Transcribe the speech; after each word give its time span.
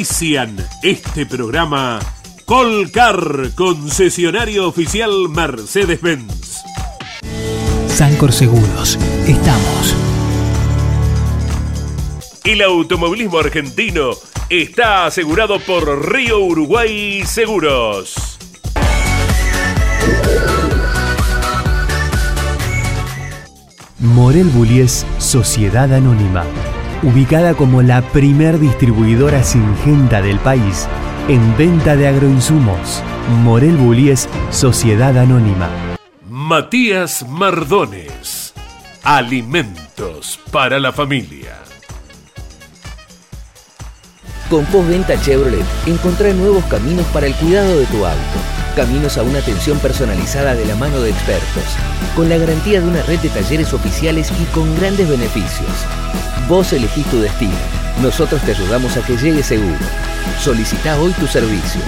Auspician 0.00 0.56
este 0.82 1.26
programa 1.26 2.00
Colcar, 2.46 3.50
concesionario 3.54 4.66
oficial 4.66 5.28
Mercedes-Benz. 5.28 6.62
Sancor 7.86 8.32
Seguros, 8.32 8.98
estamos. 9.26 9.94
El 12.44 12.62
automovilismo 12.62 13.40
argentino 13.40 14.12
está 14.48 15.04
asegurado 15.04 15.60
por 15.60 16.10
Río 16.10 16.38
Uruguay 16.38 17.22
Seguros. 17.26 18.38
Morel 23.98 24.46
Bullies 24.46 25.04
Sociedad 25.18 25.92
Anónima 25.92 26.46
ubicada 27.02 27.54
como 27.54 27.82
la 27.82 28.02
primer 28.02 28.58
distribuidora 28.58 29.42
singenta 29.42 30.20
del 30.20 30.38
país 30.38 30.88
en 31.28 31.56
venta 31.56 31.96
de 31.96 32.08
agroinsumos. 32.08 33.02
Morel 33.42 33.76
Bullies 33.76 34.28
Sociedad 34.50 35.16
Anónima. 35.16 35.68
Matías 36.28 37.26
Mardones. 37.28 38.52
Alimentos 39.02 40.38
para 40.50 40.78
la 40.80 40.92
familia. 40.92 41.56
Con 44.50 44.64
Postventa 44.66 45.20
Chevrolet, 45.22 45.64
encontrá 45.86 46.32
nuevos 46.32 46.64
caminos 46.64 47.06
para 47.12 47.26
el 47.26 47.34
cuidado 47.36 47.78
de 47.78 47.86
tu 47.86 48.04
auto. 48.04 48.59
Caminos 48.76 49.18
a 49.18 49.22
una 49.22 49.40
atención 49.40 49.78
personalizada 49.80 50.54
de 50.54 50.64
la 50.64 50.76
mano 50.76 51.00
de 51.00 51.10
expertos, 51.10 51.64
con 52.14 52.28
la 52.28 52.36
garantía 52.36 52.80
de 52.80 52.86
una 52.86 53.02
red 53.02 53.18
de 53.18 53.28
talleres 53.28 53.72
oficiales 53.72 54.30
y 54.40 54.44
con 54.54 54.74
grandes 54.78 55.08
beneficios. 55.08 55.68
Vos 56.48 56.72
elegís 56.72 57.04
tu 57.06 57.20
destino. 57.20 57.56
Nosotros 58.00 58.40
te 58.42 58.52
ayudamos 58.52 58.96
a 58.96 59.02
que 59.02 59.16
llegue 59.16 59.42
seguro. 59.42 59.76
Solicita 60.40 60.98
hoy 61.00 61.12
tu 61.12 61.26
servicio. 61.26 61.80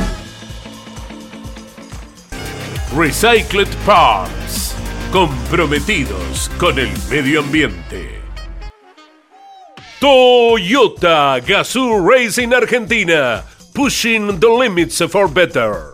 Recycled 2.96 3.69
Parts. 3.86 4.74
Comprometidos 5.12 6.50
con 6.58 6.78
el 6.78 6.91
medio 7.08 7.41
ambiente. 7.41 8.20
Toyota 10.01 11.39
Gazoo 11.40 12.05
Racing 12.07 12.52
Argentina. 12.52 13.45
Pushing 13.73 14.40
the 14.40 14.48
limits 14.48 15.01
for 15.08 15.28
better. 15.28 15.92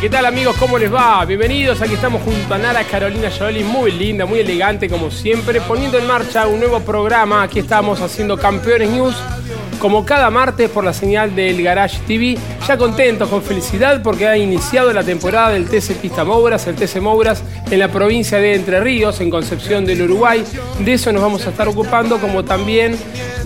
¿Qué 0.00 0.10
tal 0.10 0.26
amigos? 0.26 0.56
¿Cómo 0.58 0.78
les 0.78 0.92
va? 0.92 1.24
Bienvenidos, 1.24 1.80
aquí 1.80 1.94
estamos 1.94 2.22
junto 2.22 2.54
a 2.54 2.58
Nara 2.58 2.84
Carolina 2.84 3.30
Jolie, 3.30 3.64
muy 3.64 3.92
linda, 3.92 4.26
muy 4.26 4.40
elegante 4.40 4.88
como 4.88 5.10
siempre, 5.10 5.60
poniendo 5.60 5.98
en 5.98 6.06
marcha 6.06 6.46
un 6.46 6.60
nuevo 6.60 6.80
programa. 6.80 7.42
Aquí 7.42 7.60
estamos 7.60 8.00
haciendo 8.00 8.36
Campeones 8.36 8.90
News 8.90 9.16
como 9.78 10.04
cada 10.04 10.30
martes 10.30 10.70
por 10.70 10.84
la 10.84 10.92
señal 10.92 11.34
del 11.34 11.62
Garage 11.62 11.98
TV. 12.06 12.38
Ya 12.66 12.76
contentos, 12.76 13.28
con 13.28 13.42
felicidad, 13.42 14.02
porque 14.02 14.26
ha 14.26 14.36
iniciado 14.36 14.92
la 14.92 15.04
temporada 15.04 15.50
del 15.50 15.66
TC 15.66 15.96
Pista 16.00 16.24
Mouras, 16.24 16.66
el 16.66 16.74
TC 16.74 17.00
Mouras 17.00 17.42
en 17.70 17.78
la 17.78 17.88
provincia 17.88 18.38
de 18.38 18.54
Entre 18.54 18.80
Ríos, 18.80 19.20
en 19.20 19.30
Concepción 19.30 19.84
del 19.84 20.02
Uruguay. 20.02 20.42
De 20.80 20.92
eso 20.92 21.12
nos 21.12 21.22
vamos 21.22 21.46
a 21.46 21.50
estar 21.50 21.68
ocupando, 21.68 22.18
como 22.18 22.44
también 22.44 22.96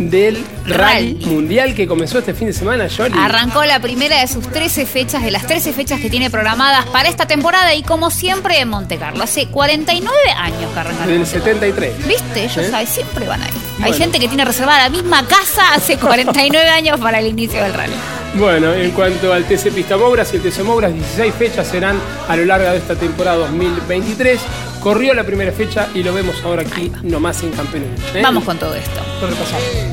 del 0.08 0.42
Rally 0.66 1.14
Mundial 1.26 1.74
que 1.74 1.86
comenzó 1.86 2.20
este 2.20 2.32
fin 2.32 2.46
de 2.46 2.52
semana, 2.52 2.86
Jolie. 2.94 3.18
Arrancó 3.18 3.64
la 3.64 3.80
primera 3.80 4.20
de 4.20 4.28
sus 4.28 4.48
13 4.48 4.86
fechas, 4.86 5.22
de 5.22 5.30
las 5.30 5.46
13 5.46 5.72
fechas 5.72 6.00
que 6.00 6.08
tiene 6.08 6.30
programadas 6.30 6.86
para 6.86 7.08
esta 7.08 7.26
temporada 7.26 7.74
y 7.74 7.82
como 7.82 8.10
siempre 8.10 8.60
en 8.60 8.68
Monte 8.68 8.96
Carlo. 8.96 9.22
Hace 9.22 9.48
49 9.48 10.16
años 10.36 10.72
que 10.72 10.80
arrancaron. 10.80 11.12
Del 11.12 11.26
73. 11.26 12.06
¿Viste? 12.06 12.44
Ellos 12.44 12.56
¿Eh? 12.58 12.86
siempre 12.86 13.26
van 13.26 13.42
ahí. 13.42 13.50
Hay 13.82 13.92
gente 13.92 14.18
que 14.18 14.28
tiene 14.28 14.44
reservada 14.44 14.84
la 14.84 14.90
misma 14.90 15.26
casa 15.26 15.74
hace 15.74 15.98
49 15.98 16.68
años 16.70 17.00
para 17.00 17.18
el 17.18 17.26
inicio 17.26 17.62
del 17.62 17.74
rally. 17.74 17.94
Bueno, 18.34 18.72
en 18.72 18.92
cuanto 18.92 19.32
al 19.32 19.44
TC 19.44 19.72
Pista 19.72 19.96
Mouras 19.96 20.32
y 20.32 20.36
el 20.36 20.42
TC 20.42 20.62
Mouras, 20.62 20.92
16 20.92 21.34
fechas 21.34 21.66
serán 21.66 21.98
a 22.28 22.36
lo 22.36 22.44
largo 22.44 22.70
de 22.70 22.76
esta 22.76 22.94
temporada 22.94 23.38
2023. 23.38 24.40
Corrió 24.80 25.14
la 25.14 25.24
primera 25.24 25.52
fecha 25.52 25.88
y 25.94 26.02
lo 26.02 26.14
vemos 26.14 26.36
ahora 26.44 26.62
aquí 26.62 26.92
nomás 27.02 27.42
en 27.42 27.50
Campeones. 27.50 28.00
¿eh? 28.14 28.20
Vamos 28.22 28.44
con 28.44 28.56
todo 28.58 28.74
esto. 28.74 29.00
Lo 29.20 29.26
repasamos. 29.26 29.90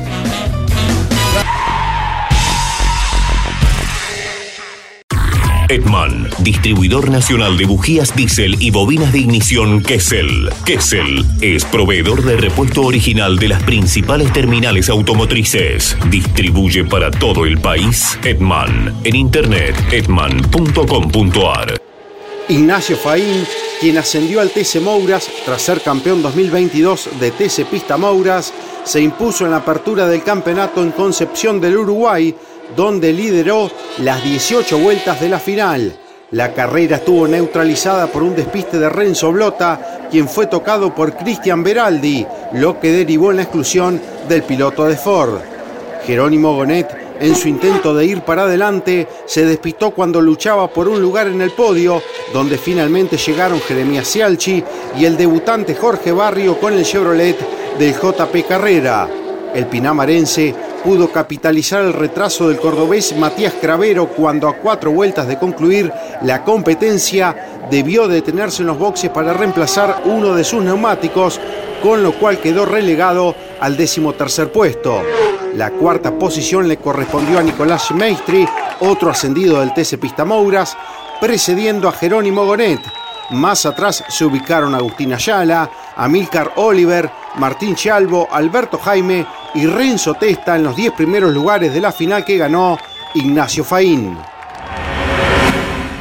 Edman, 5.68 6.28
distribuidor 6.38 7.10
nacional 7.10 7.58
de 7.58 7.66
bujías 7.66 8.16
diésel 8.16 8.56
y 8.58 8.70
bobinas 8.70 9.12
de 9.12 9.18
ignición 9.18 9.82
Kessel. 9.82 10.48
Kessel 10.64 11.26
es 11.42 11.66
proveedor 11.66 12.24
de 12.24 12.38
repuesto 12.38 12.82
original 12.82 13.38
de 13.38 13.48
las 13.48 13.62
principales 13.62 14.32
terminales 14.32 14.88
automotrices. 14.88 15.94
Distribuye 16.08 16.84
para 16.84 17.10
todo 17.10 17.44
el 17.44 17.60
país 17.60 18.18
Edman. 18.24 18.94
En 19.04 19.14
internet 19.14 19.76
edman.com.ar. 19.92 21.76
Ignacio 22.48 22.96
Faín, 22.96 23.46
quien 23.78 23.98
ascendió 23.98 24.40
al 24.40 24.50
TC 24.50 24.80
Mouras 24.80 25.28
tras 25.44 25.60
ser 25.60 25.82
campeón 25.82 26.22
2022 26.22 27.10
de 27.20 27.30
TC 27.30 27.66
Pista 27.66 27.98
Mouras, 27.98 28.54
se 28.84 29.02
impuso 29.02 29.44
en 29.44 29.50
la 29.50 29.58
apertura 29.58 30.08
del 30.08 30.22
campeonato 30.22 30.82
en 30.82 30.92
Concepción 30.92 31.60
del 31.60 31.76
Uruguay 31.76 32.34
donde 32.76 33.12
lideró 33.12 33.70
las 33.98 34.22
18 34.22 34.78
vueltas 34.78 35.20
de 35.20 35.28
la 35.28 35.38
final. 35.38 35.98
La 36.30 36.52
carrera 36.52 36.96
estuvo 36.96 37.26
neutralizada 37.26 38.06
por 38.08 38.22
un 38.22 38.36
despiste 38.36 38.78
de 38.78 38.90
Renzo 38.90 39.32
Blota, 39.32 40.08
quien 40.10 40.28
fue 40.28 40.46
tocado 40.46 40.94
por 40.94 41.16
Cristian 41.16 41.62
Beraldi, 41.62 42.26
lo 42.52 42.78
que 42.78 42.92
derivó 42.92 43.30
en 43.30 43.36
la 43.38 43.44
exclusión 43.44 44.00
del 44.28 44.42
piloto 44.42 44.84
de 44.84 44.96
Ford. 44.96 45.38
Jerónimo 46.04 46.54
Gonet, 46.54 47.08
en 47.20 47.34
su 47.34 47.48
intento 47.48 47.94
de 47.94 48.04
ir 48.04 48.20
para 48.20 48.42
adelante, 48.42 49.08
se 49.26 49.44
despistó 49.44 49.90
cuando 49.90 50.20
luchaba 50.20 50.68
por 50.68 50.86
un 50.86 51.00
lugar 51.00 51.26
en 51.28 51.40
el 51.40 51.50
podio, 51.52 52.02
donde 52.32 52.58
finalmente 52.58 53.16
llegaron 53.16 53.60
Jeremías 53.60 54.06
Cialchi 54.06 54.62
y 54.98 55.04
el 55.06 55.16
debutante 55.16 55.74
Jorge 55.74 56.12
Barrio 56.12 56.58
con 56.60 56.74
el 56.74 56.84
Chevrolet 56.84 57.38
del 57.78 57.94
JP 57.94 58.46
Carrera. 58.46 59.08
El 59.54 59.66
pinamarense 59.66 60.54
pudo 60.84 61.10
capitalizar 61.10 61.82
el 61.82 61.92
retraso 61.92 62.48
del 62.48 62.58
cordobés 62.58 63.16
Matías 63.16 63.54
Cravero 63.60 64.08
cuando 64.08 64.48
a 64.48 64.56
cuatro 64.56 64.90
vueltas 64.90 65.26
de 65.26 65.38
concluir 65.38 65.92
la 66.22 66.44
competencia 66.44 67.66
debió 67.70 68.08
detenerse 68.08 68.62
en 68.62 68.68
los 68.68 68.78
boxes 68.78 69.10
para 69.10 69.32
reemplazar 69.32 70.02
uno 70.04 70.34
de 70.34 70.44
sus 70.44 70.62
neumáticos, 70.62 71.40
con 71.82 72.02
lo 72.02 72.12
cual 72.12 72.38
quedó 72.38 72.64
relegado 72.64 73.34
al 73.60 73.76
decimotercer 73.76 74.50
puesto. 74.50 75.02
La 75.54 75.70
cuarta 75.70 76.12
posición 76.12 76.68
le 76.68 76.76
correspondió 76.76 77.38
a 77.38 77.42
Nicolás 77.42 77.90
Meistri, 77.90 78.48
otro 78.80 79.10
ascendido 79.10 79.60
del 79.60 79.74
TC 79.74 79.98
Pista 79.98 80.24
Mouras, 80.24 80.76
precediendo 81.20 81.88
a 81.88 81.92
Jerónimo 81.92 82.46
Gonet. 82.46 82.80
Más 83.30 83.66
atrás 83.66 84.04
se 84.08 84.24
ubicaron 84.24 84.74
Agustín 84.74 85.12
Ayala, 85.12 85.70
Amílcar 85.96 86.52
Oliver, 86.56 87.10
Martín 87.38 87.74
Chalvo, 87.74 88.28
Alberto 88.30 88.78
Jaime 88.78 89.24
y 89.54 89.66
Renzo 89.66 90.14
Testa 90.14 90.56
en 90.56 90.64
los 90.64 90.76
10 90.76 90.92
primeros 90.92 91.32
lugares 91.32 91.72
de 91.72 91.80
la 91.80 91.92
final 91.92 92.24
que 92.24 92.36
ganó 92.36 92.78
Ignacio 93.14 93.64
Faín. 93.64 94.16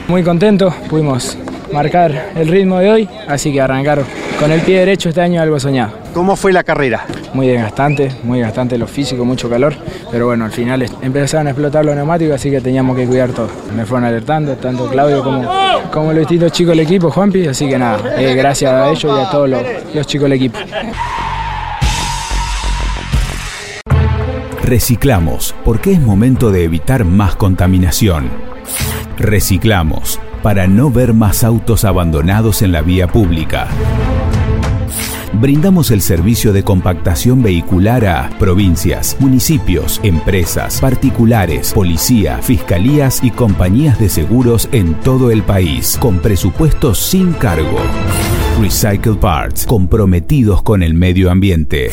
Muy 0.07 0.24
contento, 0.24 0.74
pudimos 0.89 1.38
marcar 1.72 2.31
el 2.36 2.48
ritmo 2.48 2.80
de 2.80 2.89
hoy, 2.89 3.10
así 3.28 3.51
que 3.51 3.62
arrancar 3.62 4.04
con 4.39 4.51
el 4.51 4.62
pie 4.62 4.80
derecho 4.80 5.10
este 5.10 5.22
año 5.22 5.42
algo 5.42 5.60
soñado. 5.60 5.94
¿Cómo 6.13 6.36
fue 6.36 6.54
la 6.54 6.63
carrera? 6.63 7.06
Muy 7.34 7.48
desgastante, 7.48 8.12
muy 8.24 8.40
desgastante 8.40 8.78
lo 8.78 8.88
físico, 8.88 9.25
mucho 9.25 9.50
calor, 9.50 9.75
pero 10.12 10.28
bueno, 10.28 10.45
al 10.45 10.51
final 10.51 10.83
empezaron 11.01 11.48
a 11.48 11.51
explotar 11.51 11.86
los 11.86 11.95
neumáticos, 11.95 12.36
así 12.36 12.50
que 12.50 12.62
teníamos 12.62 12.95
que 12.95 13.06
cuidar 13.06 13.31
todo. 13.31 13.50
Me 13.75 13.86
fueron 13.86 14.06
alertando, 14.06 14.56
tanto 14.56 14.88
Claudio 14.88 15.24
como, 15.24 15.48
como 15.92 16.13
los 16.13 16.19
distintos 16.19 16.51
chicos 16.51 16.72
del 16.72 16.81
equipo, 16.81 17.12
Juanpi, 17.12 17.48
así 17.48 17.68
que 17.68 17.78
nada, 17.78 18.16
eh, 18.18 18.33
gracias 18.33 18.72
a 18.72 18.90
ellos 18.90 19.04
y 19.04 19.25
a 19.25 19.30
todos 19.30 19.50
los, 19.50 19.62
los 19.94 20.07
chicos 20.07 20.24
del 20.24 20.33
equipo. 20.33 20.57
Reciclamos, 24.68 25.56
porque 25.64 25.94
es 25.94 26.02
momento 26.02 26.52
de 26.52 26.66
evitar 26.66 27.06
más 27.06 27.38
contaminación. 27.38 28.30
Reciclamos, 29.18 30.19
para 30.44 30.68
no 30.68 30.92
ver 30.92 31.14
más 31.14 31.46
autos 31.46 31.86
abandonados 31.86 32.62
en 32.62 32.74
la 32.74 32.81
vía 32.81 33.08
pública. 33.08 33.69
Brindamos 35.31 35.90
el 35.92 36.02
servicio 36.02 36.52
de 36.52 36.64
compactación 36.64 37.42
vehicular 37.42 38.06
a 38.06 38.30
provincias, 38.40 39.16
municipios, 39.22 40.02
empresas, 40.04 40.81
particulares, 40.81 41.72
policía, 41.72 42.40
fiscalías 42.40 43.24
y 43.24 43.31
compañías 43.31 43.98
de 44.00 44.10
seguros 44.10 44.68
en 44.74 44.96
todo 44.96 45.31
el 45.31 45.44
país, 45.44 45.98
con 45.98 46.19
presupuestos 46.19 47.00
sin 47.00 47.31
cargo. 47.31 47.78
Recycle 48.60 49.16
Parts, 49.16 49.66
comprometidos 49.66 50.62
con 50.62 50.84
el 50.84 50.94
medio 50.94 51.31
ambiente. 51.31 51.92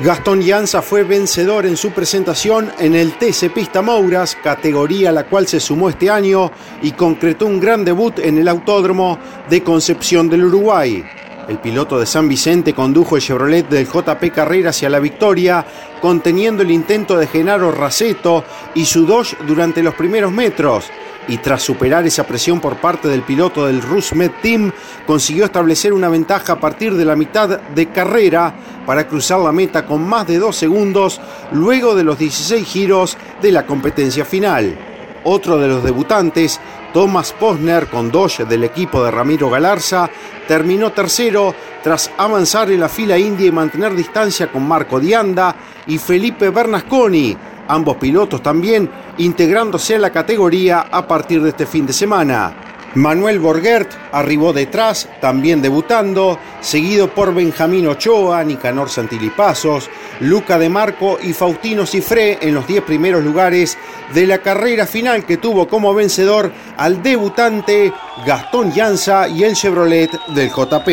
Gastón 0.00 0.42
Llanza 0.42 0.80
fue 0.80 1.02
vencedor 1.02 1.66
en 1.66 1.76
su 1.76 1.90
presentación 1.90 2.70
en 2.78 2.94
el 2.94 3.18
TC 3.18 3.52
Pista 3.52 3.82
Mouras, 3.82 4.36
categoría 4.40 5.08
a 5.08 5.12
la 5.12 5.26
cual 5.26 5.48
se 5.48 5.58
sumó 5.58 5.88
este 5.88 6.08
año 6.08 6.52
y 6.82 6.92
concretó 6.92 7.46
un 7.46 7.58
gran 7.58 7.84
debut 7.84 8.16
en 8.20 8.38
el 8.38 8.46
Autódromo 8.46 9.18
de 9.50 9.64
Concepción 9.64 10.28
del 10.28 10.44
Uruguay. 10.44 11.04
El 11.48 11.58
piloto 11.60 11.98
de 11.98 12.04
San 12.04 12.28
Vicente 12.28 12.74
condujo 12.74 13.16
el 13.16 13.22
Chevrolet 13.22 13.66
del 13.66 13.86
JP 13.86 14.32
Carrera 14.34 14.68
hacia 14.68 14.90
la 14.90 15.00
victoria, 15.00 15.64
conteniendo 15.98 16.62
el 16.62 16.70
intento 16.70 17.16
de 17.16 17.26
Genaro 17.26 17.72
Raceto 17.72 18.44
y 18.74 18.84
su 18.84 19.06
Dodge 19.06 19.34
durante 19.46 19.82
los 19.82 19.94
primeros 19.94 20.30
metros 20.30 20.90
y 21.26 21.38
tras 21.38 21.62
superar 21.62 22.06
esa 22.06 22.26
presión 22.26 22.60
por 22.60 22.76
parte 22.76 23.08
del 23.08 23.22
piloto 23.22 23.66
del 23.66 23.80
Rusmet 23.80 24.42
Team, 24.42 24.72
consiguió 25.06 25.46
establecer 25.46 25.94
una 25.94 26.10
ventaja 26.10 26.54
a 26.54 26.60
partir 26.60 26.94
de 26.94 27.06
la 27.06 27.16
mitad 27.16 27.60
de 27.60 27.86
carrera 27.88 28.54
para 28.84 29.06
cruzar 29.06 29.38
la 29.40 29.52
meta 29.52 29.86
con 29.86 30.06
más 30.06 30.26
de 30.26 30.38
dos 30.38 30.54
segundos 30.54 31.18
luego 31.52 31.94
de 31.94 32.04
los 32.04 32.18
16 32.18 32.66
giros 32.66 33.16
de 33.40 33.52
la 33.52 33.64
competencia 33.64 34.26
final. 34.26 34.76
Otro 35.24 35.58
de 35.58 35.68
los 35.68 35.82
debutantes, 35.82 36.60
Thomas 36.92 37.32
Posner 37.32 37.88
con 37.88 38.10
Dodge 38.10 38.44
del 38.44 38.64
equipo 38.64 39.04
de 39.04 39.10
Ramiro 39.10 39.50
Galarza, 39.50 40.08
terminó 40.46 40.92
tercero 40.92 41.54
tras 41.82 42.10
avanzar 42.16 42.70
en 42.70 42.80
la 42.80 42.88
fila 42.88 43.18
india 43.18 43.46
y 43.46 43.52
mantener 43.52 43.94
distancia 43.94 44.50
con 44.50 44.66
Marco 44.66 44.98
Dianda 44.98 45.54
y 45.86 45.98
Felipe 45.98 46.50
Bernasconi, 46.50 47.36
ambos 47.68 47.96
pilotos 47.96 48.42
también 48.42 48.90
integrándose 49.18 49.94
en 49.94 50.02
la 50.02 50.10
categoría 50.10 50.86
a 50.90 51.06
partir 51.06 51.42
de 51.42 51.50
este 51.50 51.66
fin 51.66 51.86
de 51.86 51.92
semana. 51.92 52.77
Manuel 52.94 53.38
Borgert 53.38 53.90
arribó 54.12 54.52
detrás, 54.52 55.08
también 55.20 55.60
debutando, 55.60 56.38
seguido 56.60 57.08
por 57.08 57.34
Benjamín 57.34 57.86
Ochoa, 57.86 58.42
Nicanor 58.44 58.88
Santilipazos, 58.88 59.90
Luca 60.20 60.58
de 60.58 60.68
Marco 60.68 61.18
y 61.22 61.32
Faustino 61.32 61.86
Cifré 61.86 62.38
en 62.40 62.54
los 62.54 62.66
10 62.66 62.82
primeros 62.84 63.22
lugares 63.22 63.76
de 64.14 64.26
la 64.26 64.38
carrera 64.38 64.86
final 64.86 65.24
que 65.24 65.36
tuvo 65.36 65.68
como 65.68 65.94
vencedor 65.94 66.50
al 66.76 67.02
debutante 67.02 67.92
Gastón 68.26 68.72
Llanza 68.72 69.28
y 69.28 69.44
el 69.44 69.54
Chevrolet 69.54 70.10
del 70.28 70.48
JP. 70.48 70.88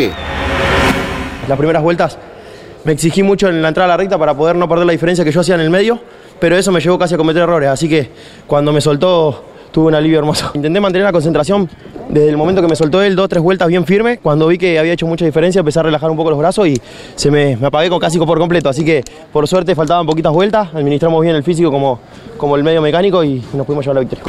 Las 1.48 1.58
primeras 1.58 1.82
vueltas 1.82 2.18
me 2.84 2.92
exigí 2.92 3.24
mucho 3.24 3.48
en 3.48 3.62
la 3.62 3.70
entrada 3.70 3.86
a 3.86 3.98
la 3.98 3.98
recta 3.98 4.18
para 4.18 4.36
poder 4.36 4.56
no 4.56 4.68
perder 4.68 4.86
la 4.86 4.92
diferencia 4.92 5.24
que 5.24 5.32
yo 5.32 5.42
hacía 5.42 5.56
en 5.56 5.62
el 5.62 5.70
medio 5.70 6.00
pero 6.40 6.58
eso 6.58 6.72
me 6.72 6.80
llevó 6.80 6.98
casi 6.98 7.14
a 7.14 7.18
cometer 7.18 7.44
errores, 7.44 7.70
así 7.70 7.88
que 7.88 8.10
cuando 8.48 8.72
me 8.72 8.82
soltó 8.82 9.46
tuve 9.76 9.88
un 9.88 9.96
alivio 9.96 10.20
hermoso. 10.20 10.52
Intenté 10.56 10.80
mantener 10.80 11.04
la 11.04 11.12
concentración 11.12 11.70
desde 12.08 12.30
el 12.30 12.38
momento 12.38 12.62
que 12.62 12.68
me 12.70 12.78
soltó 12.78 13.02
él, 13.02 13.14
dos, 13.18 13.28
tres 13.28 13.44
vueltas 13.44 13.68
bien 13.68 13.86
firme. 13.86 14.20
Cuando 14.20 14.48
vi 14.48 14.58
que 14.58 14.80
había 14.80 14.94
hecho 14.94 15.06
mucha 15.06 15.26
diferencia, 15.26 15.60
empecé 15.60 15.82
a 15.82 15.84
relajar 15.84 16.10
un 16.10 16.16
poco 16.16 16.30
los 16.30 16.40
brazos 16.40 16.66
y 16.70 16.82
se 17.16 17.30
me, 17.30 17.58
apagué 17.62 17.90
con 17.90 18.00
casi 18.00 18.18
por 18.18 18.40
completo. 18.40 18.70
Así 18.70 18.86
que 18.86 19.04
por 19.34 19.46
suerte 19.50 19.76
faltaban 19.76 20.06
poquitas 20.06 20.32
vueltas, 20.32 20.74
administramos 20.74 21.22
bien 21.22 21.36
el 21.36 21.44
físico 21.44 21.72
como, 21.72 22.00
como 22.38 22.56
el 22.56 22.64
medio 22.64 22.82
mecánico 22.82 23.22
y 23.22 23.44
nos 23.54 23.66
pudimos 23.66 23.84
llevar 23.84 23.96
la 23.96 24.00
victoria. 24.00 24.24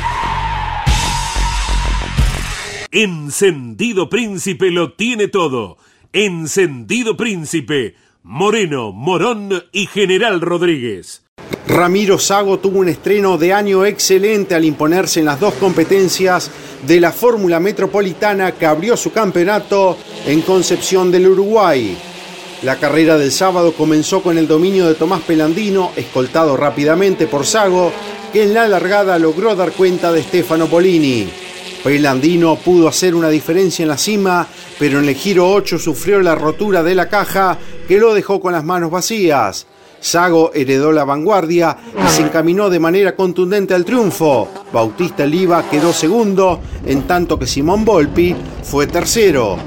Encendido 2.91 4.09
Príncipe 4.09 4.73
lo 4.73 4.95
tiene 4.95 5.29
todo. 5.29 5.77
Encendido 6.13 7.17
Príncipe, 7.17 7.95
Moreno, 8.25 8.91
Morón 8.91 9.51
y 9.71 9.87
General 9.87 10.41
Rodríguez. 10.41 11.26
Ramiro 11.69 12.19
Sago 12.19 12.59
tuvo 12.59 12.79
un 12.79 12.89
estreno 12.89 13.37
de 13.39 13.53
año 13.53 13.85
excelente 13.85 14.55
al 14.55 14.65
imponerse 14.65 15.21
en 15.21 15.27
las 15.27 15.41
dos 15.41 15.55
competencias 15.55 16.51
de 16.87 17.01
la 17.01 17.13
Fórmula 17.13 17.61
Metropolitana 17.61 18.53
que 18.53 18.67
abrió 18.67 18.97
su 18.97 19.13
campeonato 19.13 19.97
en 20.27 20.43
Concepción 20.43 21.11
del 21.11 21.29
Uruguay. 21.29 21.97
La 22.63 22.77
carrera 22.77 23.19
del 23.19 23.33
sábado 23.33 23.75
comenzó 23.75 24.23
con 24.23 24.39
el 24.39 24.49
dominio 24.49 24.87
de 24.87 24.95
Tomás 24.95 25.21
Pelandino, 25.23 25.91
escoltado 25.97 26.57
rápidamente 26.57 27.27
por 27.27 27.45
Sago, 27.45 27.93
que 28.33 28.45
en 28.45 28.55
la 28.55 28.67
largada 28.69 29.19
logró 29.19 29.55
dar 29.55 29.73
cuenta 29.73 30.13
de 30.13 30.23
Stefano 30.23 30.67
Polini. 30.67 31.29
Pelandino 31.85 32.57
pudo 32.57 32.89
hacer 32.89 33.15
una 33.15 33.29
diferencia 33.29 33.83
en 33.83 33.89
la 33.89 33.99
cima, 33.99 34.47
pero 34.79 34.99
en 34.99 35.09
el 35.09 35.15
giro 35.15 35.53
8 35.53 35.79
sufrió 35.79 36.21
la 36.21 36.35
rotura 36.35 36.83
de 36.83 36.95
la 36.95 37.09
caja 37.09 37.59
que 37.87 37.99
lo 37.99 38.15
dejó 38.15 38.41
con 38.41 38.53
las 38.53 38.65
manos 38.65 38.91
vacías. 38.91 39.67
Sago 40.07 40.53
heredó 40.55 40.93
la 40.93 41.05
vanguardia 41.05 41.77
y 41.93 42.09
se 42.09 42.23
encaminó 42.23 42.71
de 42.71 42.79
manera 42.79 43.17
contundente 43.17 43.75
al 43.75 43.85
triunfo. 43.85 44.49
Bautista 44.73 45.27
Liva 45.27 45.69
quedó 45.69 45.93
segundo, 45.93 46.61
en 46.87 47.09
tanto 47.09 47.37
que 47.37 47.47
Simón 47.47 47.85
Volpi 47.85 48.35
fue 48.63 48.87
tercero. 48.87 49.59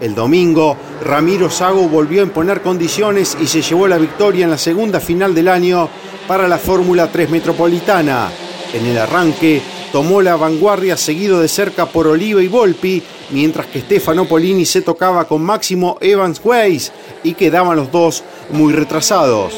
El 0.00 0.16
domingo, 0.16 0.76
Ramiro 1.04 1.48
Sago 1.48 1.88
volvió 1.88 2.22
a 2.22 2.24
imponer 2.24 2.60
condiciones 2.60 3.36
y 3.40 3.46
se 3.46 3.62
llevó 3.62 3.86
la 3.86 3.98
victoria 3.98 4.44
en 4.44 4.50
la 4.50 4.58
segunda 4.58 4.98
final 4.98 5.32
del 5.32 5.46
año 5.46 5.88
para 6.26 6.48
la 6.48 6.58
Fórmula 6.58 7.10
3 7.10 7.30
Metropolitana. 7.30 8.30
En 8.72 8.84
el 8.84 8.98
arranque, 8.98 9.62
tomó 9.92 10.20
la 10.22 10.34
vanguardia 10.34 10.96
seguido 10.96 11.40
de 11.40 11.48
cerca 11.48 11.86
por 11.86 12.08
Oliva 12.08 12.42
y 12.42 12.48
Volpi, 12.48 13.02
mientras 13.30 13.66
que 13.66 13.80
Stefano 13.80 14.26
Polini 14.26 14.64
se 14.64 14.82
tocaba 14.82 15.26
con 15.26 15.42
Máximo 15.42 15.98
Evans 16.00 16.40
Weiss 16.42 16.92
y 17.22 17.34
quedaban 17.34 17.76
los 17.76 17.90
dos 17.92 18.22
muy 18.50 18.72
retrasados. 18.72 19.54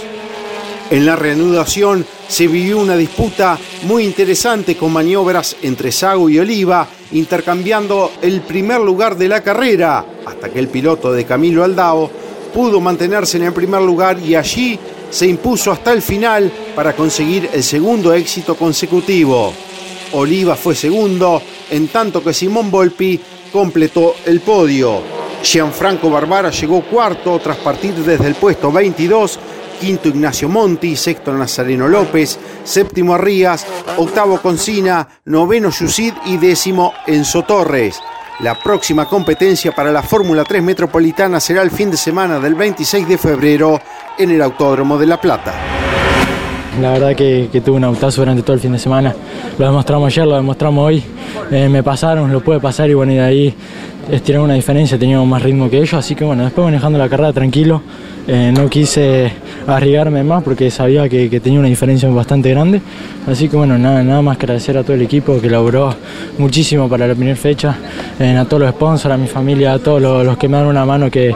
En 0.91 1.07
la 1.07 1.15
reanudación 1.15 2.05
se 2.27 2.49
vivió 2.49 2.79
una 2.79 2.97
disputa 2.97 3.59
muy 3.85 4.05
interesante 4.05 4.77
con 4.77 4.93
maniobras 4.93 5.57
entre 5.63 5.93
Sago 5.93 6.29
y 6.29 6.39
Oliva, 6.39 6.87
intercambiando 7.13 8.11
el 8.21 8.41
primer 8.41 8.81
lugar 8.81 9.17
de 9.17 9.29
la 9.29 9.41
carrera, 9.41 10.05
hasta 10.27 10.49
que 10.49 10.59
el 10.59 10.69
piloto 10.69 11.13
de 11.13 11.25
Camilo 11.25 11.63
Aldao 11.63 12.11
pudo 12.53 12.81
mantenerse 12.81 13.37
en 13.37 13.45
el 13.45 13.53
primer 13.53 13.83
lugar 13.83 14.19
y 14.19 14.35
allí 14.35 14.79
se 15.11 15.27
impuso 15.27 15.71
hasta 15.71 15.93
el 15.93 16.03
final 16.03 16.51
para 16.75 16.95
conseguir 16.95 17.49
el 17.53 17.63
segundo 17.63 18.13
éxito 18.13 18.57
consecutivo. 18.57 19.53
Oliva 20.13 20.57
fue 20.57 20.75
segundo, 20.75 21.41
en 21.71 21.89
tanto 21.89 22.23
que 22.23 22.35
Simón 22.35 22.71
Volpi 22.71 23.21
completó 23.53 24.15
el 24.27 24.41
podio. 24.41 25.03
Gianfranco 25.43 26.11
Barbara 26.11 26.51
llegó 26.51 26.83
cuarto 26.83 27.39
tras 27.39 27.57
partir 27.59 27.95
desde 27.95 28.27
el 28.27 28.35
puesto 28.35 28.71
22, 28.71 29.39
quinto 29.81 30.09
Ignacio 30.09 30.49
Monti, 30.49 30.97
sexto 30.97 31.33
Nazareno 31.33 31.89
López, 31.89 32.39
séptimo 32.65 33.15
Arrías, 33.15 33.67
octavo 33.97 34.41
Concina, 34.41 35.09
noveno 35.25 35.71
Yusid 35.71 36.15
y 36.27 36.37
décimo 36.37 36.93
Enzo 37.07 37.43
Torres. 37.45 38.01
La 38.41 38.55
próxima 38.55 39.07
competencia 39.07 39.73
para 39.73 39.93
la 39.93 40.03
Fórmula 40.03 40.45
3 40.45 40.63
Metropolitana 40.63 41.41
será 41.41 41.63
el 41.63 41.71
fin 41.71 41.91
de 41.91 41.97
semana 41.97 42.39
del 42.39 42.55
26 42.55 43.07
de 43.07 43.19
febrero 43.19 43.81
en 44.17 44.31
el 44.31 44.43
Autódromo 44.43 44.97
de 44.99 45.07
La 45.07 45.21
Plata. 45.21 45.80
La 46.79 46.93
verdad 46.93 47.17
que, 47.17 47.49
tuve 47.65 47.77
un 47.77 47.85
autazo 47.85 48.23
durante 48.23 48.43
todo 48.43 48.55
el 48.55 48.61
fin 48.61 48.73
de 48.73 48.79
semana. 48.79 49.15
Lo 49.59 49.67
demostramos 49.67 50.07
ayer, 50.07 50.27
lo 50.27 50.37
demostramos 50.37 50.87
hoy. 50.87 51.03
Eh, 51.51 51.69
me 51.69 51.83
pasaron, 51.83 52.31
lo 52.31 52.41
puede 52.41 52.61
pasar 52.61 52.89
y 52.89 52.95
bueno, 52.95 53.13
y 53.13 53.17
de 53.17 53.23
ahí 53.23 53.55
estirar 54.11 54.43
una 54.43 54.55
diferencia, 54.55 54.99
teníamos 54.99 55.27
más 55.27 55.43
ritmo 55.43 55.69
que 55.69 55.79
ellos, 55.79 55.95
así 55.95 56.15
que 56.15 56.25
bueno, 56.25 56.45
después 56.45 56.65
manejando 56.65 56.99
la 56.99 57.09
carrera 57.09 57.33
tranquilo, 57.33 57.83
eh, 58.27 58.53
no 58.55 58.69
quise 58.69 59.33
arriesgarme 59.67 60.23
más 60.23 60.43
porque 60.43 60.71
sabía 60.71 61.09
que, 61.09 61.29
tenía 61.41 61.59
una 61.59 61.69
diferencia 61.69 62.09
bastante 62.09 62.51
grande, 62.51 62.81
así 63.27 63.49
que 63.49 63.57
bueno, 63.57 63.79
nada, 63.79 64.03
nada 64.03 64.23
más 64.23 64.37
que 64.37 64.47
agradecer 64.47 64.77
a 64.79 64.83
todo 64.83 64.95
el 64.95 65.03
equipo 65.03 65.41
que 65.41 65.49
laboró 65.49 65.95
muchísimo 66.39 66.89
para 66.89 67.07
la 67.07 67.15
primera 67.15 67.37
fecha, 67.37 67.77
eh, 68.19 68.37
a 68.37 68.45
todos 68.45 68.63
los 68.63 68.71
sponsors, 68.71 69.15
a 69.15 69.19
mi 69.19 69.27
familia, 69.27 69.75
a 69.75 69.79
todos 69.79 70.01
los, 70.01 70.37
que 70.37 70.49
me 70.49 70.57
dan 70.57 70.67
una 70.67 70.85
mano 70.85 71.11
que 71.11 71.35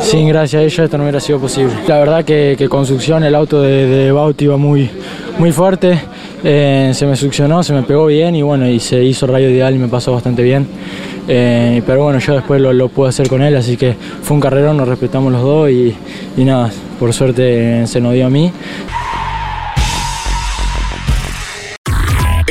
sin 0.00 0.28
gracias 0.28 0.60
a 0.60 0.64
ellos 0.64 0.78
esto 0.78 0.96
no 0.96 1.04
hubiera 1.04 1.20
sido 1.20 1.38
posible. 1.38 1.72
La 1.86 1.98
verdad 1.98 2.24
que, 2.24 2.54
que 2.56 2.68
construcción 2.68 3.24
el 3.24 3.34
auto 3.34 3.60
de, 3.60 3.86
de 3.86 4.12
Bauti 4.12 4.44
iba 4.44 4.56
muy, 4.56 4.90
muy 5.38 5.52
fuerte, 5.52 5.98
eh, 6.44 6.92
se 6.94 7.06
me 7.06 7.16
succionó, 7.16 7.62
se 7.62 7.72
me 7.72 7.82
pegó 7.82 8.06
bien 8.06 8.34
y 8.34 8.42
bueno, 8.42 8.68
y 8.68 8.80
se 8.80 9.02
hizo 9.02 9.26
rayo 9.26 9.48
ideal 9.48 9.74
y 9.74 9.78
me 9.78 9.88
pasó 9.88 10.12
bastante 10.12 10.42
bien. 10.42 10.66
Eh, 11.28 11.82
pero 11.86 12.02
bueno, 12.02 12.18
yo 12.18 12.34
después 12.34 12.60
lo, 12.60 12.72
lo, 12.72 12.88
pude 12.88 13.08
hacer 13.08 13.28
con 13.28 13.42
él, 13.42 13.56
así 13.56 13.76
que 13.76 13.94
fue 14.22 14.34
un 14.34 14.40
carrerón, 14.40 14.76
nos 14.76 14.88
respetamos 14.88 15.32
los 15.32 15.42
dos 15.42 15.70
y, 15.70 15.94
y 16.36 16.44
nada, 16.44 16.70
por 16.98 17.12
suerte 17.12 17.86
se 17.86 18.00
nos 18.00 18.14
dio 18.14 18.26
a 18.26 18.30
mí. 18.30 18.50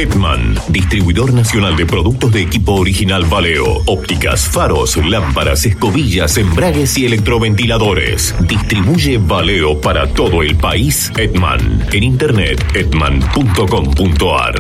Edman, 0.01 0.55
distribuidor 0.70 1.31
nacional 1.31 1.75
de 1.77 1.86
productos 1.86 2.31
de 2.31 2.41
equipo 2.41 2.72
original 2.72 3.24
Valeo, 3.25 3.84
ópticas, 3.86 4.48
faros, 4.48 4.98
lámparas, 4.98 5.63
escobillas, 5.67 6.38
embragues 6.38 6.98
y 6.98 7.05
electroventiladores. 7.05 8.34
Distribuye 8.48 9.20
Valeo 9.20 9.79
para 9.79 10.08
todo 10.08 10.41
el 10.41 10.55
país. 10.55 11.12
Edman, 11.15 11.86
en 11.91 12.01
internet 12.03 12.65
edman.com.ar. 12.74 14.55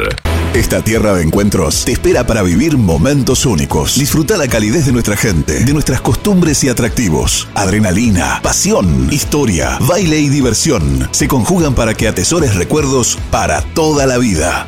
Esta 0.53 0.83
tierra 0.83 1.15
de 1.15 1.23
encuentros 1.23 1.85
te 1.85 1.93
espera 1.93 2.27
para 2.27 2.43
vivir 2.43 2.77
momentos 2.77 3.47
únicos. 3.47 3.97
Disfruta 3.97 4.37
la 4.37 4.47
calidez 4.47 4.85
de 4.85 4.91
nuestra 4.91 5.17
gente, 5.17 5.65
de 5.65 5.73
nuestras 5.73 6.01
costumbres 6.01 6.63
y 6.63 6.69
atractivos. 6.69 7.47
Adrenalina, 7.55 8.41
pasión, 8.43 9.07
historia, 9.11 9.79
baile 9.87 10.19
y 10.19 10.29
diversión 10.29 11.09
se 11.09 11.27
conjugan 11.27 11.73
para 11.73 11.95
que 11.95 12.07
atesores 12.07 12.53
recuerdos 12.53 13.17
para 13.31 13.61
toda 13.61 14.05
la 14.05 14.19
vida. 14.19 14.67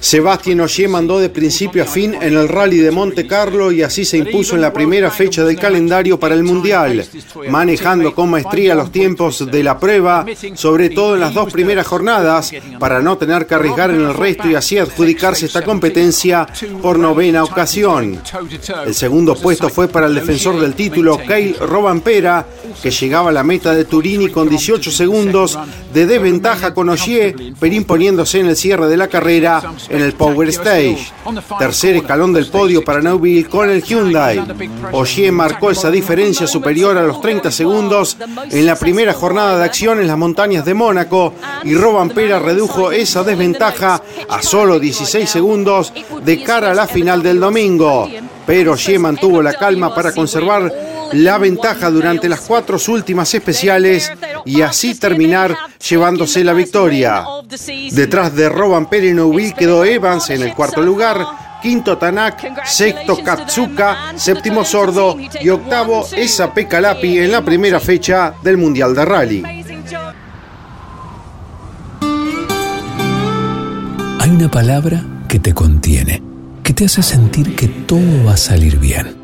Sebastián 0.00 0.60
Ogier 0.60 0.88
mandó 0.88 1.18
de 1.18 1.28
principio 1.28 1.82
a 1.82 1.86
fin 1.86 2.14
en 2.14 2.34
el 2.34 2.48
rally 2.48 2.78
de 2.78 2.90
Monte 2.90 3.26
Carlo 3.26 3.72
y 3.72 3.82
así 3.82 4.04
se 4.04 4.16
impuso 4.16 4.54
en 4.54 4.62
la 4.62 4.72
primera 4.72 5.10
fecha 5.10 5.44
del 5.44 5.58
calendario 5.58 6.18
para 6.18 6.34
el 6.34 6.44
Mundial, 6.44 7.04
manejando 7.48 8.14
con 8.14 8.30
maestría 8.30 8.74
los 8.74 8.90
tiempos 8.90 9.50
de 9.50 9.62
la 9.62 9.78
prueba, 9.78 10.24
sobre 10.54 10.90
todo 10.90 11.14
en 11.14 11.20
las 11.20 11.34
dos 11.34 11.52
primeras 11.52 11.86
jornadas, 11.86 12.52
para 12.78 13.00
no 13.00 13.18
tener 13.18 13.46
que 13.46 13.54
arriesgar 13.54 13.90
en 13.90 14.00
el 14.00 14.14
resto 14.14 14.48
y 14.48 14.54
así 14.54 14.78
adjudicarse 14.78 15.46
esta 15.46 15.62
competencia 15.62 16.46
por 16.80 16.98
novena 16.98 17.44
ocasión. 17.44 18.20
El 18.86 18.94
segundo 18.94 19.34
puesto 19.34 19.68
fue 19.68 19.88
para 19.88 20.06
el 20.06 20.14
defensor 20.14 20.60
del 20.60 20.74
título, 20.74 21.18
Kyle 21.18 21.56
Robampera, 21.58 22.46
que 22.82 22.90
llegaba 22.90 23.30
a 23.30 23.32
la 23.32 23.44
meta 23.44 23.74
de 23.74 23.84
Turini 23.84 24.28
con 24.28 24.48
18 24.48 24.90
segundos 24.90 25.58
de 25.92 26.06
desventaja 26.06 26.74
con 26.74 26.88
Ogier, 26.88 27.34
pero 27.60 27.74
imponiéndose 27.74 28.40
en 28.40 28.46
el 28.46 28.56
cierre 28.56 28.88
de 28.88 28.96
la 28.96 29.08
carrera 29.08 29.33
en 29.36 30.00
el 30.00 30.12
Power 30.12 30.48
Stage. 30.48 31.12
Tercer 31.58 31.96
escalón 31.96 32.32
del 32.32 32.46
podio 32.46 32.84
para 32.84 33.00
Neuville 33.00 33.48
con 33.48 33.68
el 33.68 33.82
Hyundai. 33.82 34.44
Ogier 34.92 35.32
marcó 35.32 35.70
esa 35.70 35.90
diferencia 35.90 36.46
superior 36.46 36.96
a 36.96 37.02
los 37.02 37.20
30 37.20 37.50
segundos 37.50 38.16
en 38.50 38.66
la 38.66 38.76
primera 38.76 39.12
jornada 39.12 39.58
de 39.58 39.64
acción 39.64 40.00
en 40.00 40.06
las 40.06 40.18
montañas 40.18 40.64
de 40.64 40.74
Mónaco 40.74 41.34
y 41.64 41.74
Robampera 41.74 42.38
redujo 42.38 42.92
esa 42.92 43.24
desventaja 43.24 44.02
a 44.28 44.42
solo 44.42 44.78
16 44.78 45.28
segundos 45.28 45.92
de 46.22 46.42
cara 46.42 46.70
a 46.70 46.74
la 46.74 46.86
final 46.86 47.22
del 47.22 47.40
domingo. 47.40 48.08
Pero 48.46 48.72
Ogier 48.72 49.00
mantuvo 49.00 49.42
la 49.42 49.54
calma 49.54 49.94
para 49.94 50.12
conservar 50.12 50.70
la 51.14 51.38
ventaja 51.38 51.90
durante 51.90 52.28
las 52.28 52.40
cuatro 52.40 52.76
últimas 52.88 53.32
especiales 53.34 54.12
y 54.44 54.62
así 54.62 54.94
terminar 54.94 55.56
llevándose 55.88 56.44
la 56.44 56.52
victoria. 56.52 57.24
Detrás 57.92 58.34
de 58.34 58.48
Roban 58.48 58.88
Perenoubi 58.88 59.52
quedó 59.52 59.84
Evans 59.84 60.30
en 60.30 60.42
el 60.42 60.54
cuarto 60.54 60.82
lugar, 60.82 61.24
quinto 61.62 61.96
Tanak, 61.96 62.66
sexto 62.66 63.16
Katsuka, 63.22 64.12
séptimo 64.16 64.64
Sordo 64.64 65.16
y 65.40 65.48
octavo 65.48 66.06
Esa 66.16 66.52
Calapi 66.52 67.18
en 67.18 67.32
la 67.32 67.44
primera 67.44 67.80
fecha 67.80 68.34
del 68.42 68.56
Mundial 68.56 68.94
de 68.94 69.04
Rally. 69.04 69.42
Hay 74.20 74.30
una 74.30 74.50
palabra 74.50 75.04
que 75.28 75.38
te 75.38 75.54
contiene, 75.54 76.22
que 76.62 76.72
te 76.72 76.86
hace 76.86 77.02
sentir 77.02 77.54
que 77.54 77.68
todo 77.68 78.24
va 78.26 78.34
a 78.34 78.36
salir 78.36 78.78
bien. 78.78 79.23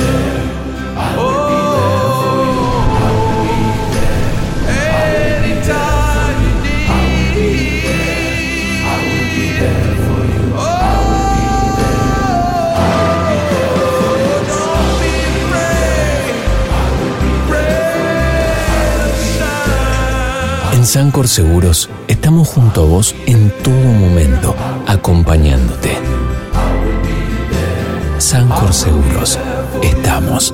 Sancor 20.91 21.29
Seguros 21.29 21.89
estamos 22.09 22.49
junto 22.49 22.81
a 22.81 22.85
vos 22.85 23.15
en 23.25 23.49
todo 23.63 23.73
momento, 23.73 24.53
acompañándote. 24.85 25.97
Sancor 28.17 28.73
Seguros, 28.73 29.39
estamos. 29.81 30.53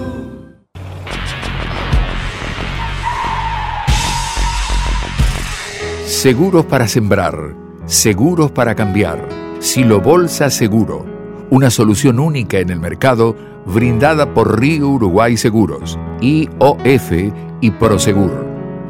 Seguros 6.05 6.65
para 6.67 6.87
sembrar, 6.87 7.55
seguros 7.87 8.51
para 8.51 8.75
cambiar. 8.75 9.27
Silo 9.57 10.01
Bolsa 10.01 10.51
Seguro, 10.51 11.03
una 11.49 11.71
solución 11.71 12.19
única 12.19 12.59
en 12.59 12.69
el 12.69 12.79
mercado 12.79 13.35
brindada 13.65 14.35
por 14.35 14.59
Río 14.59 14.87
Uruguay 14.87 15.35
Seguros, 15.35 15.97
IOF 16.21 17.11
y 17.59 17.71
Prosegur 17.71 18.46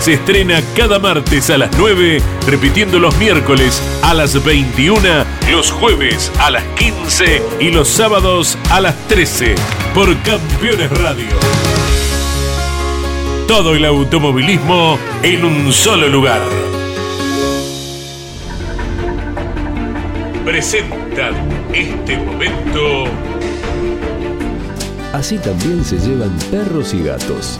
se 0.00 0.14
estrena 0.14 0.62
cada 0.74 0.98
martes 0.98 1.50
a 1.50 1.58
las 1.58 1.70
9, 1.76 2.22
repitiendo 2.46 2.98
los 2.98 3.14
miércoles 3.18 3.82
a 4.02 4.14
las 4.14 4.42
21, 4.42 5.00
los 5.50 5.70
jueves 5.70 6.32
a 6.38 6.50
las 6.50 6.64
15 6.76 7.42
y 7.60 7.70
los 7.70 7.86
sábados 7.86 8.56
a 8.70 8.80
las 8.80 8.96
13 9.08 9.54
por 9.94 10.16
Campeones 10.22 10.90
Radio. 10.90 11.28
Todo 13.46 13.74
el 13.74 13.84
automovilismo 13.84 14.98
en 15.22 15.44
un 15.44 15.72
solo 15.72 16.08
lugar. 16.08 16.40
Presentan 20.46 21.34
este 21.74 22.16
momento. 22.16 23.04
Así 25.12 25.36
también 25.38 25.84
se 25.84 25.98
llevan 25.98 26.38
perros 26.50 26.94
y 26.94 27.02
gatos. 27.02 27.58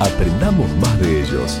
Aprendamos 0.00 0.70
más 0.76 1.00
de 1.00 1.20
ellos. 1.22 1.60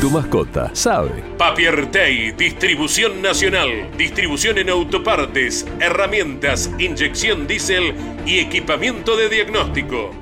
Tu 0.00 0.10
mascota 0.10 0.70
sabe. 0.74 1.22
Papiertei, 1.36 2.32
distribución 2.32 3.20
nacional, 3.22 3.90
distribución 3.96 4.58
en 4.58 4.70
autopartes, 4.70 5.66
herramientas, 5.78 6.70
inyección 6.78 7.46
diésel 7.46 7.94
y 8.26 8.38
equipamiento 8.38 9.16
de 9.16 9.28
diagnóstico. 9.28 10.19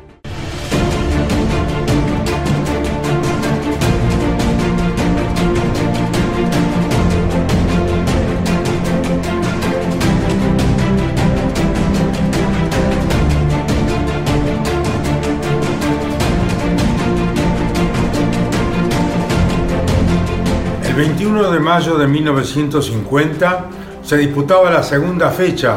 21 20.98 21.52
de 21.52 21.60
mayo 21.60 21.96
de 21.96 22.08
1950 22.08 23.66
se 24.02 24.16
disputaba 24.16 24.68
la 24.68 24.82
segunda 24.82 25.30
fecha 25.30 25.76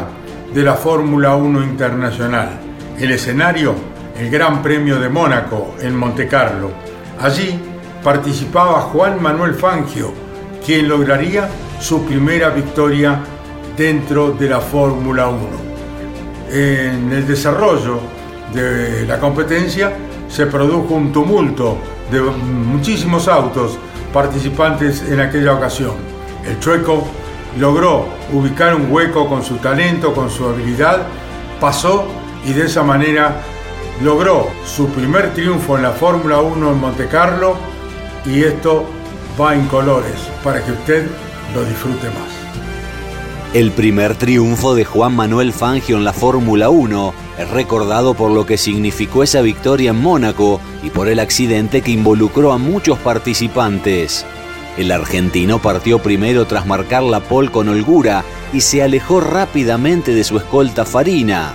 de 0.52 0.64
la 0.64 0.74
Fórmula 0.74 1.36
1 1.36 1.62
Internacional. 1.62 2.58
El 2.98 3.12
escenario, 3.12 3.72
el 4.18 4.28
Gran 4.28 4.60
Premio 4.64 4.98
de 4.98 5.08
Mónaco 5.08 5.76
en 5.80 5.96
Montecarlo. 5.96 6.72
Allí 7.20 7.56
participaba 8.02 8.80
Juan 8.80 9.22
Manuel 9.22 9.54
Fangio, 9.54 10.12
quien 10.66 10.88
lograría 10.88 11.48
su 11.78 12.04
primera 12.04 12.50
victoria 12.50 13.20
dentro 13.76 14.32
de 14.32 14.48
la 14.48 14.58
Fórmula 14.58 15.28
1. 15.28 15.38
En 16.50 17.12
el 17.12 17.28
desarrollo 17.28 18.00
de 18.52 19.06
la 19.06 19.20
competencia 19.20 19.92
se 20.28 20.46
produjo 20.46 20.94
un 20.94 21.12
tumulto 21.12 21.78
de 22.10 22.20
muchísimos 22.20 23.28
autos 23.28 23.78
participantes 24.12 25.02
en 25.02 25.20
aquella 25.20 25.54
ocasión. 25.54 25.92
El 26.44 26.58
chueco 26.60 27.06
logró 27.58 28.06
ubicar 28.32 28.74
un 28.74 28.90
hueco 28.90 29.28
con 29.28 29.44
su 29.44 29.56
talento, 29.56 30.14
con 30.14 30.30
su 30.30 30.46
habilidad, 30.46 31.06
pasó 31.60 32.06
y 32.44 32.52
de 32.52 32.66
esa 32.66 32.82
manera 32.82 33.42
logró 34.02 34.48
su 34.64 34.88
primer 34.88 35.32
triunfo 35.34 35.76
en 35.76 35.82
la 35.82 35.92
Fórmula 35.92 36.40
1 36.40 36.70
en 36.70 36.80
Monte 36.80 37.06
Carlo 37.06 37.56
y 38.24 38.42
esto 38.42 38.86
va 39.40 39.54
en 39.54 39.66
colores 39.66 40.14
para 40.42 40.64
que 40.64 40.72
usted 40.72 41.06
lo 41.54 41.64
disfrute 41.64 42.08
más. 42.08 42.42
El 43.54 43.70
primer 43.70 44.14
triunfo 44.14 44.74
de 44.74 44.84
Juan 44.84 45.14
Manuel 45.14 45.52
Fangio 45.52 45.96
en 45.96 46.04
la 46.04 46.12
Fórmula 46.12 46.70
1 46.70 47.21
es 47.38 47.50
recordado 47.50 48.14
por 48.14 48.30
lo 48.30 48.44
que 48.46 48.58
significó 48.58 49.22
esa 49.22 49.40
victoria 49.40 49.90
en 49.90 50.00
Mónaco 50.00 50.60
y 50.82 50.90
por 50.90 51.08
el 51.08 51.18
accidente 51.18 51.80
que 51.82 51.92
involucró 51.92 52.52
a 52.52 52.58
muchos 52.58 52.98
participantes. 52.98 54.26
El 54.76 54.90
argentino 54.90 55.60
partió 55.60 55.98
primero 55.98 56.46
tras 56.46 56.66
marcar 56.66 57.02
la 57.02 57.20
pole 57.20 57.50
con 57.50 57.68
holgura 57.68 58.24
y 58.52 58.60
se 58.60 58.82
alejó 58.82 59.20
rápidamente 59.20 60.14
de 60.14 60.24
su 60.24 60.38
escolta 60.38 60.84
Farina. 60.84 61.54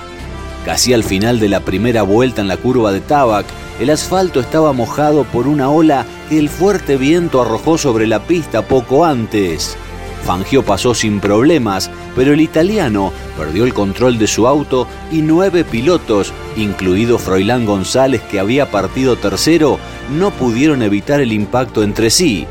Casi 0.66 0.94
al 0.94 1.04
final 1.04 1.40
de 1.40 1.50
la 1.50 1.62
primera 1.62 2.04
vuelta 2.04 2.42
en 2.42 2.48
la 2.48 2.58
curva 2.58 2.92
de 2.92 3.00
Tabac, 3.00 3.46
el 3.80 3.90
asfalto 3.90 4.40
estaba 4.40 4.74
mojado 4.74 5.24
por 5.24 5.48
una 5.48 5.70
ola 5.70 6.06
que 6.30 6.38
el 6.38 6.50
fuerte 6.50 6.98
viento 6.98 7.42
arrojó 7.42 7.78
sobre 7.78 8.06
la 8.06 8.20
pista 8.20 8.64
poco 8.64 9.06
antes. 9.06 9.78
Fangio 10.26 10.64
pasó 10.64 10.94
sin 10.94 11.20
problemas, 11.20 11.90
pero 12.18 12.34
el 12.34 12.42
italiano 12.42 13.14
perdió 13.38 13.64
el 13.64 13.76
control 13.76 14.18
de 14.18 14.26
su 14.26 14.48
auto 14.48 14.88
y 15.12 15.22
nueve 15.22 15.64
pilotos, 15.64 16.34
incluido 16.58 17.20
Froilán 17.20 17.64
González 17.66 18.22
que 18.24 18.40
había 18.40 18.72
partido 18.72 19.18
tercero, 19.18 19.78
no 20.18 20.32
pudieron 20.32 20.82
evitar 20.82 21.22
el 21.22 21.32
impacto 21.32 21.84
entre 21.84 22.10
sí. 22.10 22.48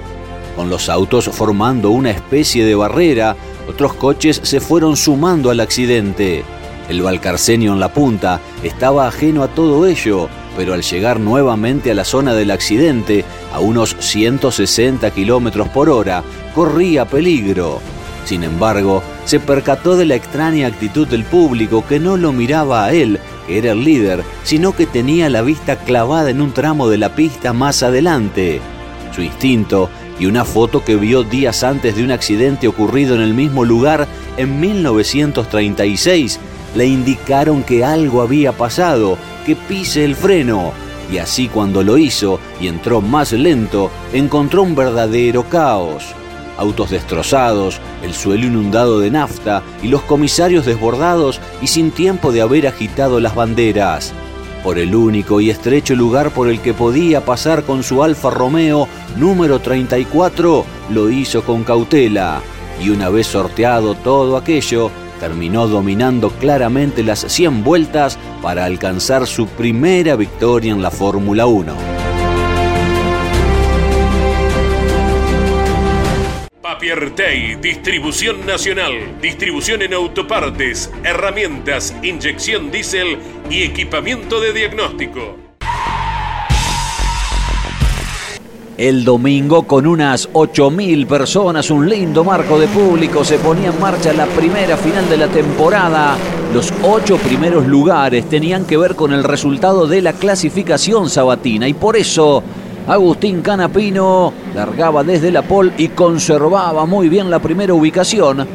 Con 0.55 0.71
los 0.71 0.89
autos 0.89 1.29
formando 1.33 1.91
una 1.91 2.13
especie 2.13 2.65
de 2.65 2.77
barrera, 2.77 3.37
otros 3.69 3.95
coches 3.95 4.41
se 4.45 4.61
fueron 4.61 4.97
sumando 4.97 5.51
al 5.51 5.59
accidente. 5.59 6.45
El 6.89 7.03
Valcarcenio 7.03 7.73
en 7.73 7.81
la 7.81 7.93
punta 7.93 8.41
estaba 8.63 9.09
ajeno 9.09 9.43
a 9.43 9.49
todo 9.49 9.85
ello, 9.87 10.29
pero 10.57 10.75
al 10.75 10.83
llegar 10.83 11.19
nuevamente 11.19 11.91
a 11.91 11.95
la 11.95 12.05
zona 12.05 12.35
del 12.35 12.53
accidente, 12.53 13.25
a 13.53 13.59
unos 13.59 13.97
160 13.99 15.11
kilómetros 15.11 15.69
por 15.71 15.91
hora, 15.91 16.23
corría 16.55 17.05
peligro. 17.05 17.81
Sin 18.25 18.45
embargo, 18.45 19.03
se 19.27 19.41
percató 19.41 19.97
de 19.97 20.07
la 20.07 20.15
extraña 20.15 20.69
actitud 20.69 21.07
del 21.07 21.25
público 21.25 21.85
que 21.87 22.01
no 22.01 22.17
lo 22.17 22.33
miraba 22.33 22.85
a 22.85 22.93
él, 22.93 23.21
que 23.47 23.59
era 23.59 23.73
el 23.73 23.85
líder, 23.85 24.25
sino 24.45 24.75
que 24.75 24.87
tenía 24.87 25.29
la 25.29 25.43
vista 25.43 25.77
clavada 25.77 26.31
en 26.31 26.41
un 26.41 26.53
tramo 26.53 26.89
de 26.89 26.97
la 26.97 27.15
pista 27.15 27.53
más 27.53 27.83
adelante. 27.83 28.61
Su 29.15 29.23
instinto 29.23 29.91
y 30.19 30.27
una 30.27 30.45
foto 30.45 30.85
que 30.85 30.97
vio 30.97 31.25
días 31.25 31.65
antes 31.65 31.97
de 31.97 32.05
un 32.05 32.13
accidente 32.13 32.69
ocurrido 32.69 33.17
en 33.17 33.21
el 33.21 33.35
mismo 33.35 33.65
lugar 33.65 34.07
en 34.37 34.61
1936 34.61 36.39
le 36.77 36.87
indicaron 36.87 37.63
que 37.63 37.85
algo 37.85 38.23
había 38.23 38.53
pasado, 38.53 39.19
que 39.45 39.57
pise 39.57 40.05
el 40.05 40.15
freno. 40.15 40.73
Y 41.11 41.19
así 41.19 41.49
cuando 41.49 41.83
lo 41.83 41.99
hizo 41.99 42.39
y 42.61 42.69
entró 42.69 43.01
más 43.01 43.33
lento, 43.33 43.91
encontró 44.13 44.63
un 44.63 44.75
verdadero 44.75 45.45
caos. 45.49 46.15
Autos 46.59 46.91
destrozados, 46.91 47.81
el 48.03 48.15
suelo 48.15 48.47
inundado 48.47 49.01
de 49.01 49.11
nafta 49.11 49.63
y 49.83 49.89
los 49.89 50.03
comisarios 50.03 50.65
desbordados 50.65 51.41
y 51.61 51.67
sin 51.67 51.91
tiempo 51.91 52.33
de 52.33 52.43
haber 52.43 52.67
agitado 52.67 53.21
las 53.21 53.35
banderas. 53.35 54.13
Por 54.65 54.79
el 54.79 54.95
único 54.95 55.41
y 55.41 55.51
estrecho 55.51 55.95
lugar 55.95 56.31
por 56.31 56.49
el 56.49 56.61
que 56.61 56.75
podía 56.75 57.25
pasar 57.25 57.63
con 57.63 57.83
su 57.83 58.03
Alfa 58.03 58.31
Romeo 58.31 58.89
número 59.17 59.61
34, 59.61 60.65
lo 60.91 61.11
hizo 61.11 61.45
con 61.45 61.63
cautela. 61.63 62.41
Y 62.83 62.91
una 62.91 63.09
vez 63.09 63.29
sorteado 63.29 63.95
todo 63.95 64.37
aquello, 64.37 64.91
terminó 65.21 65.67
dominando 65.69 66.31
claramente 66.31 67.03
las 67.03 67.21
100 67.21 67.65
vueltas 67.65 68.19
para 68.43 68.65
alcanzar 68.65 69.27
su 69.27 69.47
primera 69.47 70.17
victoria 70.17 70.73
en 70.73 70.83
la 70.83 70.91
Fórmula 70.91 71.47
1. 71.47 71.96
Papiertei, 76.87 77.57
distribución 77.57 78.47
nacional, 78.47 79.21
distribución 79.21 79.83
en 79.83 79.93
autopartes, 79.93 80.89
herramientas, 81.03 81.93
inyección 82.01 82.71
diésel 82.71 83.19
y 83.51 83.65
equipamiento 83.65 84.39
de 84.39 84.53
diagnóstico. 84.53 85.35
El 88.77 89.05
domingo, 89.05 89.65
con 89.65 89.89
unas 89.89 90.31
8.000 90.33 91.09
personas, 91.09 91.71
un 91.71 91.89
lindo 91.89 92.23
marco 92.23 92.57
de 92.57 92.69
público, 92.69 93.25
se 93.25 93.39
ponía 93.39 93.71
en 93.71 93.81
marcha 93.81 94.13
la 94.13 94.27
primera 94.27 94.77
final 94.77 95.09
de 95.09 95.17
la 95.17 95.27
temporada. 95.27 96.17
Los 96.55 96.73
ocho 96.85 97.17
primeros 97.17 97.67
lugares 97.67 98.29
tenían 98.29 98.65
que 98.65 98.77
ver 98.77 98.95
con 98.95 99.13
el 99.13 99.25
resultado 99.25 99.89
de 99.89 100.03
la 100.03 100.13
clasificación 100.13 101.11
sabatina 101.11 101.67
y 101.67 101.75
por 101.75 101.97
eso 101.97 102.45
Agustín 102.87 103.43
Canapino 103.43 104.33
largaba 104.55 105.03
desde 105.03 105.33
la 105.33 105.43
pole 105.43 105.73
y 105.77 105.89
conservaba 105.89 106.87
muy 106.87 107.09
bien 107.09 107.29
la 107.29 107.41
primera 107.41 107.75
ubicación. 107.75 108.47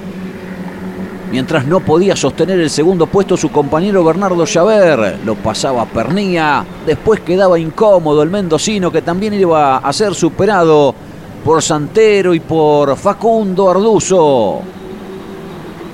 Mientras 1.32 1.66
no 1.66 1.82
podía 1.82 2.16
sostener 2.16 2.60
el 2.60 2.70
segundo 2.70 3.08
puesto 3.08 3.36
su 3.36 3.52
compañero 3.52 4.04
Bernardo 4.06 4.46
Chaver, 4.46 5.20
lo 5.26 5.36
pasaba 5.36 5.86
Pernía, 5.86 6.66
después 6.86 7.20
quedaba 7.22 7.60
incómodo 7.60 8.24
el 8.24 8.30
mendocino 8.30 8.90
que 8.90 9.02
también 9.02 9.34
iba 9.34 9.78
a 9.78 9.94
ser 9.94 10.16
superado 10.16 10.96
por 11.44 11.62
Santero 11.62 12.34
y 12.34 12.40
por 12.40 12.96
Facundo 12.96 13.70
Arduzo. 13.70 14.62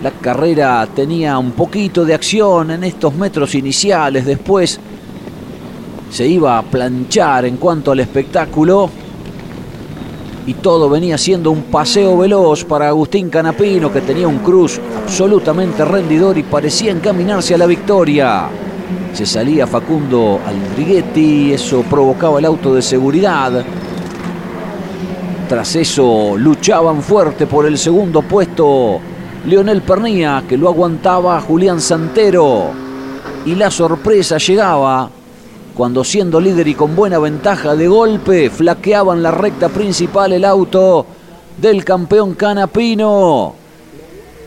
La 0.04 0.12
carrera 0.12 0.88
tenía 0.96 1.40
un 1.40 1.52
poquito 1.52 2.06
de 2.06 2.14
acción 2.14 2.70
en 2.70 2.84
estos 2.84 3.16
metros 3.16 3.56
iniciales, 3.56 4.26
después 4.26 4.80
se 6.10 6.28
iba 6.28 6.58
a 6.58 6.64
planchar 6.64 7.46
en 7.46 7.58
cuanto 7.58 7.92
al 7.92 8.00
espectáculo 8.00 8.90
y 10.48 10.54
todo 10.54 10.90
venía 10.90 11.18
siendo 11.18 11.52
un 11.52 11.64
paseo 11.64 12.18
veloz 12.18 12.64
para 12.64 12.88
Agustín 12.88 13.30
Canapino, 13.30 13.92
que 13.92 14.00
tenía 14.00 14.30
un 14.30 14.40
cruz 14.40 14.80
absolutamente 15.04 15.84
rendidor 15.84 16.38
y 16.38 16.44
parecía 16.44 16.92
encaminarse 16.92 17.54
a 17.54 17.58
la 17.58 17.66
victoria. 17.66 18.48
Se 19.14 19.26
salía 19.26 19.68
Facundo 19.68 20.40
Aldriguetti, 20.46 21.52
eso 21.52 21.82
provocaba 21.90 22.40
el 22.40 22.46
auto 22.46 22.74
de 22.74 22.82
seguridad. 22.82 23.62
Tras 25.50 25.76
eso 25.76 26.38
luchaban 26.38 27.02
fuerte 27.02 27.46
por 27.46 27.66
el 27.66 27.78
segundo 27.78 28.22
puesto 28.22 29.02
Leonel 29.46 29.82
Pernía, 29.82 30.46
que 30.48 30.58
lo 30.58 30.70
aguantaba 30.70 31.42
Julián 31.42 31.82
Santero. 31.82 32.72
Y 33.46 33.56
la 33.56 33.70
sorpresa 33.70 34.38
llegaba 34.38 35.10
cuando 35.78 36.04
siendo 36.04 36.42
líder 36.42 36.68
y 36.68 36.74
con 36.74 36.96
buena 36.96 37.20
ventaja 37.20 37.76
de 37.76 37.88
golpe, 37.88 38.50
flaqueaban 38.50 39.22
la 39.22 39.30
recta 39.30 39.70
principal 39.70 40.34
el 40.34 40.44
auto 40.44 41.06
del 41.56 41.86
campeón 41.86 42.34
Canapino. 42.34 43.54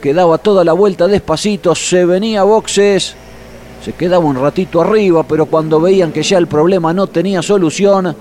Quedaba 0.03 0.39
toda 0.39 0.65
la 0.65 0.73
vuelta 0.73 1.07
despacito, 1.07 1.73
se 1.77 2.05
venía 2.05 2.43
boxes, 2.43 3.15
se 3.81 3.93
quedaba 3.93 4.25
un 4.25 4.41
ratito 4.41 4.81
arriba, 4.81 5.23
pero 5.23 5.47
cuando 5.47 5.81
veían 5.81 6.11
que 6.11 6.25
ya 6.25 6.37
el 6.37 6.49
problema 6.49 6.93
no 6.93 7.07
tenía 7.07 7.43
solución, 7.43 8.13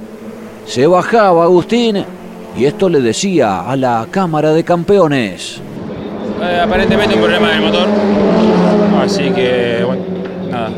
se 0.68 0.86
bajaba 0.86 1.46
Agustín 1.46 2.06
y 2.56 2.66
esto 2.66 2.90
le 2.90 3.02
decía 3.02 3.62
a 3.62 3.76
la 3.76 4.06
Cámara 4.12 4.54
de 4.54 4.64
Campeones. 4.64 5.60
Eh, 6.44 6.62
aparentemente 6.64 7.16
un 7.16 7.22
problema 7.22 7.50
del 7.50 7.62
motor, 7.62 7.88
así 9.02 9.32
que 9.32 9.84
bueno, 9.84 10.04
nada, 10.52 10.70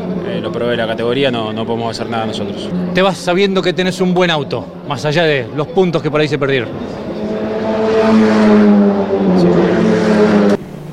lo 0.42 0.50
probé 0.50 0.76
la 0.76 0.86
categoría, 0.86 1.30
no, 1.30 1.52
no 1.52 1.64
podemos 1.64 1.96
hacer 1.96 2.10
nada 2.10 2.26
nosotros. 2.26 2.68
Te 2.92 3.00
vas 3.00 3.16
sabiendo 3.16 3.62
que 3.62 3.72
tenés 3.72 4.00
un 4.00 4.12
buen 4.12 4.30
auto, 4.30 4.64
más 4.88 5.04
allá 5.04 5.22
de 5.22 5.48
los 5.54 5.68
puntos 5.68 6.02
que 6.02 6.10
por 6.10 6.20
ahí 6.20 6.28
se 6.28 6.38
perdieron. 6.38 6.68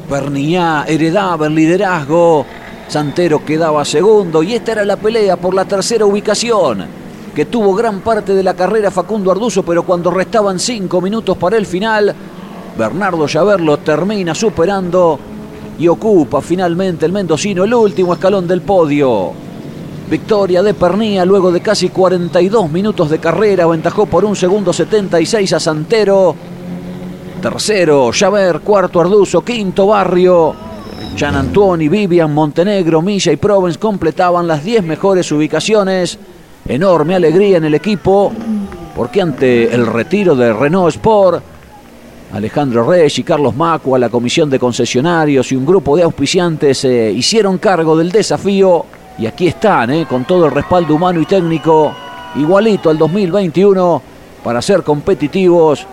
Perniá 0.08 0.86
heredaba 0.88 1.48
el 1.48 1.56
liderazgo, 1.56 2.46
Santero 2.88 3.44
quedaba 3.44 3.84
segundo 3.86 4.44
y 4.44 4.54
esta 4.54 4.74
era 4.74 4.86
la 4.86 4.98
pelea 4.98 5.36
por 5.38 5.54
la 5.54 5.66
tercera 5.66 6.06
ubicación, 6.06 6.86
que 7.34 7.46
tuvo 7.46 7.74
gran 7.74 8.02
parte 8.02 8.34
de 8.34 8.44
la 8.44 8.54
carrera 8.54 8.92
Facundo 8.92 9.32
Arduzo, 9.32 9.64
pero 9.64 9.84
cuando 9.84 10.12
restaban 10.12 10.60
cinco 10.60 11.02
minutos 11.02 11.38
para 11.38 11.58
el 11.58 11.66
final, 11.66 12.16
Bernardo 12.78 13.26
Llaver 13.28 13.62
lo 13.62 13.78
termina 13.78 14.34
superando 14.36 15.20
y 15.80 15.88
ocupa 15.88 16.42
finalmente 16.42 17.06
el 17.06 17.14
mendocino 17.14 17.64
el 17.64 17.74
último 17.74 18.14
escalón 18.14 18.48
del 18.48 18.62
podio. 18.62 19.32
Victoria 20.10 20.62
de 20.62 20.74
Pernía 20.74 21.24
luego 21.24 21.52
de 21.52 21.62
casi 21.62 21.90
42 21.90 22.70
minutos 22.70 23.10
de 23.10 23.20
carrera, 23.20 23.64
aventajó 23.64 24.06
por 24.06 24.26
un 24.26 24.36
segundo 24.36 24.74
76 24.74 25.54
a 25.54 25.60
Santero. 25.60 26.36
Tercero, 27.42 28.12
Llaver, 28.12 28.60
cuarto 28.60 29.00
Arduzo, 29.00 29.42
quinto 29.42 29.88
Barrio. 29.88 30.54
Gian 31.16 31.36
Antuoni, 31.36 31.88
Vivian, 31.88 32.34
Montenegro, 32.34 33.02
Milla 33.02 33.32
y 33.32 33.38
Provence 33.38 33.80
completaban 33.80 34.48
las 34.48 34.64
10 34.64 34.84
mejores 34.84 35.32
ubicaciones. 35.32 36.18
Enorme 36.68 37.16
alegría 37.16 37.58
en 37.58 37.66
el 37.66 37.76
equipo, 37.76 38.32
porque 38.96 39.22
ante 39.22 39.74
el 39.74 39.86
retiro 39.86 40.36
de 40.36 40.54
Renault 40.54 40.96
Sport, 40.96 41.44
Alejandro 42.32 42.88
Reyes 42.88 43.18
y 43.18 43.24
Carlos 43.24 43.56
Macua, 43.56 43.98
la 43.98 44.10
comisión 44.10 44.50
de 44.50 44.60
concesionarios 44.60 45.52
y 45.52 45.56
un 45.56 45.66
grupo 45.66 45.98
de 45.98 46.04
auspiciantes 46.04 46.78
se 46.78 47.12
hicieron 47.12 47.58
cargo 47.58 47.98
del 47.98 48.12
desafío 48.12 48.86
y 49.18 49.26
aquí 49.26 49.48
están, 49.48 49.90
eh, 49.90 50.06
con 50.08 50.26
todo 50.26 50.46
el 50.46 50.52
respaldo 50.52 50.96
humano 50.96 51.20
y 51.20 51.26
técnico, 51.26 51.92
igualito 52.36 52.90
al 52.90 52.98
2021, 52.98 54.02
para 54.44 54.62
ser 54.62 54.84
competitivos 54.84 55.86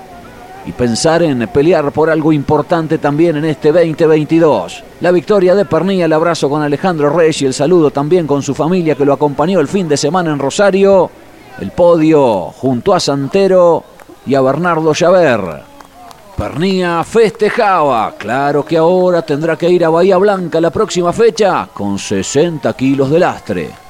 y 0.67 0.73
pensar 0.73 1.23
en 1.23 1.47
pelear 1.49 1.91
por 1.91 2.11
algo 2.11 2.33
importante 2.33 2.99
también 2.99 3.37
en 3.37 3.47
este 3.47 3.73
2022. 3.73 4.85
La 5.01 5.13
victoria 5.13 5.55
de 5.55 5.65
Pernilla, 5.65 6.05
el 6.05 6.13
abrazo 6.13 6.51
con 6.51 6.63
Alejandro 6.63 7.11
Reyes 7.11 7.41
y 7.43 7.47
el 7.47 7.55
saludo 7.55 7.91
también 7.91 8.27
con 8.27 8.43
su 8.43 8.55
familia 8.55 8.95
que 8.95 9.05
lo 9.05 9.13
acompañó 9.13 9.59
el 9.59 9.69
fin 9.69 9.89
de 9.89 9.97
semana 9.97 10.33
en 10.33 10.39
Rosario. 10.39 11.11
El 11.61 11.71
podio 11.71 12.53
junto 12.53 12.95
a 12.95 13.01
Santero 13.01 13.83
y 14.27 14.35
a 14.35 14.43
Bernardo 14.43 14.93
Llaver. 14.93 15.76
Pernilla 16.37 17.03
festejaba. 17.03 18.15
Claro 18.19 18.65
que 18.65 18.77
ahora 18.77 19.23
tendrá 19.23 19.57
que 19.57 19.71
ir 19.71 19.85
a 19.85 19.89
Bahía 19.89 20.19
Blanca 20.19 20.61
la 20.61 20.71
próxima 20.71 21.13
fecha 21.13 21.69
con 21.73 21.99
60 21.99 22.73
kilos 22.75 23.11
de 23.11 23.19
lastre. 23.19 23.86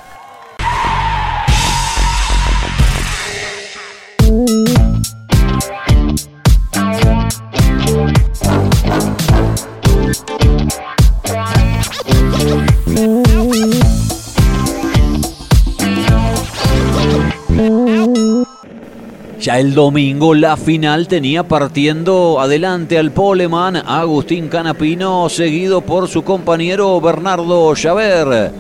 Ya 19.47 19.61
el 19.61 19.75
domingo 19.75 20.35
la 20.35 20.57
final 20.57 21.07
tenía 21.07 21.45
partiendo 21.45 22.41
adelante 22.41 22.99
al 22.99 23.13
poleman 23.13 23.77
Agustín 23.77 24.49
Canapino, 24.49 25.29
seguido 25.29 25.83
por 25.83 26.09
su 26.09 26.25
compañero 26.25 27.01
Bernardo 27.01 27.73
Llaver. 27.75 28.51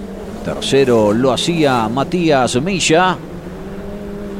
Tercero 0.44 1.12
lo 1.12 1.32
hacía 1.32 1.88
Matías 1.88 2.62
Milla, 2.62 3.18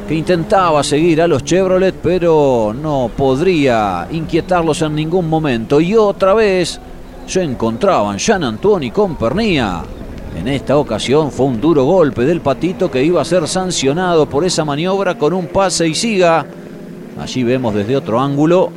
que 0.06 0.14
intentaba 0.14 0.84
seguir 0.84 1.20
a 1.20 1.26
los 1.26 1.42
Chevrolet, 1.42 1.96
pero 2.00 2.72
no 2.80 3.10
podría 3.16 4.06
inquietarlos 4.12 4.82
en 4.82 4.94
ningún 4.94 5.28
momento. 5.28 5.80
Y 5.80 5.96
otra 5.96 6.32
vez 6.32 6.78
se 7.26 7.42
encontraban 7.42 8.18
Jean 8.18 8.44
Antoni 8.44 8.92
con 8.92 9.16
Pernía. 9.16 9.82
En 10.36 10.48
esta 10.48 10.76
ocasión 10.76 11.32
fue 11.32 11.46
un 11.46 11.62
duro 11.62 11.84
golpe 11.84 12.26
del 12.26 12.42
patito 12.42 12.90
que 12.90 13.02
iba 13.02 13.22
a 13.22 13.24
ser 13.24 13.48
sancionado 13.48 14.28
por 14.28 14.44
esa 14.44 14.66
maniobra 14.66 15.16
con 15.16 15.32
un 15.32 15.46
pase 15.46 15.88
y 15.88 15.94
siga. 15.94 16.44
Allí 17.18 17.42
vemos 17.42 17.74
desde 17.74 17.96
otro 17.96 18.20
ángulo 18.20 18.70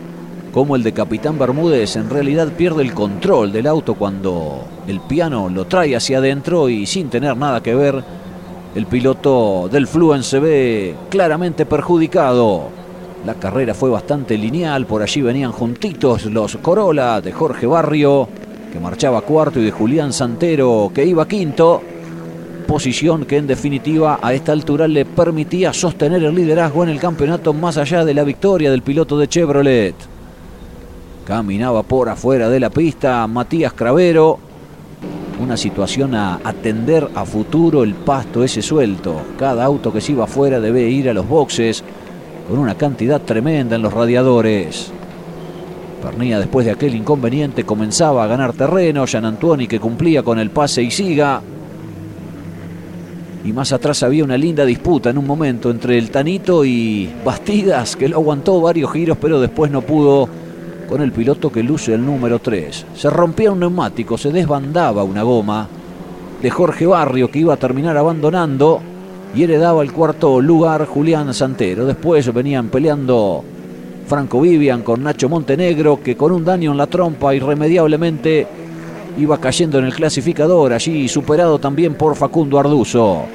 cómo 0.53 0.77
el 0.77 0.83
de 0.83 0.93
Capitán 0.93 1.37
Bermúdez 1.37 1.97
en 1.97 2.09
realidad 2.09 2.47
pierde 2.53 2.81
el 2.81 2.93
control 2.93 3.51
del 3.51 3.67
auto 3.67 3.95
cuando 3.95 4.63
el 4.87 5.01
piano 5.01 5.49
lo 5.49 5.65
trae 5.65 5.97
hacia 5.97 6.19
adentro 6.19 6.69
y 6.69 6.85
sin 6.85 7.09
tener 7.09 7.35
nada 7.35 7.61
que 7.61 7.75
ver, 7.75 8.03
el 8.73 8.85
piloto 8.85 9.67
del 9.69 9.85
Fluen 9.85 10.23
se 10.23 10.39
ve 10.39 10.95
claramente 11.09 11.65
perjudicado. 11.65 12.69
La 13.25 13.33
carrera 13.33 13.73
fue 13.73 13.89
bastante 13.89 14.37
lineal, 14.37 14.85
por 14.85 15.01
allí 15.01 15.21
venían 15.21 15.51
juntitos 15.51 16.25
los 16.25 16.55
Corolla 16.55 17.19
de 17.19 17.33
Jorge 17.33 17.67
Barrio 17.67 18.29
que 18.71 18.79
marchaba 18.79 19.21
cuarto 19.21 19.59
y 19.59 19.65
de 19.65 19.71
Julián 19.71 20.13
Santero 20.13 20.91
que 20.93 21.05
iba 21.05 21.27
quinto. 21.27 21.81
Posición 22.67 23.25
que 23.25 23.37
en 23.37 23.47
definitiva 23.47 24.19
a 24.21 24.33
esta 24.33 24.51
altura 24.51 24.87
le 24.87 25.03
permitía 25.03 25.73
sostener 25.73 26.23
el 26.23 26.35
liderazgo 26.35 26.83
en 26.83 26.89
el 26.89 26.99
campeonato 26.99 27.51
más 27.51 27.77
allá 27.77 28.05
de 28.05 28.13
la 28.13 28.23
victoria 28.23 28.69
del 28.69 28.83
piloto 28.83 29.17
de 29.17 29.27
Chevrolet. 29.27 29.95
Caminaba 31.25 31.81
por 31.83 32.09
afuera 32.09 32.47
de 32.49 32.59
la 32.59 32.69
pista 32.69 33.25
Matías 33.25 33.73
Cravero. 33.73 34.39
Una 35.41 35.57
situación 35.57 36.13
a 36.13 36.39
atender 36.43 37.07
a 37.15 37.25
futuro 37.25 37.83
el 37.83 37.95
pasto 37.95 38.43
ese 38.43 38.61
suelto. 38.61 39.21
Cada 39.37 39.63
auto 39.65 39.91
que 39.91 40.01
se 40.01 40.11
iba 40.11 40.25
afuera 40.25 40.59
debe 40.59 40.87
ir 40.89 41.09
a 41.09 41.13
los 41.13 41.27
boxes 41.27 41.83
con 42.47 42.59
una 42.59 42.75
cantidad 42.75 43.21
tremenda 43.21 43.77
en 43.77 43.81
los 43.81 43.93
radiadores. 43.93 44.91
Pernía 46.01 46.39
después 46.39 46.65
de 46.65 46.71
aquel 46.71 46.95
inconveniente 46.95 47.65
comenzaba 47.65 48.23
a 48.23 48.27
ganar 48.27 48.53
terreno, 48.53 49.05
Jean 49.05 49.25
Antuoni 49.25 49.67
que 49.67 49.79
cumplía 49.79 50.23
con 50.23 50.39
el 50.39 50.49
pase 50.49 50.81
y 50.81 50.91
siga. 50.91 51.41
Y 53.43 53.53
más 53.53 53.71
atrás 53.71 54.03
había 54.03 54.23
una 54.23 54.37
linda 54.37 54.65
disputa 54.65 55.09
en 55.09 55.17
un 55.17 55.25
momento 55.25 55.69
entre 55.69 55.97
el 55.97 56.11
Tanito 56.11 56.63
y 56.65 57.09
Bastidas, 57.23 57.95
que 57.95 58.09
lo 58.09 58.17
aguantó 58.17 58.61
varios 58.61 58.91
giros, 58.91 59.17
pero 59.19 59.39
después 59.39 59.71
no 59.71 59.81
pudo 59.81 60.27
con 60.87 61.01
el 61.01 61.11
piloto 61.11 61.51
que 61.51 61.63
luce 61.63 61.93
el 61.93 62.05
número 62.05 62.39
3. 62.39 62.85
Se 62.95 63.09
rompía 63.09 63.51
un 63.51 63.59
neumático, 63.59 64.17
se 64.17 64.31
desbandaba 64.31 65.03
una 65.03 65.23
goma 65.23 65.67
de 66.41 66.49
Jorge 66.49 66.85
Barrio 66.85 67.29
que 67.29 67.39
iba 67.39 67.53
a 67.53 67.57
terminar 67.57 67.97
abandonando 67.97 68.81
y 69.35 69.43
heredaba 69.43 69.83
el 69.83 69.91
cuarto 69.91 70.41
lugar 70.41 70.85
Julián 70.85 71.33
Santero. 71.33 71.85
Después 71.85 72.33
venían 72.33 72.69
peleando 72.69 73.43
Franco 74.09 74.41
Vivian 74.41 74.81
con 74.81 75.03
Nacho 75.03 75.29
Montenegro, 75.29 76.01
que 76.01 76.17
con 76.17 76.31
un 76.31 76.43
daño 76.43 76.71
en 76.71 76.77
la 76.77 76.87
trompa 76.87 77.35
irremediablemente 77.35 78.47
iba 79.19 79.37
cayendo 79.37 79.77
en 79.77 79.85
el 79.85 79.93
clasificador, 79.93 80.73
allí 80.73 81.07
superado 81.07 81.59
también 81.59 81.93
por 81.93 82.15
Facundo 82.15 82.57
Arduzo. 82.57 83.25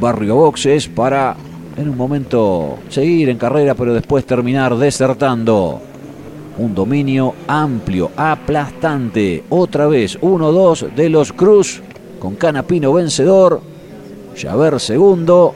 Barrio 0.00 0.36
Boxes 0.36 0.86
para 0.86 1.34
en 1.76 1.88
un 1.88 1.96
momento 1.96 2.78
seguir 2.88 3.28
en 3.28 3.38
carrera, 3.38 3.74
pero 3.74 3.92
después 3.92 4.24
terminar 4.24 4.76
desertando. 4.76 5.80
Un 6.56 6.72
dominio 6.72 7.34
amplio, 7.48 8.12
aplastante. 8.16 9.42
Otra 9.48 9.88
vez, 9.88 10.16
1-2 10.20 10.94
de 10.94 11.10
los 11.10 11.32
Cruz 11.32 11.82
con 12.20 12.36
Canapino 12.36 12.92
vencedor. 12.92 13.62
Javer 14.36 14.78
segundo 14.78 15.54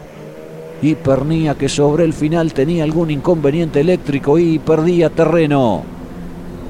y 0.85 0.95
Pernía 0.97 1.55
que 1.55 1.71
sobre 1.71 2.05
el 2.05 2.13
final 2.13 2.53
tenía 2.53 2.85
algún 2.85 3.11
inconveniente 3.11 3.81
eléctrico 3.81 4.39
y 4.39 4.59
perdía 4.59 5.09
terreno. 5.09 5.83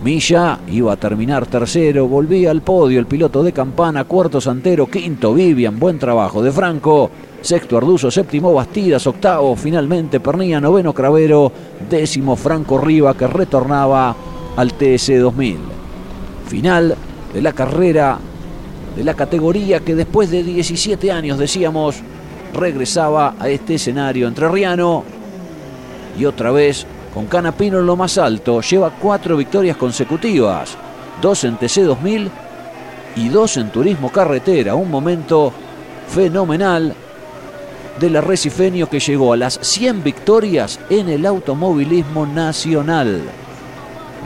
Milla 0.05 0.61
iba 0.69 0.93
a 0.93 0.97
terminar 0.97 1.47
tercero, 1.47 2.07
volvía 2.07 2.53
al 2.53 2.63
podio 2.63 3.01
el 3.01 3.07
piloto 3.07 3.43
de 3.43 3.53
campana, 3.53 4.05
cuarto 4.05 4.41
Santero, 4.41 4.87
quinto 4.87 5.35
Vivian, 5.35 5.81
buen 5.81 5.99
trabajo 5.99 6.43
de 6.43 6.53
Franco, 6.53 7.11
sexto 7.41 7.77
Arduzo, 7.77 8.09
séptimo 8.09 8.55
Bastidas, 8.55 9.05
octavo 9.09 9.57
finalmente 9.57 10.21
Pernía, 10.21 10.61
noveno 10.61 10.93
Cravero, 10.93 11.51
décimo 11.91 12.37
Franco 12.37 12.79
Riva 12.79 13.17
que 13.17 13.27
retornaba 13.27 14.15
al 14.55 14.75
TS 14.75 15.21
2000. 15.21 15.57
Final 16.47 16.95
de 17.33 17.43
la 17.43 17.53
carrera 17.53 18.19
de 18.95 19.03
la 19.03 19.15
categoría 19.15 19.81
que 19.81 19.97
después 19.97 20.31
de 20.31 20.45
17 20.45 21.11
años 21.11 21.37
decíamos 21.37 22.01
regresaba 22.55 23.35
a 23.39 23.49
este 23.49 23.75
escenario 23.75 24.29
entrerriano. 24.29 25.05
Y 26.19 26.25
otra 26.25 26.51
vez 26.51 26.87
con 27.13 27.27
Canapino 27.27 27.79
en 27.79 27.87
lo 27.87 27.97
más 27.97 28.19
alto, 28.19 28.61
lleva 28.61 28.91
cuatro 28.91 29.37
victorias 29.37 29.77
consecutivas, 29.77 30.77
dos 31.21 31.45
en 31.45 31.57
TC 31.57 31.83
2000 31.83 32.31
y 33.17 33.29
dos 33.29 33.57
en 33.57 33.71
Turismo 33.71 34.11
Carretera, 34.11 34.75
un 34.75 34.91
momento 34.91 35.53
fenomenal 36.09 36.95
del 38.01 38.17
arrecifeño 38.17 38.89
que 38.89 38.99
llegó 38.99 39.33
a 39.33 39.37
las 39.37 39.59
100 39.63 40.03
victorias 40.03 40.81
en 40.91 41.09
el 41.09 41.25
automovilismo 41.27 42.27
nacional. 42.27 43.23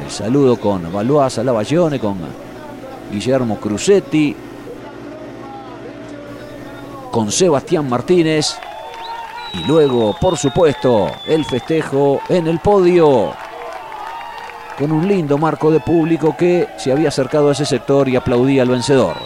El 0.04 0.10
saludo 0.10 0.56
con 0.56 0.90
Valois 0.90 1.36
Lavallone, 1.38 1.98
con 1.98 2.16
Guillermo 3.12 3.58
Cruzetti, 3.58 4.34
con 7.18 7.32
Sebastián 7.32 7.88
Martínez. 7.88 8.56
Y 9.52 9.66
luego, 9.66 10.14
por 10.20 10.36
supuesto, 10.36 11.10
el 11.26 11.44
festejo 11.44 12.20
en 12.28 12.46
el 12.46 12.60
podio. 12.60 13.34
Con 14.78 14.92
un 14.92 15.08
lindo 15.08 15.36
marco 15.36 15.72
de 15.72 15.80
público 15.80 16.36
que 16.38 16.68
se 16.76 16.92
había 16.92 17.08
acercado 17.08 17.48
a 17.48 17.52
ese 17.52 17.66
sector 17.66 18.08
y 18.08 18.14
aplaudía 18.14 18.62
al 18.62 18.68
vencedor. 18.68 19.16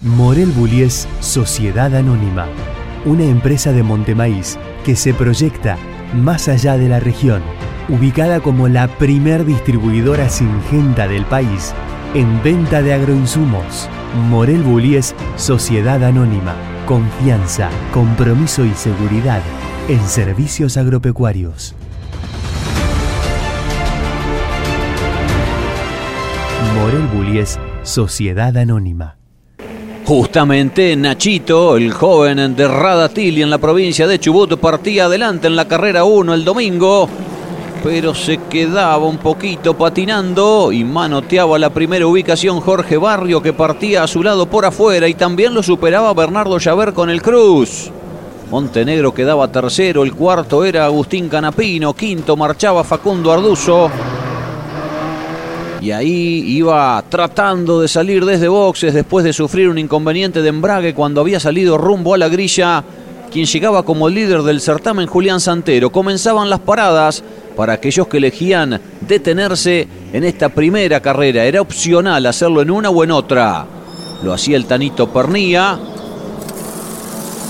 Morel 0.00 0.50
Bullies 0.50 1.06
Sociedad 1.20 1.94
Anónima. 1.94 2.48
una 3.04 3.22
empresa 3.22 3.70
de 3.70 3.84
Montemaíz 3.84 4.58
que 4.84 4.96
se 4.96 5.14
proyecta 5.14 5.78
más 6.14 6.48
allá 6.48 6.76
de 6.76 6.88
la 6.88 6.98
región, 6.98 7.42
ubicada 7.88 8.40
como 8.40 8.66
la 8.66 8.88
primer 8.88 9.44
distribuidora 9.44 10.28
singenta 10.28 11.06
del 11.06 11.24
país 11.26 11.72
en 12.14 12.42
venta 12.42 12.82
de 12.82 12.92
agroinsumos. 12.92 13.88
Morel 14.28 14.62
Bullies 14.62 15.14
Sociedad 15.36 16.02
Anónima. 16.04 16.54
Confianza, 16.86 17.70
compromiso 17.92 18.64
y 18.64 18.74
seguridad 18.74 19.40
en 19.88 20.00
servicios 20.06 20.76
agropecuarios. 20.76 21.74
Morel 26.74 27.06
Bullies 27.14 27.58
Sociedad 27.82 28.56
Anónima. 28.56 29.16
Justamente 30.04 30.94
Nachito, 30.96 31.76
el 31.76 31.92
joven 31.92 32.56
de 32.56 32.68
Radatili 32.68 33.40
en 33.40 33.50
la 33.50 33.58
provincia 33.58 34.06
de 34.06 34.18
Chubut, 34.18 34.58
partía 34.58 35.06
adelante 35.06 35.46
en 35.46 35.56
la 35.56 35.68
carrera 35.68 36.04
1 36.04 36.34
el 36.34 36.44
domingo, 36.44 37.08
pero 37.82 38.14
se 38.14 38.38
quedaba 38.48 39.04
un 39.04 39.18
poquito 39.18 39.74
patinando 39.74 40.70
y 40.70 40.84
manoteaba 40.84 41.58
la 41.58 41.70
primera 41.70 42.06
ubicación 42.06 42.60
Jorge 42.60 42.96
Barrio 42.96 43.42
que 43.42 43.52
partía 43.52 44.04
a 44.04 44.06
su 44.06 44.22
lado 44.22 44.46
por 44.46 44.64
afuera 44.64 45.08
y 45.08 45.14
también 45.14 45.52
lo 45.52 45.62
superaba 45.62 46.14
Bernardo 46.14 46.58
Llaver 46.58 46.92
con 46.92 47.10
el 47.10 47.20
Cruz. 47.20 47.90
Montenegro 48.50 49.12
quedaba 49.12 49.48
tercero, 49.48 50.04
el 50.04 50.14
cuarto 50.14 50.64
era 50.64 50.84
Agustín 50.84 51.28
Canapino, 51.28 51.94
quinto 51.94 52.36
marchaba 52.36 52.84
Facundo 52.84 53.32
Arduzo. 53.32 53.90
Y 55.80 55.90
ahí 55.90 56.44
iba 56.46 57.02
tratando 57.08 57.80
de 57.80 57.88
salir 57.88 58.24
desde 58.24 58.46
boxes 58.46 58.94
después 58.94 59.24
de 59.24 59.32
sufrir 59.32 59.68
un 59.68 59.78
inconveniente 59.78 60.40
de 60.40 60.48
embrague 60.48 60.94
cuando 60.94 61.20
había 61.20 61.40
salido 61.40 61.76
rumbo 61.76 62.14
a 62.14 62.18
la 62.18 62.28
grilla. 62.28 62.84
Quien 63.32 63.46
llegaba 63.46 63.82
como 63.82 64.08
líder 64.08 64.42
del 64.42 64.60
certamen, 64.60 65.06
Julián 65.06 65.40
Santero. 65.40 65.90
Comenzaban 65.90 66.50
las 66.50 66.60
paradas 66.60 67.24
para 67.54 67.74
aquellos 67.74 68.06
que 68.08 68.18
elegían 68.18 68.80
detenerse 69.00 69.86
en 70.12 70.24
esta 70.24 70.48
primera 70.48 71.00
carrera. 71.00 71.44
Era 71.44 71.60
opcional 71.60 72.26
hacerlo 72.26 72.62
en 72.62 72.70
una 72.70 72.90
o 72.90 73.04
en 73.04 73.10
otra. 73.10 73.66
Lo 74.22 74.32
hacía 74.32 74.56
el 74.56 74.66
Tanito 74.66 75.08
Pernía. 75.12 75.78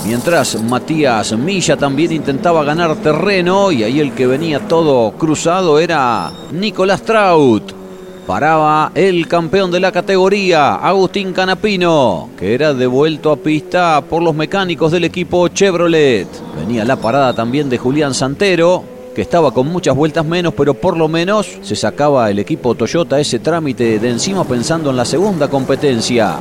Mientras 0.05 0.61
Matías 0.61 1.31
Milla 1.37 1.77
también 1.77 2.11
intentaba 2.11 2.63
ganar 2.63 2.97
terreno 2.97 3.71
y 3.71 3.83
ahí 3.83 4.01
el 4.01 4.11
que 4.11 4.27
venía 4.27 4.67
todo 4.67 5.11
cruzado 5.13 5.79
era 5.79 6.31
Nicolás 6.51 7.03
Traut. 7.03 7.83
Paraba 8.27 8.91
el 8.95 9.27
campeón 9.27 9.69
de 9.69 9.81
la 9.81 9.91
categoría, 9.91 10.75
Agustín 10.75 11.33
Canapino, 11.33 12.29
que 12.39 12.53
era 12.53 12.73
devuelto 12.73 13.31
a 13.31 13.35
pista 13.35 14.01
por 14.01 14.23
los 14.23 14.33
mecánicos 14.33 14.93
del 14.93 15.03
equipo 15.03 15.49
Chevrolet. 15.49 16.27
Venía 16.57 16.85
la 16.85 16.95
parada 16.95 17.33
también 17.33 17.69
de 17.69 17.77
Julián 17.77 18.13
Santero, 18.13 18.92
que 19.13 19.21
estaba 19.21 19.51
con 19.51 19.67
muchas 19.67 19.95
vueltas 19.95 20.25
menos, 20.25 20.53
pero 20.55 20.73
por 20.73 20.97
lo 20.97 21.07
menos 21.07 21.47
se 21.61 21.75
sacaba 21.75 22.29
el 22.29 22.39
equipo 22.39 22.75
Toyota 22.75 23.19
ese 23.19 23.39
trámite 23.39 23.99
de 23.99 24.09
encima 24.09 24.43
pensando 24.43 24.89
en 24.89 24.97
la 24.97 25.05
segunda 25.05 25.47
competencia. 25.47 26.37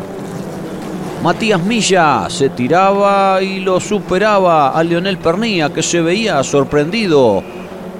Matías 1.23 1.63
Milla 1.63 2.27
se 2.29 2.49
tiraba 2.49 3.41
y 3.43 3.61
lo 3.61 3.79
superaba 3.79 4.71
a 4.71 4.83
Leonel 4.83 5.19
Pernía, 5.19 5.73
que 5.73 5.83
se 5.83 6.01
veía 6.01 6.43
sorprendido 6.43 7.43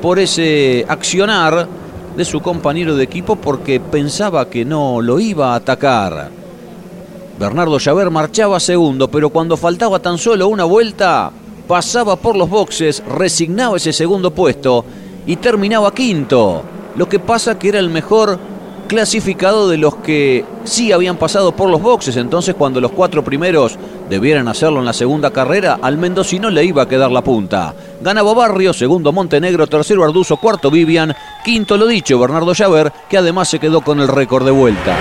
por 0.01 0.19
ese 0.19 0.85
accionar 0.89 1.69
de 2.17 2.25
su 2.25 2.41
compañero 2.41 2.97
de 2.97 3.05
equipo 3.05 3.37
porque 3.37 3.79
pensaba 3.79 4.49
que 4.49 4.65
no 4.65 5.01
lo 5.01 5.21
iba 5.21 5.53
a 5.53 5.57
atacar. 5.57 6.31
Bernardo 7.39 7.79
Llaver 7.79 8.11
marchaba 8.11 8.59
segundo, 8.61 9.09
pero 9.09 9.31
cuando 9.31 9.57
faltaba 9.57 10.01
tan 10.01 10.19
solo 10.19 10.49
una 10.49 10.65
vuelta, 10.65 11.31
pasaba 11.67 12.17
por 12.17 12.37
los 12.37 12.49
boxes, 12.49 13.03
resignaba 13.07 13.77
ese 13.77 13.93
segundo 13.93 14.31
puesto 14.31 14.85
y 15.27 15.37
terminaba 15.37 15.95
quinto. 15.95 16.63
Lo 16.97 17.09
que 17.09 17.19
pasa 17.19 17.59
que 17.59 17.69
era 17.69 17.79
el 17.79 17.91
mejor 17.91 18.39
clasificado 18.93 19.71
de 19.71 19.79
los 19.79 19.97
que 19.97 20.45
sí 20.65 20.93
habían 20.93 21.17
pasado 21.17 21.53
por 21.53 21.71
los 21.71 21.81
boxes. 21.81 22.17
Entonces, 22.17 22.55
cuando 22.55 22.79
los 22.79 22.93
cuatro 22.93 23.25
primeros 23.25 23.79
debieran 24.11 24.49
hacerlo 24.49 24.81
en 24.81 24.85
la 24.85 24.93
segunda 24.93 25.31
carrera, 25.31 25.79
al 25.81 25.97
mendocino 25.97 26.51
le 26.51 26.65
iba 26.65 26.83
a 26.83 26.89
quedar 26.89 27.11
la 27.11 27.25
punta. 27.25 27.75
Ganaba 28.03 28.35
Barrio, 28.35 28.75
segundo 28.75 29.11
Montenegro, 29.11 29.67
tercero 29.67 30.05
Arduzo, 30.05 30.37
cuarto 30.37 30.71
Vivian, 30.71 31.15
quinto 31.43 31.79
lo 31.79 31.87
dicho 31.87 32.19
Bernardo 32.19 32.53
Llaver, 32.53 32.93
que 33.09 33.17
además 33.17 33.49
se 33.49 33.59
quedó 33.59 33.81
con 33.81 33.99
el 33.99 34.09
récord 34.09 34.45
de 34.45 34.51
vuelta. 34.51 34.95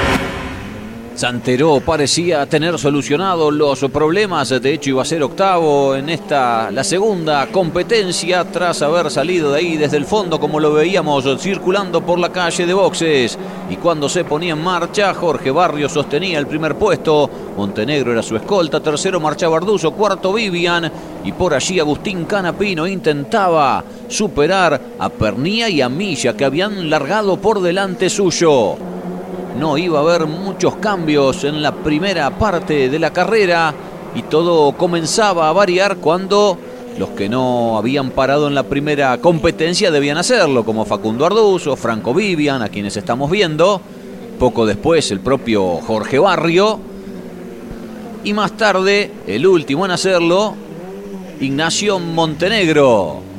Santero 1.21 1.79
parecía 1.85 2.47
tener 2.47 2.79
solucionado 2.79 3.51
los 3.51 3.79
problemas, 3.93 4.49
de 4.49 4.73
hecho 4.73 4.89
iba 4.89 5.03
a 5.03 5.05
ser 5.05 5.21
octavo 5.21 5.95
en 5.95 6.09
esta, 6.09 6.71
la 6.71 6.83
segunda 6.83 7.45
competencia, 7.51 8.43
tras 8.45 8.81
haber 8.81 9.11
salido 9.11 9.51
de 9.51 9.59
ahí 9.59 9.77
desde 9.77 9.97
el 9.97 10.05
fondo 10.05 10.39
como 10.39 10.59
lo 10.59 10.73
veíamos 10.73 11.23
circulando 11.39 12.03
por 12.03 12.17
la 12.17 12.31
calle 12.31 12.65
de 12.65 12.73
boxes. 12.73 13.37
Y 13.69 13.75
cuando 13.75 14.09
se 14.09 14.23
ponía 14.23 14.53
en 14.53 14.63
marcha, 14.63 15.13
Jorge 15.13 15.51
Barrio 15.51 15.87
sostenía 15.89 16.39
el 16.39 16.47
primer 16.47 16.73
puesto, 16.73 17.29
Montenegro 17.55 18.13
era 18.13 18.23
su 18.23 18.35
escolta, 18.35 18.79
tercero 18.79 19.19
marchaba 19.19 19.57
Arduzo, 19.57 19.91
cuarto 19.91 20.33
Vivian, 20.33 20.91
y 21.23 21.33
por 21.33 21.53
allí 21.53 21.79
Agustín 21.79 22.25
Canapino 22.25 22.87
intentaba 22.87 23.83
superar 24.07 24.81
a 24.97 25.09
Pernía 25.09 25.69
y 25.69 25.81
a 25.81 25.87
Milla 25.87 26.35
que 26.35 26.45
habían 26.45 26.89
largado 26.89 27.37
por 27.37 27.61
delante 27.61 28.09
suyo 28.09 28.75
no 29.57 29.77
iba 29.77 29.99
a 29.99 30.01
haber 30.01 30.25
muchos 30.27 30.75
cambios 30.75 31.43
en 31.43 31.61
la 31.61 31.71
primera 31.71 32.29
parte 32.31 32.89
de 32.89 32.99
la 32.99 33.11
carrera 33.11 33.73
y 34.15 34.23
todo 34.23 34.73
comenzaba 34.73 35.49
a 35.49 35.53
variar 35.53 35.97
cuando 35.97 36.57
los 36.97 37.09
que 37.09 37.29
no 37.29 37.77
habían 37.77 38.11
parado 38.11 38.47
en 38.47 38.55
la 38.55 38.63
primera 38.63 39.17
competencia 39.19 39.91
debían 39.91 40.17
hacerlo, 40.17 40.63
como 40.63 40.85
Facundo 40.85 41.25
Arduzo, 41.25 41.75
Franco 41.75 42.13
Vivian, 42.13 42.61
a 42.61 42.69
quienes 42.69 42.97
estamos 42.97 43.31
viendo, 43.31 43.81
poco 44.37 44.65
después 44.65 45.09
el 45.11 45.21
propio 45.21 45.77
Jorge 45.77 46.19
Barrio, 46.19 46.79
y 48.23 48.33
más 48.33 48.55
tarde, 48.57 49.11
el 49.25 49.47
último 49.47 49.85
en 49.85 49.91
hacerlo, 49.91 50.53
Ignacio 51.39 51.97
Montenegro. 51.97 53.30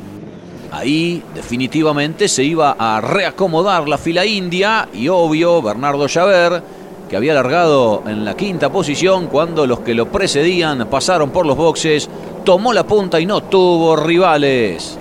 Ahí 0.73 1.23
definitivamente 1.35 2.29
se 2.29 2.45
iba 2.45 2.75
a 2.79 2.99
reacomodar 3.03 3.87
la 3.87 3.99
fila 3.99 4.25
india 4.25 4.89
y 4.95 5.07
obvio 5.07 5.61
Bernardo 5.61 6.07
Llaver, 6.07 6.63
que 7.11 7.15
había 7.15 7.35
largado 7.35 8.03
en 8.07 8.25
la 8.25 8.35
quinta 8.35 8.73
posición 8.73 9.27
cuando 9.27 9.67
los 9.67 9.81
que 9.81 9.93
lo 9.93 10.11
precedían 10.11 10.89
pasaron 10.89 11.29
por 11.29 11.45
los 11.45 11.59
boxes, 11.59 12.09
tomó 12.43 12.73
la 12.73 12.87
punta 12.87 13.21
y 13.21 13.27
no 13.27 13.43
tuvo 13.43 13.97
rivales. 13.97 14.97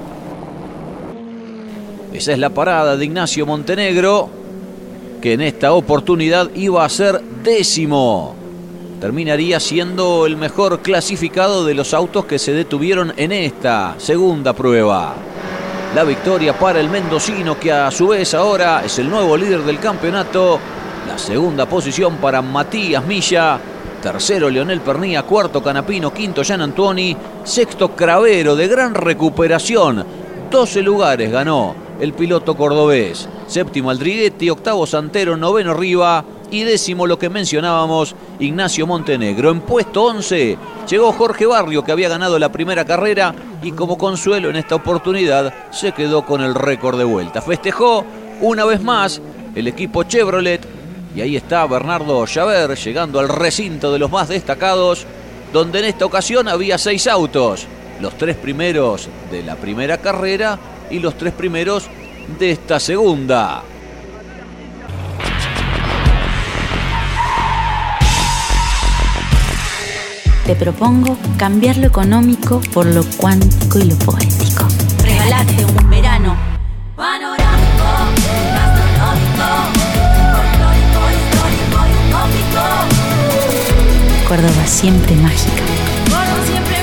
Esa 2.12 2.34
es 2.34 2.40
la 2.40 2.50
parada 2.50 2.98
de 2.98 3.06
Ignacio 3.06 3.46
Montenegro, 3.46 4.28
que 5.22 5.34
en 5.34 5.42
esta 5.42 5.72
oportunidad 5.72 6.54
iba 6.54 6.84
a 6.84 6.90
ser 6.90 7.22
décimo. 7.22 8.36
Terminaría 9.00 9.62
siendo 9.62 10.26
el 10.26 10.36
mejor 10.36 10.82
clasificado 10.82 11.64
de 11.66 11.76
los 11.76 11.94
autos 11.94 12.26
que 12.26 12.40
se 12.40 12.52
detuvieron 12.52 13.14
en 13.16 13.32
esta 13.32 13.96
segunda 14.00 14.52
prueba. 14.52 15.31
La 15.94 16.06
victoria 16.06 16.58
para 16.58 16.80
el 16.80 16.90
mendocino 16.90 17.60
que 17.60 17.70
a 17.70 17.92
su 17.92 18.08
vez 18.08 18.34
ahora 18.34 18.82
es 18.86 18.98
el 19.00 19.10
nuevo 19.10 19.36
líder 19.36 19.62
del 19.64 19.78
campeonato. 19.78 20.58
La 21.06 21.18
segunda 21.18 21.66
posición 21.66 22.16
para 22.16 22.42
Matías 22.42 23.06
Milla. 23.06 23.60
Tercero 24.02 24.50
Leonel 24.50 24.80
Pernía, 24.80 25.24
cuarto 25.24 25.62
Canapino, 25.62 26.14
quinto 26.14 26.44
Jan 26.46 26.62
Antuoni, 26.62 27.16
sexto 27.44 27.90
Cravero 27.90 28.56
de 28.56 28.70
gran 28.70 28.96
recuperación. 28.96 30.06
12 30.50 30.82
lugares 30.82 31.30
ganó 31.30 31.76
el 32.00 32.14
piloto 32.14 32.56
cordobés. 32.56 33.28
Séptimo 33.48 33.90
Aldriguetti, 33.90 34.50
octavo 34.50 34.88
Santero, 34.88 35.36
noveno 35.36 35.74
Riva 35.74 36.24
y 36.52 36.64
décimo 36.64 37.08
lo 37.08 37.18
que 37.18 37.30
mencionábamos, 37.30 38.16
Ignacio 38.40 38.86
Montenegro. 38.86 39.50
En 39.50 39.62
puesto 39.62 40.04
11 40.04 40.58
llegó 40.88 41.14
Jorge 41.14 41.46
Barrio 41.46 41.84
que 41.84 41.94
había 41.94 42.10
ganado 42.10 42.38
la 42.38 42.52
primera 42.52 42.86
carrera 42.86 43.34
y 43.64 43.72
como 43.72 43.98
consuelo 43.98 44.50
en 44.50 44.58
esta 44.58 44.76
oportunidad 44.76 45.54
se 45.72 45.94
quedó 45.94 46.26
con 46.26 46.42
el 46.42 46.54
récord 46.54 46.98
de 46.98 47.06
vuelta. 47.06 47.42
Festejó 47.42 48.06
una 48.42 48.66
vez 48.66 48.82
más 48.82 49.22
el 49.56 49.68
equipo 49.68 50.04
Chevrolet 50.04 50.62
y 51.16 51.22
ahí 51.22 51.36
está 51.36 51.66
Bernardo 51.66 52.26
Llaver 52.26 52.78
llegando 52.78 53.20
al 53.20 53.30
recinto 53.30 53.92
de 53.92 54.00
los 54.00 54.12
más 54.12 54.28
destacados 54.30 55.08
donde 55.54 55.80
en 55.80 55.86
esta 55.86 56.06
ocasión 56.06 56.48
había 56.48 56.78
seis 56.78 57.08
autos, 57.08 57.66
los 58.00 58.18
tres 58.18 58.36
primeros 58.36 59.10
de 59.32 59.44
la 59.44 59.56
primera 59.56 59.98
carrera 59.98 60.58
y 60.90 61.00
los 61.00 61.18
tres 61.18 61.34
primeros 61.34 61.86
de 62.40 62.52
esta 62.52 62.80
segunda. 62.80 63.64
Te 70.52 70.58
propongo 70.58 71.18
cambiar 71.38 71.78
lo 71.78 71.88
económico 71.88 72.60
por 72.74 72.86
lo 72.86 73.06
cuántico 73.16 73.80
y 73.80 73.86
lo 73.86 73.96
poético. 73.96 74.68
Regalate 75.02 75.64
un 75.64 75.90
verano 75.90 76.36
panorámico, 76.94 77.86
gastronómico, 78.54 79.48
folclórico, 80.36 81.00
histórico 81.16 81.80
y 81.88 81.96
utópico. 82.04 82.64
Córdoba 84.28 84.68
siempre 84.68 85.16
mágica. 85.16 85.64
Córdoba 86.10 86.44
siempre 86.46 86.76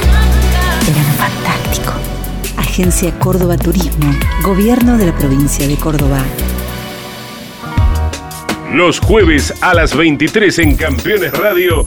mágica. 1.60 1.92
Agencia 2.56 3.18
Córdoba 3.18 3.58
Turismo, 3.58 4.10
Gobierno 4.42 4.96
de 4.96 5.04
la 5.08 5.14
provincia 5.14 5.68
de 5.68 5.76
Córdoba. 5.76 6.22
Los 8.72 9.00
jueves 9.00 9.54
a 9.62 9.72
las 9.72 9.96
23 9.96 10.58
en 10.58 10.76
Campeones 10.76 11.32
Radio, 11.32 11.86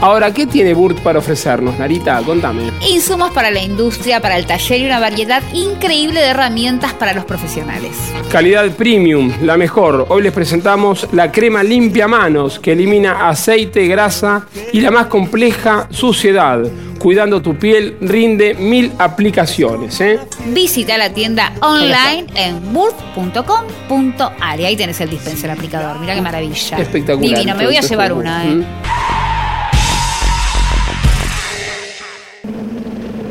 Ahora, 0.00 0.32
¿qué 0.32 0.46
tiene 0.46 0.74
Burt 0.74 0.98
para 1.00 1.20
ofrecernos, 1.20 1.78
Narita? 1.78 2.20
Contame. 2.20 2.70
Insumos 2.86 3.30
para 3.30 3.50
la 3.50 3.62
industria, 3.62 4.20
para 4.20 4.36
el 4.36 4.44
taller 4.44 4.80
y 4.82 4.86
una 4.86 5.00
variedad 5.00 5.42
increíble 5.54 6.20
de 6.20 6.26
herramientas 6.26 6.92
para 6.92 7.14
los 7.14 7.24
profesionales. 7.24 7.92
Calidad 8.30 8.70
premium, 8.72 9.32
la 9.40 9.56
mejor. 9.56 10.04
Hoy 10.10 10.22
les 10.22 10.32
presentamos 10.32 11.08
la 11.12 11.32
crema 11.32 11.62
limpia 11.62 12.06
manos 12.08 12.58
que 12.58 12.72
elimina 12.72 13.28
aceite, 13.28 13.86
grasa 13.86 14.46
y 14.70 14.80
la 14.80 14.90
más 14.90 15.06
compleja 15.06 15.88
suciedad. 15.90 16.60
Cuidando 16.98 17.40
tu 17.40 17.56
piel, 17.56 17.96
rinde 18.00 18.54
mil 18.54 18.92
aplicaciones. 18.98 19.98
¿eh? 20.02 20.18
Visita 20.48 20.98
la 20.98 21.10
tienda 21.10 21.52
online 21.60 22.26
en 22.34 22.72
burt.com.ar 22.72 24.60
y 24.60 24.64
ahí 24.64 24.76
tenés 24.76 25.00
el 25.00 25.08
dispenser 25.08 25.50
aplicador. 25.50 25.98
Mira 26.00 26.14
qué 26.14 26.20
maravilla. 26.20 26.78
Espectacular. 26.78 27.38
Divino, 27.38 27.56
me 27.56 27.64
voy 27.64 27.76
a 27.76 27.80
llevar 27.80 28.12
una. 28.12 28.44
¿eh? 28.44 28.64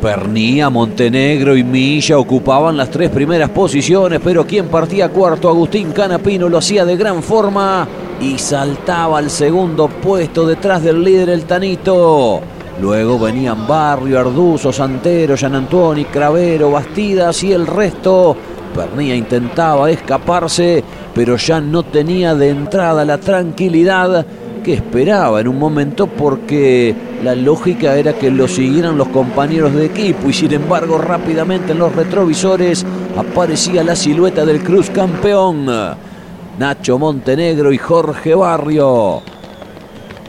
Pernía, 0.00 0.70
Montenegro 0.70 1.56
y 1.56 1.64
Milla 1.64 2.18
ocupaban 2.18 2.76
las 2.76 2.90
tres 2.90 3.10
primeras 3.10 3.50
posiciones, 3.50 4.20
pero 4.22 4.46
quien 4.46 4.68
partía 4.68 5.08
cuarto, 5.08 5.48
Agustín 5.48 5.92
Canapino, 5.92 6.48
lo 6.48 6.58
hacía 6.58 6.84
de 6.84 6.96
gran 6.96 7.22
forma 7.22 7.86
y 8.20 8.38
saltaba 8.38 9.18
al 9.18 9.30
segundo 9.30 9.88
puesto 9.88 10.46
detrás 10.46 10.82
del 10.82 11.02
líder, 11.02 11.30
el 11.30 11.44
Tanito. 11.44 12.40
Luego 12.80 13.18
venían 13.18 13.66
Barrio, 13.66 14.20
Arduzo, 14.20 14.72
Santero, 14.72 15.34
Antoni, 15.40 16.04
Cravero, 16.04 16.70
Bastidas 16.70 17.42
y 17.42 17.52
el 17.52 17.66
resto. 17.66 18.36
Pernía 18.74 19.14
intentaba 19.14 19.90
escaparse, 19.90 20.84
pero 21.14 21.36
ya 21.36 21.60
no 21.60 21.82
tenía 21.82 22.34
de 22.34 22.50
entrada 22.50 23.04
la 23.04 23.18
tranquilidad 23.18 24.26
que 24.66 24.74
esperaba 24.74 25.40
en 25.40 25.46
un 25.46 25.60
momento 25.60 26.08
porque 26.08 26.92
la 27.22 27.36
lógica 27.36 27.94
era 27.94 28.14
que 28.14 28.32
lo 28.32 28.48
siguieran 28.48 28.98
los 28.98 29.06
compañeros 29.10 29.72
de 29.72 29.86
equipo 29.86 30.28
y 30.28 30.32
sin 30.32 30.52
embargo 30.54 30.98
rápidamente 30.98 31.70
en 31.70 31.78
los 31.78 31.94
retrovisores 31.94 32.84
aparecía 33.16 33.84
la 33.84 33.94
silueta 33.94 34.44
del 34.44 34.64
Cruz 34.64 34.90
campeón. 34.90 35.68
Nacho 36.58 36.98
Montenegro 36.98 37.72
y 37.72 37.78
Jorge 37.78 38.34
Barrio. 38.34 39.22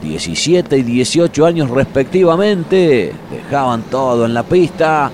17 0.02 0.78
y 0.78 0.82
18 0.84 1.44
años 1.44 1.68
respectivamente. 1.68 3.12
Dejaban 3.32 3.82
todo 3.90 4.24
en 4.24 4.34
la 4.34 4.44
pista. 4.44 5.10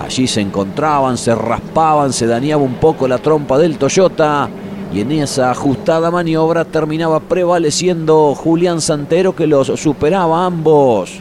Allí 0.00 0.28
se 0.28 0.40
encontraban, 0.40 1.18
se 1.18 1.34
raspaban, 1.34 2.12
se 2.12 2.28
dañaba 2.28 2.62
un 2.62 2.74
poco 2.74 3.08
la 3.08 3.18
trompa 3.18 3.58
del 3.58 3.76
Toyota. 3.76 4.48
Y 4.92 5.00
en 5.00 5.12
esa 5.12 5.50
ajustada 5.50 6.10
maniobra 6.10 6.64
terminaba 6.64 7.20
prevaleciendo 7.20 8.34
Julián 8.34 8.80
Santero 8.80 9.34
que 9.34 9.46
los 9.46 9.66
superaba 9.66 10.42
a 10.42 10.46
ambos. 10.46 11.20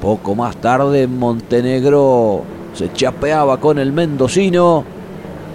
Poco 0.00 0.34
más 0.34 0.56
tarde 0.56 1.06
Montenegro 1.06 2.42
se 2.74 2.92
chapeaba 2.92 3.58
con 3.58 3.78
el 3.78 3.92
mendocino 3.92 4.84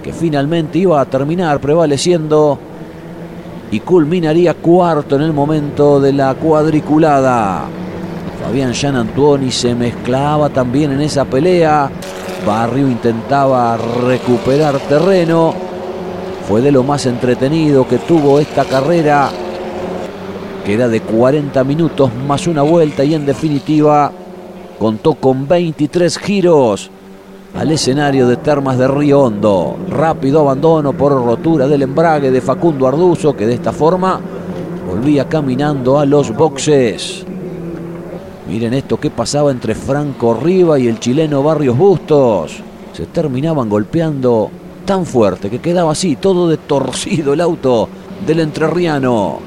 que 0.02 0.12
finalmente 0.12 0.78
iba 0.78 1.00
a 1.00 1.06
terminar 1.06 1.60
prevaleciendo 1.60 2.58
y 3.70 3.80
culminaría 3.80 4.52
cuarto 4.52 5.16
en 5.16 5.22
el 5.22 5.32
momento 5.32 5.98
de 5.98 6.12
la 6.12 6.34
cuadriculada. 6.34 7.64
Fabián 8.44 8.72
Jean 8.74 8.96
Antuoni 8.96 9.50
se 9.50 9.74
mezclaba 9.74 10.50
también 10.50 10.92
en 10.92 11.00
esa 11.00 11.24
pelea. 11.24 11.90
Barrio 12.46 12.86
intentaba 12.86 13.78
recuperar 13.78 14.78
terreno. 14.80 15.54
Fue 16.48 16.60
de 16.60 16.70
lo 16.70 16.82
más 16.82 17.06
entretenido 17.06 17.88
que 17.88 17.98
tuvo 17.98 18.38
esta 18.38 18.64
carrera, 18.64 19.30
que 20.64 20.74
era 20.74 20.88
de 20.88 21.00
40 21.00 21.64
minutos 21.64 22.10
más 22.26 22.46
una 22.46 22.62
vuelta 22.62 23.02
y 23.02 23.14
en 23.14 23.24
definitiva 23.24 24.12
contó 24.78 25.14
con 25.14 25.48
23 25.48 26.18
giros 26.18 26.90
al 27.54 27.70
escenario 27.70 28.26
de 28.26 28.36
Termas 28.36 28.76
de 28.76 28.88
Río 28.88 29.22
Hondo. 29.22 29.76
Rápido 29.88 30.40
abandono 30.40 30.92
por 30.92 31.12
rotura 31.12 31.66
del 31.66 31.82
embrague 31.82 32.30
de 32.30 32.40
Facundo 32.40 32.86
Arduzo, 32.86 33.34
que 33.34 33.46
de 33.46 33.54
esta 33.54 33.72
forma 33.72 34.20
volvía 34.86 35.26
caminando 35.28 35.98
a 35.98 36.04
los 36.04 36.36
boxes. 36.36 37.24
Miren 38.48 38.74
esto 38.74 38.98
que 38.98 39.10
pasaba 39.10 39.50
entre 39.50 39.74
Franco 39.74 40.34
Riva 40.34 40.78
y 40.78 40.88
el 40.88 41.00
chileno 41.00 41.42
Barrios 41.42 41.78
Bustos. 41.78 42.62
Se 42.92 43.06
terminaban 43.06 43.70
golpeando 43.70 44.50
tan 44.84 45.06
fuerte 45.06 45.50
que 45.50 45.60
quedaba 45.60 45.92
así, 45.92 46.16
todo 46.16 46.48
de 46.48 46.58
torcido 46.58 47.32
el 47.32 47.40
auto 47.40 47.88
del 48.26 48.40
entrerriano. 48.40 49.38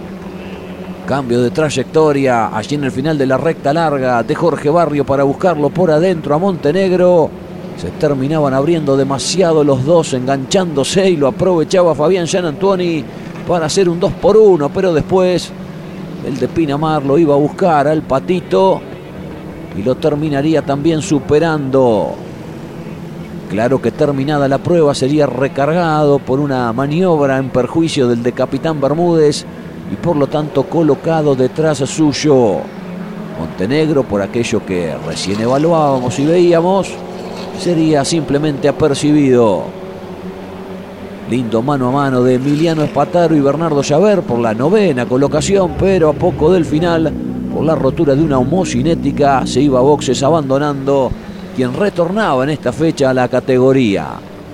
Cambio 1.07 1.41
de 1.41 1.51
trayectoria 1.51 2.55
allí 2.55 2.75
en 2.75 2.83
el 2.83 2.91
final 2.91 3.17
de 3.17 3.25
la 3.25 3.37
recta 3.37 3.73
larga 3.73 4.23
de 4.23 4.35
Jorge 4.35 4.69
Barrio 4.69 5.05
para 5.05 5.23
buscarlo 5.23 5.69
por 5.69 5.89
adentro 5.89 6.35
a 6.35 6.37
Montenegro. 6.37 7.29
Se 7.77 7.91
terminaban 7.91 8.53
abriendo 8.53 8.97
demasiado 8.97 9.63
los 9.63 9.85
dos, 9.85 10.13
enganchándose 10.13 11.09
y 11.11 11.15
lo 11.15 11.27
aprovechaba 11.27 11.95
Fabián 11.95 12.25
Jean 12.25 12.45
Antuoni 12.45 13.03
para 13.47 13.67
hacer 13.67 13.87
un 13.87 13.99
2 13.99 14.13
por 14.13 14.35
1, 14.35 14.69
pero 14.69 14.93
después 14.93 15.51
el 16.25 16.37
de 16.37 16.47
Pinamar 16.49 17.05
lo 17.05 17.17
iba 17.17 17.35
a 17.35 17.37
buscar 17.37 17.87
al 17.87 18.01
patito 18.01 18.81
y 19.77 19.83
lo 19.83 19.95
terminaría 19.95 20.61
también 20.63 21.01
superando. 21.01 22.26
Claro 23.49 23.81
que 23.81 23.91
terminada 23.91 24.49
la 24.49 24.57
prueba 24.57 24.93
sería 24.93 25.25
recargado 25.25 26.19
por 26.19 26.41
una 26.41 26.73
maniobra 26.73 27.37
en 27.37 27.49
perjuicio 27.49 28.09
del 28.09 28.21
de 28.21 28.33
Capitán 28.33 28.81
Bermúdez 28.81 29.45
y 29.89 29.95
por 29.95 30.17
lo 30.17 30.27
tanto 30.27 30.63
colocado 30.63 31.33
detrás 31.33 31.77
suyo. 31.77 32.57
Montenegro, 33.39 34.03
por 34.03 34.21
aquello 34.21 34.65
que 34.65 34.93
recién 35.05 35.39
evaluábamos 35.39 36.19
y 36.19 36.25
veíamos, 36.25 36.89
sería 37.57 38.03
simplemente 38.03 38.67
apercibido. 38.67 39.63
Lindo 41.29 41.61
mano 41.61 41.87
a 41.87 41.91
mano 41.91 42.23
de 42.23 42.35
Emiliano 42.35 42.83
Espataro 42.83 43.33
y 43.33 43.39
Bernardo 43.39 43.81
Llaver 43.81 44.23
por 44.23 44.39
la 44.39 44.53
novena 44.53 45.05
colocación, 45.05 45.75
pero 45.79 46.09
a 46.09 46.13
poco 46.13 46.51
del 46.51 46.65
final, 46.65 47.13
por 47.53 47.63
la 47.63 47.75
rotura 47.75 48.13
de 48.13 48.23
una 48.23 48.39
homocinética, 48.39 49.47
se 49.47 49.61
iba 49.61 49.79
a 49.79 49.83
boxes 49.83 50.21
abandonando 50.21 51.11
quien 51.57 51.73
retornaba 51.73 52.43
en 52.43 52.51
esta 52.51 52.71
fecha 52.71 53.09
a 53.09 53.15
la 53.15 53.27
categoría. 53.27 54.09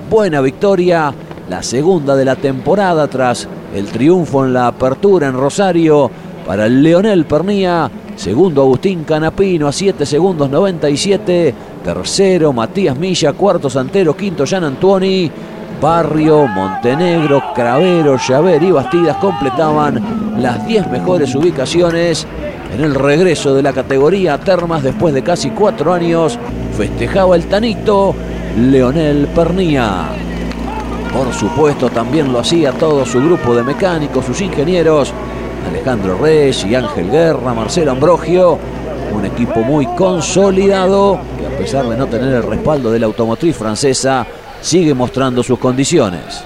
Buena 0.10 0.40
victoria, 0.40 1.14
la 1.50 1.62
segunda 1.62 2.16
de 2.16 2.24
la 2.24 2.38
temporada 2.38 3.10
tras 3.10 3.46
el 3.76 3.88
triunfo 3.88 4.46
en 4.46 4.54
la 4.54 4.68
apertura 4.68 5.28
en 5.28 5.34
Rosario 5.34 6.10
para 6.48 6.66
el 6.66 6.82
Leonel 6.82 7.26
Pernía. 7.26 7.92
Segundo 8.16 8.62
Agustín 8.62 9.04
Canapino 9.04 9.68
a 9.68 9.74
7 9.74 10.06
segundos 10.06 10.50
97. 10.50 11.54
Tercero 11.84 12.54
Matías 12.54 12.98
Milla. 12.98 13.34
Cuarto 13.34 13.70
Santero. 13.70 14.16
Quinto 14.16 14.46
Jan 14.48 14.64
Antuoni. 14.64 15.30
Barrio, 15.82 16.48
Montenegro, 16.48 17.44
Cravero, 17.54 18.16
Llaver 18.18 18.64
y 18.64 18.72
Bastidas 18.72 19.18
completaban 19.18 20.42
las 20.42 20.66
10 20.66 20.90
mejores 20.90 21.36
ubicaciones 21.36 22.26
en 22.74 22.84
el 22.84 22.96
regreso 22.96 23.54
de 23.54 23.62
la 23.62 23.72
categoría 23.72 24.40
Termas 24.40 24.82
después 24.84 25.14
de 25.14 25.24
casi 25.24 25.52
cuatro 25.52 25.94
años. 25.94 26.40
Festejaba 26.76 27.36
el 27.36 27.46
Tanito 27.46 28.16
Leonel 28.58 29.28
Pernía. 29.28 30.10
Por 31.14 31.32
supuesto, 31.34 31.90
también 31.90 32.34
lo 32.34 32.40
hacía 32.40 32.72
todo 32.72 33.06
su 33.06 33.20
grupo 33.20 33.54
de 33.54 33.64
mecánicos, 33.64 34.26
sus 34.26 34.42
ingenieros, 34.42 35.14
Alejandro 35.70 36.18
Reyes 36.18 36.66
y 36.66 36.74
Ángel 36.74 37.12
Guerra, 37.12 37.54
Marcelo 37.54 37.92
Ambrogio, 37.92 38.58
un 39.14 39.26
equipo 39.26 39.60
muy 39.60 39.86
consolidado 39.96 41.20
que 41.38 41.46
a 41.46 41.58
pesar 41.58 41.86
de 41.88 41.96
no 41.96 42.08
tener 42.08 42.34
el 42.34 42.44
respaldo 42.44 42.92
de 42.92 43.00
la 43.00 43.06
automotriz 43.06 43.56
francesa, 43.56 44.26
sigue 44.62 44.96
mostrando 44.96 45.44
sus 45.44 45.60
condiciones. 45.60 46.44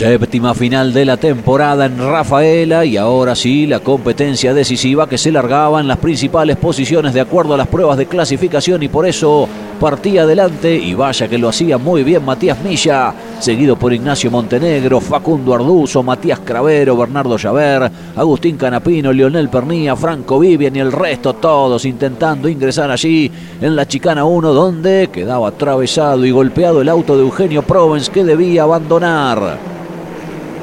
Séptima 0.00 0.54
final 0.54 0.94
de 0.94 1.04
la 1.04 1.18
temporada 1.18 1.84
en 1.84 1.98
Rafaela 1.98 2.86
y 2.86 2.96
ahora 2.96 3.34
sí 3.34 3.66
la 3.66 3.80
competencia 3.80 4.54
decisiva 4.54 5.06
que 5.06 5.18
se 5.18 5.30
largaba 5.30 5.78
en 5.78 5.88
las 5.88 5.98
principales 5.98 6.56
posiciones 6.56 7.12
de 7.12 7.20
acuerdo 7.20 7.52
a 7.52 7.58
las 7.58 7.68
pruebas 7.68 7.98
de 7.98 8.06
clasificación 8.06 8.82
y 8.82 8.88
por 8.88 9.06
eso 9.06 9.46
partía 9.78 10.22
adelante 10.22 10.74
y 10.74 10.94
vaya 10.94 11.28
que 11.28 11.36
lo 11.36 11.50
hacía 11.50 11.76
muy 11.76 12.02
bien 12.02 12.24
Matías 12.24 12.62
Milla, 12.64 13.12
seguido 13.40 13.76
por 13.76 13.92
Ignacio 13.92 14.30
Montenegro, 14.30 15.02
Facundo 15.02 15.52
Arduzo, 15.52 16.02
Matías 16.02 16.40
Cravero, 16.40 16.96
Bernardo 16.96 17.36
Llaver, 17.36 17.92
Agustín 18.16 18.56
Canapino, 18.56 19.12
Leonel 19.12 19.50
Pernía, 19.50 19.96
Franco 19.96 20.38
Vivian 20.38 20.76
y 20.76 20.78
el 20.78 20.92
resto 20.92 21.34
todos 21.34 21.84
intentando 21.84 22.48
ingresar 22.48 22.90
allí 22.90 23.30
en 23.60 23.76
la 23.76 23.86
chicana 23.86 24.24
1 24.24 24.50
donde 24.54 25.10
quedaba 25.12 25.48
atravesado 25.48 26.24
y 26.24 26.30
golpeado 26.30 26.80
el 26.80 26.88
auto 26.88 27.18
de 27.18 27.22
Eugenio 27.22 27.60
Provence 27.60 28.10
que 28.10 28.24
debía 28.24 28.62
abandonar. 28.62 29.79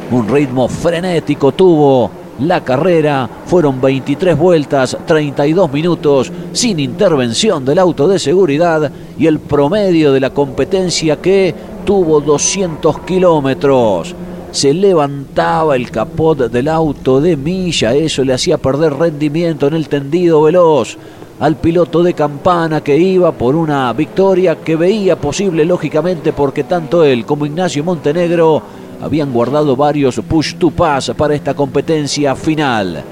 Un 0.09 0.25
ritmo 0.29 0.69
frenético 0.69 1.51
tuvo 1.51 2.09
la 2.39 2.63
carrera. 2.63 3.29
Fueron 3.45 3.81
23 3.81 4.37
vueltas, 4.37 4.97
32 5.05 5.71
minutos 5.71 6.31
sin 6.53 6.79
intervención 6.79 7.65
del 7.65 7.79
auto 7.79 8.07
de 8.07 8.17
seguridad 8.17 8.89
y 9.19 9.27
el 9.27 9.39
promedio 9.39 10.13
de 10.13 10.21
la 10.21 10.29
competencia 10.29 11.17
que 11.17 11.53
tuvo 11.83 12.21
200 12.21 12.99
kilómetros. 12.99 14.15
Se 14.51 14.73
levantaba 14.73 15.75
el 15.75 15.91
capot 15.91 16.49
del 16.49 16.69
auto 16.69 17.19
de 17.19 17.35
Milla, 17.35 17.93
eso 17.93 18.23
le 18.23 18.33
hacía 18.33 18.57
perder 18.57 18.93
rendimiento 18.93 19.67
en 19.67 19.73
el 19.73 19.89
tendido 19.89 20.41
veloz 20.41 20.97
al 21.39 21.57
piloto 21.57 22.01
de 22.01 22.13
campana 22.13 22.81
que 22.81 22.97
iba 22.97 23.31
por 23.31 23.55
una 23.55 23.93
victoria 23.93 24.55
que 24.55 24.75
veía 24.75 25.15
posible 25.17 25.65
lógicamente 25.65 26.33
porque 26.33 26.63
tanto 26.63 27.03
él 27.03 27.25
como 27.25 27.45
Ignacio 27.45 27.83
Montenegro 27.83 28.63
habían 29.01 29.31
guardado 29.31 29.75
varios 29.75 30.19
push 30.27 30.55
to 30.55 30.71
pass 30.71 31.11
para 31.15 31.35
esta 31.35 31.53
competencia 31.53 32.35
final. 32.35 33.03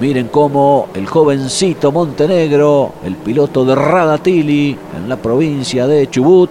Miren 0.00 0.28
cómo 0.28 0.88
el 0.94 1.06
jovencito 1.06 1.92
Montenegro, 1.92 2.94
el 3.04 3.16
piloto 3.16 3.64
de 3.64 3.74
Radatili 3.74 4.76
en 4.96 5.08
la 5.08 5.16
provincia 5.16 5.86
de 5.86 6.10
Chubut, 6.10 6.50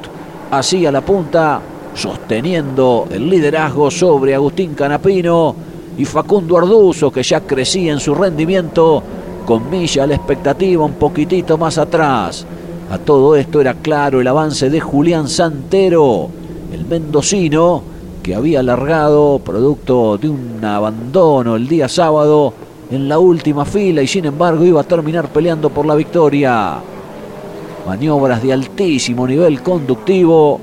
hacía 0.51 0.91
la 0.91 1.01
punta 1.01 1.59
sosteniendo 1.93 3.07
el 3.11 3.29
liderazgo 3.29 3.91
sobre 3.91 4.35
Agustín 4.35 4.73
Canapino 4.73 5.55
y 5.97 6.05
Facundo 6.05 6.57
Arduzo 6.57 7.11
que 7.11 7.23
ya 7.23 7.41
crecía 7.41 7.91
en 7.91 7.99
su 7.99 8.15
rendimiento 8.15 9.03
con 9.45 9.69
Milla 9.69 10.07
la 10.07 10.15
expectativa 10.15 10.85
un 10.85 10.93
poquitito 10.93 11.57
más 11.57 11.77
atrás. 11.77 12.45
A 12.89 12.97
todo 12.97 13.35
esto 13.35 13.59
era 13.59 13.73
claro 13.73 14.21
el 14.21 14.27
avance 14.27 14.69
de 14.69 14.79
Julián 14.79 15.27
Santero, 15.27 16.29
el 16.71 16.85
mendocino, 16.85 17.90
que 18.21 18.35
había 18.35 18.61
largado 18.61 19.39
producto 19.39 20.17
de 20.17 20.29
un 20.29 20.63
abandono 20.63 21.55
el 21.55 21.67
día 21.67 21.87
sábado 21.87 22.53
en 22.91 23.07
la 23.07 23.17
última 23.17 23.65
fila 23.65 24.01
y 24.01 24.07
sin 24.07 24.25
embargo 24.25 24.63
iba 24.63 24.81
a 24.81 24.83
terminar 24.83 25.29
peleando 25.29 25.69
por 25.69 25.85
la 25.85 25.95
victoria. 25.95 26.77
Maniobras 27.87 28.43
de 28.43 28.53
altísimo 28.53 29.25
nivel 29.27 29.61
conductivo 29.61 30.59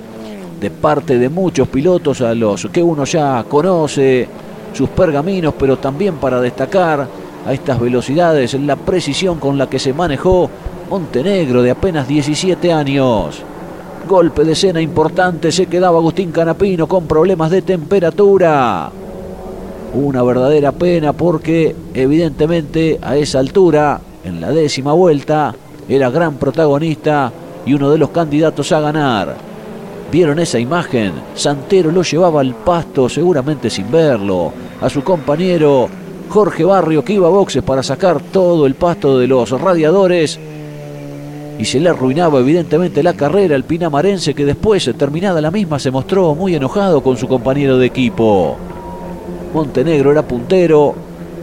de 0.61 0.71
parte 0.71 1.19
de 1.19 1.29
muchos 1.29 1.69
pilotos 1.69 2.21
a 2.21 2.35
los 2.35 2.67
que 2.67 2.83
uno 2.83 3.05
ya 3.05 3.45
conoce, 3.49 4.29
sus 4.73 4.89
pergaminos, 4.91 5.55
pero 5.59 5.79
también 5.79 6.17
para 6.17 6.41
destacar 6.41 7.09
a 7.47 7.53
estas 7.53 7.81
velocidades 7.81 8.55
la 8.55 8.77
precisión 8.77 9.39
con 9.39 9.57
la 9.57 9.69
que 9.69 9.79
se 9.79 9.93
manejó 9.93 10.51
Montenegro 10.91 11.63
de 11.63 11.71
apenas 11.71 12.09
17 12.09 12.73
años. 12.73 13.43
Golpe 14.09 14.43
de 14.43 14.53
escena 14.53 14.81
importante, 14.81 15.53
se 15.53 15.67
quedaba 15.67 15.99
Agustín 15.99 16.33
Canapino 16.33 16.87
con 16.89 17.07
problemas 17.07 17.51
de 17.51 17.61
temperatura. 17.61 18.91
Una 19.93 20.23
verdadera 20.23 20.73
pena 20.73 21.13
porque 21.13 21.77
evidentemente 21.93 22.99
a 23.03 23.19
esa 23.19 23.39
altura, 23.39 24.01
en 24.25 24.41
la 24.41 24.51
décima 24.51 24.95
vuelta, 24.95 25.55
era 25.87 26.09
gran 26.09 26.37
protagonista 26.37 27.31
y 27.67 27.75
uno 27.75 27.91
de 27.91 27.99
los 27.99 28.09
candidatos 28.09 28.73
a 28.73 28.81
ganar. 28.81 29.37
¿Vieron 30.11 30.39
esa 30.39 30.59
imagen? 30.59 31.13
Santero 31.35 31.93
lo 31.93 32.03
llevaba 32.03 32.41
al 32.41 32.55
pasto 32.55 33.11
seguramente 33.11 33.69
sin 33.69 33.91
verlo. 33.91 34.55
A 34.81 34.89
su 34.89 35.05
compañero 35.05 35.87
Jorge 36.31 36.65
Barrio 36.65 37.05
que 37.05 37.13
iba 37.13 37.27
a 37.27 37.31
boxes 37.31 37.63
para 37.63 37.83
sacar 37.83 38.23
todo 38.23 38.65
el 38.65 38.75
pasto 38.75 39.19
de 39.19 39.27
los 39.27 39.51
radiadores 39.51 40.41
y 41.59 41.65
se 41.65 41.81
le 41.81 41.89
arruinaba 41.89 42.39
evidentemente 42.39 43.03
la 43.03 43.15
carrera 43.15 43.57
al 43.57 43.65
pinamarense 43.65 44.33
que 44.33 44.45
después, 44.45 44.89
terminada 44.97 45.41
la 45.41 45.51
misma, 45.51 45.79
se 45.81 45.91
mostró 45.91 46.35
muy 46.37 46.55
enojado 46.55 47.03
con 47.03 47.17
su 47.17 47.27
compañero 47.27 47.77
de 47.79 47.87
equipo. 47.87 48.57
Montenegro 49.53 50.13
era 50.13 50.23
puntero, 50.23 50.95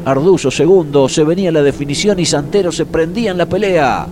Arduzo 0.05 0.49
segundo, 0.51 1.09
se 1.09 1.23
venía 1.23 1.51
la 1.51 1.61
definición 1.61 2.19
y 2.19 2.25
Santero 2.25 2.71
se 2.71 2.85
prendía 2.85 3.31
en 3.31 3.37
la 3.37 3.45
pelea. 3.45 4.07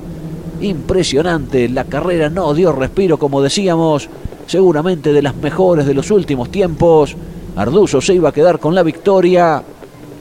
Impresionante, 0.60 1.70
la 1.70 1.86
carrera 1.86 2.30
no 2.30 2.54
dio 2.54 2.74
respiro 2.74 3.18
como 3.18 3.42
decíamos, 3.42 4.10
seguramente 4.46 5.14
de 5.14 5.22
las 5.22 5.36
mejores 5.36 5.86
de 5.86 5.94
los 5.94 6.12
últimos 6.12 6.50
tiempos. 6.50 7.16
Arduzo 7.56 8.02
se 8.02 8.16
iba 8.16 8.30
a 8.30 8.34
quedar 8.34 8.60
con 8.60 8.76
la 8.76 8.84
victoria. 8.84 9.64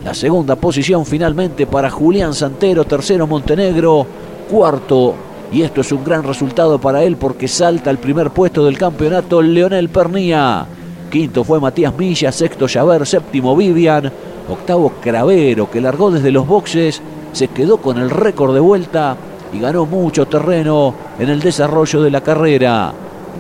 La 0.04 0.14
segunda 0.14 0.54
posición 0.54 1.06
finalmente 1.06 1.66
para 1.66 1.90
Julián 1.90 2.34
Santero, 2.34 2.84
tercero 2.84 3.26
Montenegro, 3.26 4.06
cuarto 4.50 5.31
y 5.52 5.62
esto 5.62 5.82
es 5.82 5.92
un 5.92 6.02
gran 6.02 6.22
resultado 6.22 6.80
para 6.80 7.04
él 7.04 7.16
porque 7.16 7.46
salta 7.46 7.90
al 7.90 7.98
primer 7.98 8.30
puesto 8.30 8.64
del 8.64 8.78
campeonato 8.78 9.42
Leonel 9.42 9.90
Pernía. 9.90 10.66
Quinto 11.10 11.44
fue 11.44 11.60
Matías 11.60 11.96
Milla, 11.96 12.32
sexto 12.32 12.66
Javer, 12.66 13.06
séptimo 13.06 13.54
Vivian, 13.54 14.10
octavo 14.48 14.94
Cravero 15.02 15.70
que 15.70 15.82
largó 15.82 16.10
desde 16.10 16.30
los 16.30 16.46
boxes, 16.46 17.02
se 17.32 17.48
quedó 17.48 17.76
con 17.76 17.98
el 17.98 18.08
récord 18.08 18.54
de 18.54 18.60
vuelta 18.60 19.14
y 19.52 19.60
ganó 19.60 19.84
mucho 19.84 20.26
terreno 20.26 20.94
en 21.18 21.28
el 21.28 21.40
desarrollo 21.40 22.00
de 22.00 22.10
la 22.10 22.22
carrera. 22.22 22.94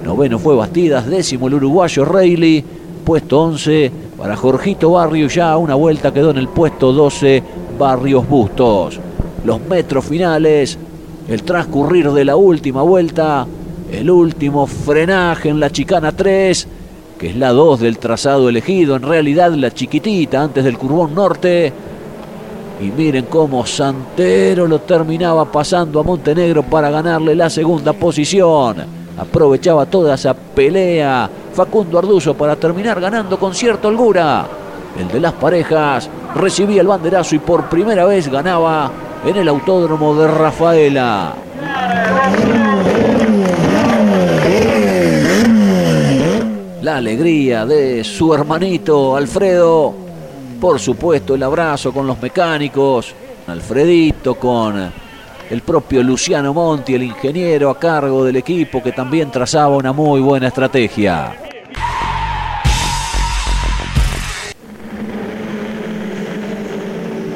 Noveno 0.04 0.38
fue 0.38 0.54
Bastidas, 0.54 1.06
décimo 1.06 1.48
el 1.48 1.54
uruguayo 1.54 2.04
Reilly, 2.04 2.62
puesto 3.06 3.40
11 3.40 3.90
para 4.18 4.36
Jorgito 4.36 4.90
Barrio, 4.90 5.28
ya 5.28 5.56
una 5.56 5.74
vuelta 5.74 6.12
quedó 6.12 6.30
en 6.30 6.38
el 6.38 6.48
puesto 6.48 6.92
12 6.92 7.42
Barrios 7.78 8.28
Bustos. 8.28 9.00
Los 9.44 9.60
metros 9.62 10.04
finales 10.04 10.78
el 11.28 11.42
transcurrir 11.42 12.10
de 12.10 12.24
la 12.24 12.36
última 12.36 12.82
vuelta, 12.82 13.46
el 13.90 14.10
último 14.10 14.66
frenaje 14.66 15.48
en 15.48 15.60
la 15.60 15.70
chicana 15.70 16.12
3, 16.12 16.68
que 17.18 17.30
es 17.30 17.36
la 17.36 17.52
2 17.52 17.80
del 17.80 17.98
trazado 17.98 18.48
elegido, 18.48 18.96
en 18.96 19.02
realidad 19.02 19.52
la 19.52 19.70
chiquitita 19.70 20.42
antes 20.42 20.64
del 20.64 20.78
curbón 20.78 21.14
norte. 21.14 21.72
Y 22.80 22.86
miren 22.86 23.26
cómo 23.26 23.64
Santero 23.64 24.66
lo 24.66 24.80
terminaba 24.80 25.44
pasando 25.44 26.00
a 26.00 26.02
Montenegro 26.02 26.64
para 26.64 26.90
ganarle 26.90 27.34
la 27.34 27.48
segunda 27.48 27.92
posición. 27.92 28.76
Aprovechaba 29.16 29.86
toda 29.86 30.14
esa 30.14 30.34
pelea 30.34 31.30
Facundo 31.52 31.98
Arduzo 31.98 32.34
para 32.34 32.56
terminar 32.56 33.00
ganando 33.00 33.38
con 33.38 33.54
cierta 33.54 33.88
holgura. 33.88 34.46
El 34.98 35.08
de 35.08 35.20
las 35.20 35.34
parejas 35.34 36.08
recibía 36.34 36.80
el 36.80 36.86
banderazo 36.86 37.36
y 37.36 37.38
por 37.38 37.68
primera 37.68 38.04
vez 38.04 38.28
ganaba 38.28 38.90
en 39.24 39.36
el 39.36 39.48
autódromo 39.48 40.14
de 40.16 40.28
Rafaela. 40.28 41.34
La 46.82 46.96
alegría 46.96 47.64
de 47.64 48.02
su 48.02 48.34
hermanito 48.34 49.16
Alfredo, 49.16 49.94
por 50.60 50.80
supuesto 50.80 51.34
el 51.34 51.42
abrazo 51.42 51.92
con 51.92 52.06
los 52.06 52.20
mecánicos, 52.20 53.14
Alfredito 53.46 54.34
con 54.34 54.92
el 55.50 55.60
propio 55.62 56.02
Luciano 56.02 56.52
Monti, 56.52 56.94
el 56.94 57.04
ingeniero 57.04 57.70
a 57.70 57.78
cargo 57.78 58.24
del 58.24 58.36
equipo 58.36 58.82
que 58.82 58.92
también 58.92 59.30
trazaba 59.30 59.76
una 59.76 59.92
muy 59.92 60.20
buena 60.20 60.48
estrategia. 60.48 61.51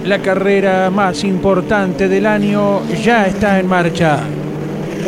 La 0.06 0.20
carrera 0.20 0.88
más 0.88 1.24
importante 1.24 2.08
del 2.08 2.26
año 2.26 2.86
ya 3.02 3.26
está 3.26 3.58
en 3.58 3.66
marcha. 3.66 4.20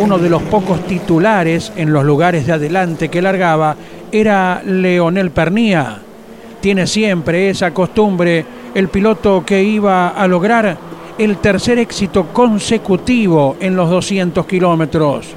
Uno 0.01 0.18
de 0.18 0.28
los 0.28 0.42
pocos 0.42 0.84
titulares 0.88 1.72
en 1.76 1.92
los 1.92 2.05
lugares 2.05 2.49
de 2.49 2.55
adelante 2.55 3.09
que 3.09 3.22
largaba 3.22 3.76
era 4.11 4.61
Leonel 4.66 5.30
Pernía. 5.30 5.99
Tiene 6.61 6.88
siempre 6.88 7.49
esa 7.49 7.72
costumbre 7.72 8.44
el 8.74 8.88
piloto 8.88 9.44
que 9.46 9.62
iba 9.62 10.09
a 10.09 10.26
lograr 10.26 10.76
el 11.16 11.36
tercer 11.36 11.78
éxito 11.78 12.32
consecutivo 12.32 13.57
en 13.61 13.76
los 13.76 13.88
200 13.90 14.44
kilómetros. 14.46 15.28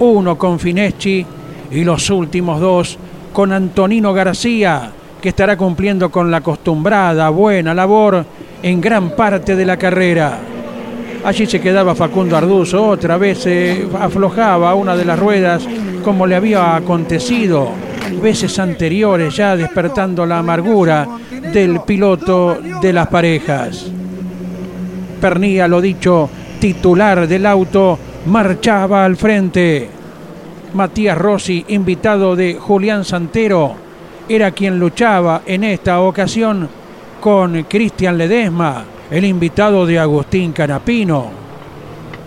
Uno 0.00 0.36
con 0.36 0.58
Fineschi 0.58 1.24
y 1.70 1.84
los 1.84 2.10
últimos 2.10 2.60
dos 2.60 2.98
con 3.32 3.50
Antonino 3.50 4.12
García, 4.12 4.92
que 5.22 5.30
estará 5.30 5.56
cumpliendo 5.56 6.10
con 6.10 6.30
la 6.30 6.36
acostumbrada 6.36 7.30
buena 7.30 7.72
labor 7.72 8.26
en 8.62 8.80
gran 8.80 9.10
parte 9.10 9.56
de 9.56 9.64
la 9.64 9.76
carrera. 9.76 10.38
Allí 11.24 11.46
se 11.46 11.60
quedaba 11.60 11.94
Facundo 11.94 12.36
Arduzo, 12.36 12.86
otra 12.86 13.18
vez 13.18 13.38
se 13.38 13.86
aflojaba 13.98 14.74
una 14.74 14.96
de 14.96 15.04
las 15.04 15.18
ruedas 15.18 15.66
como 16.02 16.26
le 16.26 16.34
había 16.34 16.76
acontecido 16.76 17.70
veces 18.20 18.58
anteriores, 18.58 19.36
ya 19.36 19.56
despertando 19.56 20.26
la 20.26 20.38
amargura 20.38 21.06
del 21.52 21.80
piloto 21.80 22.58
de 22.80 22.92
las 22.92 23.06
parejas. 23.08 23.90
Pernía, 25.20 25.68
lo 25.68 25.80
dicho, 25.80 26.28
titular 26.58 27.28
del 27.28 27.46
auto, 27.46 27.98
marchaba 28.26 29.04
al 29.04 29.16
frente. 29.16 29.88
Matías 30.74 31.18
Rossi, 31.18 31.64
invitado 31.68 32.36
de 32.36 32.54
Julián 32.54 33.04
Santero, 33.04 33.74
era 34.28 34.52
quien 34.52 34.78
luchaba 34.78 35.42
en 35.44 35.64
esta 35.64 36.00
ocasión 36.00 36.68
con 37.20 37.64
Cristian 37.64 38.16
Ledesma, 38.16 38.84
el 39.10 39.24
invitado 39.24 39.84
de 39.84 39.98
Agustín 39.98 40.52
Canapino. 40.52 41.26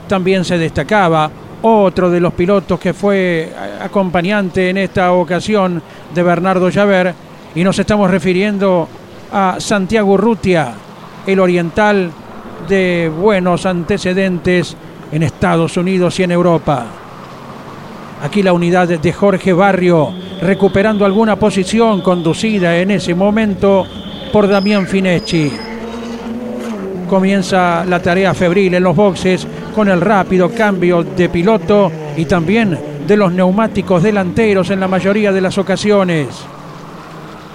También 0.07 0.45
se 0.45 0.57
destacaba 0.57 1.29
otro 1.63 2.09
de 2.09 2.19
los 2.19 2.33
pilotos 2.33 2.79
que 2.79 2.93
fue 2.93 3.51
acompañante 3.81 4.69
en 4.69 4.77
esta 4.77 5.11
ocasión 5.13 5.81
de 6.13 6.23
Bernardo 6.23 6.69
Llaver 6.69 7.13
y 7.55 7.63
nos 7.63 7.79
estamos 7.79 8.09
refiriendo 8.11 8.87
a 9.31 9.55
Santiago 9.59 10.13
Urrutia, 10.13 10.73
el 11.25 11.39
oriental 11.39 12.11
de 12.67 13.11
buenos 13.15 13.65
antecedentes 13.65 14.75
en 15.11 15.23
Estados 15.23 15.75
Unidos 15.77 16.19
y 16.19 16.23
en 16.23 16.31
Europa. 16.31 16.85
Aquí 18.21 18.43
la 18.43 18.53
unidad 18.53 18.87
de 18.87 19.13
Jorge 19.13 19.53
Barrio 19.53 20.13
recuperando 20.41 21.05
alguna 21.05 21.37
posición 21.37 22.01
conducida 22.01 22.77
en 22.77 22.91
ese 22.91 23.15
momento 23.15 23.85
por 24.33 24.47
Damián 24.47 24.87
Fineschi. 24.87 25.51
Comienza 27.07 27.85
la 27.85 28.01
tarea 28.01 28.33
febril 28.33 28.73
en 28.73 28.81
los 28.81 28.95
boxes 28.95 29.45
con 29.75 29.87
el 29.87 30.01
rápido 30.01 30.49
cambio 30.49 31.03
de 31.03 31.29
piloto 31.29 31.91
y 32.17 32.25
también 32.25 32.79
de 33.05 33.15
los 33.15 33.31
neumáticos 33.31 34.01
delanteros 34.01 34.71
en 34.71 34.79
la 34.79 34.87
mayoría 34.87 35.31
de 35.31 35.39
las 35.39 35.59
ocasiones. 35.59 36.29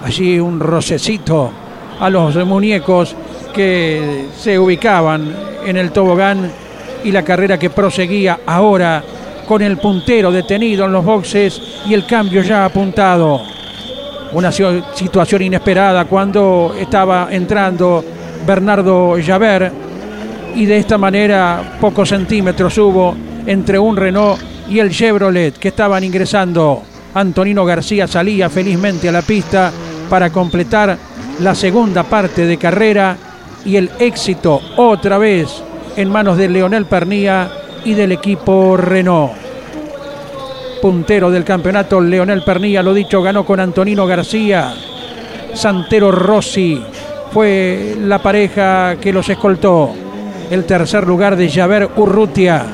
Allí 0.04 0.38
un 0.38 0.60
rocecito 0.60 1.50
a 1.98 2.08
los 2.08 2.36
muñecos 2.46 3.16
que 3.52 4.26
se 4.38 4.56
ubicaban 4.56 5.34
en 5.66 5.76
el 5.76 5.90
tobogán 5.90 6.48
y 7.02 7.10
la 7.10 7.24
carrera 7.24 7.58
que 7.58 7.70
proseguía 7.70 8.38
ahora 8.46 9.02
con 9.48 9.62
el 9.62 9.78
puntero 9.78 10.30
detenido 10.30 10.84
en 10.84 10.92
los 10.92 11.04
boxes 11.04 11.60
y 11.88 11.94
el 11.94 12.06
cambio 12.06 12.40
ya 12.42 12.64
apuntado. 12.64 13.57
Una 14.32 14.52
situación 14.52 15.42
inesperada 15.42 16.04
cuando 16.04 16.74
estaba 16.78 17.28
entrando 17.30 18.04
Bernardo 18.46 19.16
Javert 19.24 19.72
y 20.54 20.66
de 20.66 20.76
esta 20.76 20.98
manera 20.98 21.76
pocos 21.80 22.10
centímetros 22.10 22.76
hubo 22.78 23.14
entre 23.46 23.78
un 23.78 23.96
Renault 23.96 24.40
y 24.68 24.80
el 24.80 24.90
Chevrolet 24.90 25.56
que 25.56 25.68
estaban 25.68 26.04
ingresando. 26.04 26.82
Antonino 27.14 27.64
García 27.64 28.06
salía 28.06 28.50
felizmente 28.50 29.08
a 29.08 29.12
la 29.12 29.22
pista 29.22 29.72
para 30.10 30.30
completar 30.30 30.96
la 31.40 31.54
segunda 31.54 32.02
parte 32.02 32.44
de 32.44 32.58
carrera 32.58 33.16
y 33.64 33.76
el 33.76 33.90
éxito 33.98 34.60
otra 34.76 35.16
vez 35.16 35.62
en 35.96 36.10
manos 36.10 36.36
de 36.36 36.48
Leonel 36.48 36.84
Pernía 36.84 37.50
y 37.84 37.94
del 37.94 38.12
equipo 38.12 38.76
Renault. 38.76 39.47
Puntero 40.80 41.30
del 41.30 41.44
campeonato, 41.44 42.00
Leonel 42.00 42.42
Pernía, 42.42 42.82
lo 42.82 42.94
dicho, 42.94 43.22
ganó 43.22 43.44
con 43.44 43.60
Antonino 43.60 44.06
García. 44.06 44.74
Santero 45.54 46.12
Rossi 46.12 46.80
fue 47.32 47.96
la 48.00 48.20
pareja 48.20 48.96
que 49.00 49.12
los 49.12 49.28
escoltó. 49.28 49.92
El 50.50 50.64
tercer 50.64 51.06
lugar 51.06 51.36
de 51.36 51.50
Javer 51.50 51.88
Urrutia. 51.96 52.64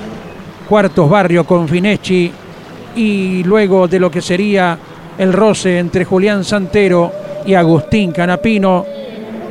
Cuartos 0.69 1.09
Barrio 1.09 1.45
con 1.45 1.67
Fineschi. 1.67 2.31
Y 2.97 3.43
luego 3.45 3.89
de 3.89 3.99
lo 3.99 4.11
que 4.11 4.21
sería 4.21 4.79
el 5.19 5.33
roce 5.33 5.79
entre 5.79 6.05
Julián 6.05 6.45
Santero 6.45 7.13
y 7.47 7.55
Agustín 7.55 8.13
Canapino, 8.13 8.85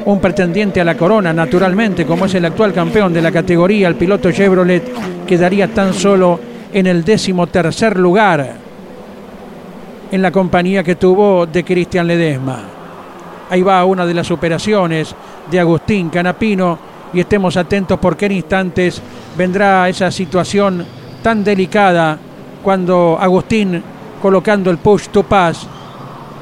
un 0.05 0.19
pretendiente 0.19 0.81
a 0.81 0.85
la 0.85 0.95
corona, 0.95 1.33
naturalmente, 1.33 2.05
como 2.05 2.25
es 2.25 2.33
el 2.35 2.45
actual 2.45 2.73
campeón 2.73 3.13
de 3.13 3.21
la 3.21 3.31
categoría, 3.31 3.87
el 3.87 3.95
piloto 3.95 4.31
Chevrolet, 4.31 5.25
quedaría 5.25 5.67
tan 5.67 5.93
solo 5.93 6.39
en 6.73 6.87
el 6.87 7.03
décimo 7.03 7.47
tercer 7.47 7.97
lugar 7.97 8.55
en 10.11 10.21
la 10.21 10.31
compañía 10.31 10.83
que 10.83 10.95
tuvo 10.95 11.45
de 11.45 11.63
Cristian 11.63 12.07
Ledesma. 12.07 12.59
Ahí 13.49 13.61
va 13.61 13.85
una 13.85 14.05
de 14.05 14.13
las 14.13 14.31
operaciones 14.31 15.15
de 15.49 15.59
Agustín 15.59 16.09
Canapino 16.09 16.77
y 17.13 17.19
estemos 17.19 17.55
atentos 17.57 17.99
porque 17.99 18.25
en 18.25 18.33
instantes 18.33 19.01
vendrá 19.37 19.87
esa 19.87 20.09
situación 20.09 20.85
tan 21.21 21.43
delicada 21.43 22.17
cuando 22.63 23.17
Agustín 23.19 23.83
colocando 24.21 24.71
el 24.71 24.77
push 24.77 25.09
to 25.09 25.23
pass, 25.23 25.67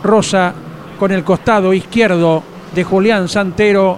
Rosa 0.04 0.54
con 0.98 1.12
el 1.12 1.24
costado 1.24 1.74
izquierdo 1.74 2.44
de 2.74 2.84
Julián 2.84 3.28
Santero, 3.28 3.98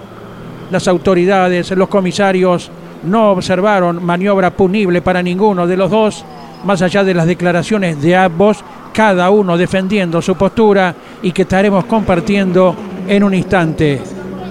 las 0.70 0.88
autoridades, 0.88 1.70
los 1.72 1.88
comisarios 1.88 2.70
no 3.04 3.30
observaron 3.30 4.04
maniobra 4.04 4.50
punible 4.50 5.02
para 5.02 5.22
ninguno 5.22 5.66
de 5.66 5.76
los 5.76 5.90
dos, 5.90 6.24
más 6.64 6.82
allá 6.82 7.04
de 7.04 7.14
las 7.14 7.26
declaraciones 7.26 8.00
de 8.00 8.16
ambos, 8.16 8.64
cada 8.92 9.30
uno 9.30 9.56
defendiendo 9.56 10.22
su 10.22 10.36
postura 10.36 10.94
y 11.22 11.32
que 11.32 11.42
estaremos 11.42 11.84
compartiendo 11.84 12.74
en 13.06 13.24
un 13.24 13.34
instante, 13.34 14.00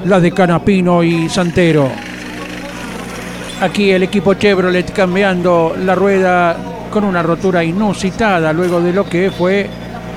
la 0.06 0.20
de 0.20 0.32
Canapino 0.32 1.04
y 1.04 1.30
Santero. 1.30 1.90
Aquí 3.62 3.92
el 3.92 4.04
equipo 4.04 4.34
Chevrolet 4.34 4.92
cambiando 4.92 5.76
la 5.80 5.96
rueda 5.96 6.58
con 6.92 7.04
una 7.06 7.24
rotura 7.24 7.64
inusitada 7.64 8.52
luego 8.54 8.82
de 8.82 8.94
lo 8.94 9.06
que 9.06 9.32
fue 9.32 9.70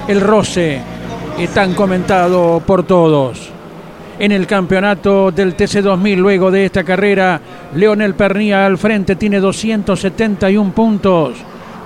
el 0.08 0.20
roce 0.20 0.80
eh, 1.38 1.48
tan 1.54 1.74
comentado 1.74 2.60
por 2.66 2.82
todos 2.82 3.55
en 4.18 4.32
el 4.32 4.46
campeonato 4.46 5.30
del 5.30 5.56
TC2000. 5.56 6.16
Luego 6.16 6.50
de 6.50 6.66
esta 6.66 6.84
carrera, 6.84 7.40
Leonel 7.74 8.14
Pernía 8.14 8.66
al 8.66 8.78
frente 8.78 9.16
tiene 9.16 9.40
271 9.40 10.72
puntos. 10.72 11.36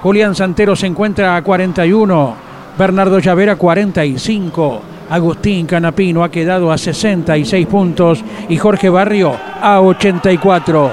Julián 0.03 0.35
Santero 0.35 0.75
se 0.77 0.87
encuentra 0.87 1.37
a 1.37 1.43
41. 1.43 2.35
Bernardo 2.79 3.19
Llavera 3.19 3.57
45. 3.57 4.83
Agustín 5.11 5.67
Canapino 5.67 6.23
ha 6.23 6.31
quedado 6.31 6.71
a 6.71 6.79
66 6.79 7.67
puntos 7.67 8.25
y 8.49 8.57
Jorge 8.57 8.89
Barrio 8.89 9.35
a 9.61 9.81
84. 9.81 10.91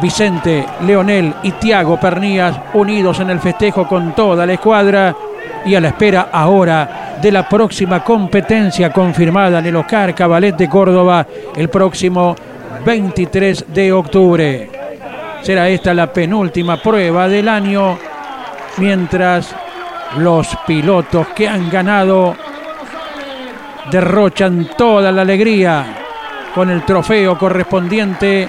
Vicente, 0.00 0.64
Leonel 0.86 1.34
y 1.42 1.52
Tiago 1.52 2.00
Pernías 2.00 2.58
unidos 2.72 3.20
en 3.20 3.28
el 3.28 3.38
festejo 3.38 3.86
con 3.86 4.14
toda 4.14 4.46
la 4.46 4.54
escuadra 4.54 5.14
y 5.66 5.74
a 5.74 5.80
la 5.80 5.88
espera 5.88 6.30
ahora 6.32 7.09
de 7.20 7.32
la 7.32 7.48
próxima 7.48 8.02
competencia 8.02 8.92
confirmada 8.92 9.58
en 9.58 9.66
el 9.66 9.76
Oscar 9.76 10.14
Cabalet 10.14 10.56
de 10.56 10.68
Córdoba 10.68 11.26
el 11.54 11.68
próximo 11.68 12.34
23 12.84 13.66
de 13.68 13.92
octubre. 13.92 14.70
Será 15.42 15.68
esta 15.68 15.92
la 15.92 16.12
penúltima 16.12 16.76
prueba 16.76 17.28
del 17.28 17.48
año, 17.48 17.98
mientras 18.78 19.54
los 20.18 20.48
pilotos 20.66 21.28
que 21.28 21.48
han 21.48 21.70
ganado 21.70 22.36
derrochan 23.90 24.70
toda 24.76 25.12
la 25.12 25.22
alegría 25.22 25.84
con 26.54 26.70
el 26.70 26.84
trofeo 26.84 27.38
correspondiente 27.38 28.48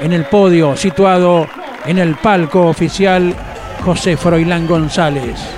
en 0.00 0.12
el 0.12 0.24
podio 0.24 0.76
situado 0.76 1.46
en 1.86 1.98
el 1.98 2.16
palco 2.16 2.66
oficial 2.66 3.34
José 3.84 4.16
Froilán 4.16 4.66
González. 4.66 5.57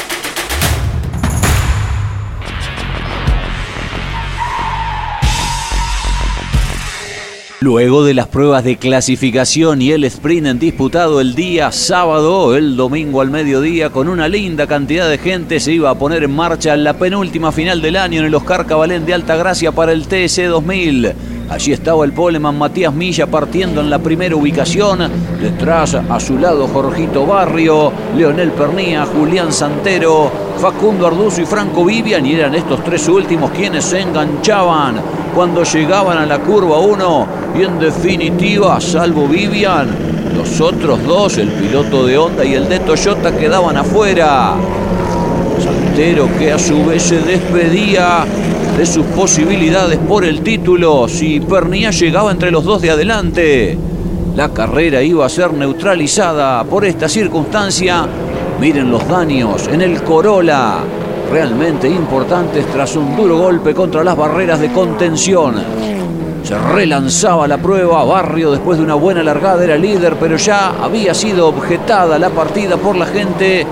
Luego 7.63 8.03
de 8.03 8.15
las 8.15 8.25
pruebas 8.25 8.63
de 8.63 8.77
clasificación 8.77 9.83
y 9.83 9.91
el 9.91 10.03
sprint 10.05 10.47
en 10.47 10.57
disputado 10.57 11.21
el 11.21 11.35
día 11.35 11.71
sábado, 11.71 12.55
el 12.55 12.75
domingo 12.75 13.21
al 13.21 13.29
mediodía, 13.29 13.91
con 13.91 14.09
una 14.09 14.27
linda 14.27 14.65
cantidad 14.65 15.07
de 15.07 15.19
gente, 15.19 15.59
se 15.59 15.73
iba 15.73 15.91
a 15.91 15.93
poner 15.93 16.23
en 16.23 16.35
marcha 16.35 16.75
la 16.75 16.95
penúltima 16.95 17.51
final 17.51 17.79
del 17.79 17.97
año 17.97 18.21
en 18.21 18.25
el 18.25 18.33
Oscar 18.33 18.65
Cabalén 18.65 19.05
de 19.05 19.13
Alta 19.13 19.35
Gracia 19.35 19.71
para 19.71 19.91
el 19.91 20.07
TC 20.07 20.47
2000. 20.47 21.13
Allí 21.51 21.71
estaba 21.71 22.03
el 22.03 22.13
poleman 22.13 22.57
Matías 22.57 22.95
Milla 22.95 23.27
partiendo 23.27 23.79
en 23.79 23.91
la 23.91 23.99
primera 23.99 24.35
ubicación. 24.35 25.07
Detrás, 25.39 25.93
a 25.93 26.19
su 26.19 26.39
lado, 26.39 26.67
Jorgito 26.67 27.27
Barrio, 27.27 27.93
Leonel 28.17 28.53
Pernía, 28.53 29.05
Julián 29.05 29.53
Santero, 29.53 30.31
Facundo 30.57 31.05
Arduzo 31.05 31.41
y 31.41 31.45
Franco 31.45 31.85
Vivian. 31.85 32.25
Y 32.25 32.33
eran 32.33 32.55
estos 32.55 32.83
tres 32.83 33.07
últimos 33.07 33.51
quienes 33.51 33.85
se 33.85 33.99
enganchaban 33.99 35.20
cuando 35.33 35.63
llegaban 35.63 36.17
a 36.17 36.25
la 36.25 36.39
curva 36.39 36.79
1. 36.79 37.27
Y 37.57 37.63
en 37.63 37.79
definitiva, 37.79 38.79
salvo 38.79 39.27
Vivian, 39.27 39.89
los 40.35 40.61
otros 40.61 41.03
dos, 41.05 41.37
el 41.37 41.49
piloto 41.49 42.05
de 42.05 42.17
Honda 42.17 42.45
y 42.45 42.53
el 42.53 42.67
de 42.69 42.79
Toyota, 42.79 43.35
quedaban 43.35 43.77
afuera. 43.77 44.55
Santero 45.63 46.29
que 46.37 46.51
a 46.51 46.59
su 46.59 46.85
vez 46.85 47.03
se 47.03 47.19
despedía 47.19 48.25
de 48.77 48.85
sus 48.85 49.05
posibilidades 49.07 49.99
por 49.99 50.23
el 50.23 50.41
título 50.41 51.07
si 51.07 51.39
Pernía 51.39 51.91
llegaba 51.91 52.31
entre 52.31 52.51
los 52.51 52.63
dos 52.63 52.81
de 52.81 52.91
adelante. 52.91 53.77
La 54.35 54.49
carrera 54.49 55.03
iba 55.03 55.25
a 55.25 55.29
ser 55.29 55.53
neutralizada 55.53 56.63
por 56.63 56.85
esta 56.85 57.09
circunstancia. 57.09 58.07
Miren 58.59 58.89
los 58.89 59.05
daños 59.07 59.67
en 59.67 59.81
el 59.81 60.01
Corolla, 60.03 60.77
realmente 61.31 61.87
importantes 61.87 62.65
tras 62.67 62.95
un 62.97 63.15
duro 63.15 63.37
golpe 63.37 63.73
contra 63.73 64.03
las 64.03 64.17
barreras 64.17 64.59
de 64.59 64.69
contención. 64.71 65.55
Se 66.43 66.57
relanzaba 66.57 67.47
la 67.47 67.57
prueba, 67.57 68.03
Barrio 68.03 68.51
después 68.51 68.77
de 68.77 68.83
una 68.83 68.95
buena 68.95 69.23
largada 69.23 69.63
era 69.63 69.77
líder, 69.77 70.17
pero 70.19 70.35
ya 70.35 70.73
había 70.83 71.13
sido 71.13 71.47
objetada 71.47 72.19
la 72.19 72.31
partida 72.31 72.75
por 72.75 72.97
la 72.97 73.05
gente 73.05 73.65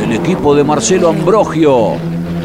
del 0.00 0.12
equipo 0.12 0.54
de 0.54 0.64
Marcelo 0.64 1.10
Ambrogio. 1.10 1.92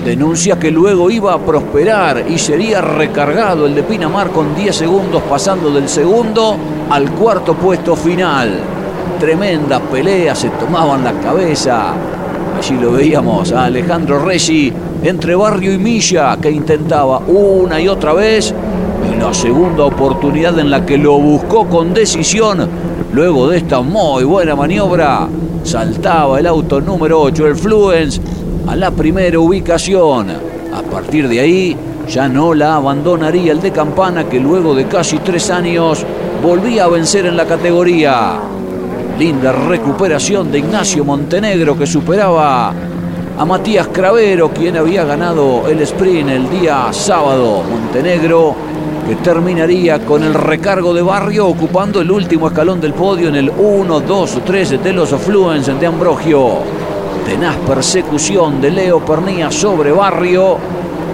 Denuncia 0.04 0.60
que 0.60 0.72
luego 0.72 1.10
iba 1.10 1.34
a 1.34 1.40
prosperar 1.40 2.26
y 2.28 2.38
sería 2.38 2.82
recargado 2.82 3.66
el 3.66 3.76
de 3.76 3.84
Pinamar 3.84 4.32
con 4.32 4.56
10 4.56 4.76
segundos 4.76 5.22
pasando 5.30 5.72
del 5.72 5.88
segundo 5.88 6.58
al 6.90 7.12
cuarto 7.12 7.54
puesto 7.54 7.96
final. 7.96 8.60
Tremendas 9.20 9.82
peleas 9.92 10.40
se 10.40 10.50
tomaban 10.50 11.04
la 11.04 11.14
cabeza. 11.14 11.94
Allí 12.60 12.76
lo 12.76 12.92
veíamos 12.92 13.54
a 13.54 13.66
Alejandro 13.66 14.20
Reggi 14.20 14.74
entre 15.02 15.34
Barrio 15.34 15.72
y 15.72 15.78
Milla 15.78 16.36
que 16.42 16.52
intentaba 16.52 17.20
una 17.20 17.80
y 17.80 17.88
otra 17.88 18.12
vez 18.12 18.54
y 19.10 19.18
la 19.18 19.34
segunda 19.34 19.86
oportunidad 19.86 20.60
en 20.60 20.70
la 20.70 20.86
que 20.86 20.98
lo 20.98 21.18
buscó 21.18 21.70
con 21.70 21.94
decisión 21.94 22.68
luego 23.14 23.48
de 23.48 23.60
esta 23.60 23.80
muy 23.80 24.26
buena 24.26 24.58
maniobra 24.58 25.30
saltaba 25.64 26.38
el 26.38 26.48
auto 26.48 26.82
número 26.82 27.22
8 27.22 27.48
el 27.48 27.56
Fluence 27.56 28.20
a 28.68 28.76
la 28.76 28.92
primera 28.92 29.40
ubicación. 29.40 30.28
A 30.74 30.82
partir 30.82 31.30
de 31.30 31.40
ahí 31.40 31.78
ya 32.10 32.28
no 32.28 32.54
la 32.54 32.76
abandonaría 32.76 33.54
el 33.54 33.62
de 33.62 33.72
Campana 33.72 34.26
que 34.26 34.38
luego 34.38 34.76
de 34.76 34.86
casi 34.86 35.20
tres 35.20 35.50
años 35.50 36.06
volvía 36.44 36.84
a 36.84 36.90
vencer 36.90 37.26
en 37.26 37.38
la 37.38 37.46
categoría. 37.46 38.59
Linda 39.20 39.52
recuperación 39.52 40.50
de 40.50 40.60
Ignacio 40.60 41.04
Montenegro 41.04 41.78
que 41.78 41.86
superaba 41.86 42.74
a 43.38 43.46
Matías 43.46 43.90
Cravero 43.90 44.52
quien 44.52 44.78
había 44.78 45.04
ganado 45.04 45.68
el 45.68 45.82
sprint 45.82 46.30
el 46.30 46.50
día 46.50 46.88
sábado. 46.94 47.62
Montenegro 47.70 48.56
que 49.06 49.18
terminaría 49.18 50.00
con 50.06 50.24
el 50.24 50.34
recargo 50.34 50.94
de 50.94 51.02
Barrio 51.02 51.48
ocupando 51.48 52.00
el 52.00 52.10
último 52.10 52.48
escalón 52.48 52.80
del 52.80 52.94
podio 52.94 53.28
en 53.28 53.36
el 53.36 53.50
1, 53.50 54.00
2 54.00 54.36
o 54.38 54.40
3 54.40 54.82
de 54.82 54.94
los 54.94 55.10
Fluence 55.10 55.74
de 55.74 55.86
Ambrogio 55.86 56.60
tenaz 57.30 57.58
persecución 57.58 58.62
de 58.62 58.72
Leo 58.72 59.06
Pernía 59.06 59.52
sobre 59.52 59.92
Barrio. 59.92 60.58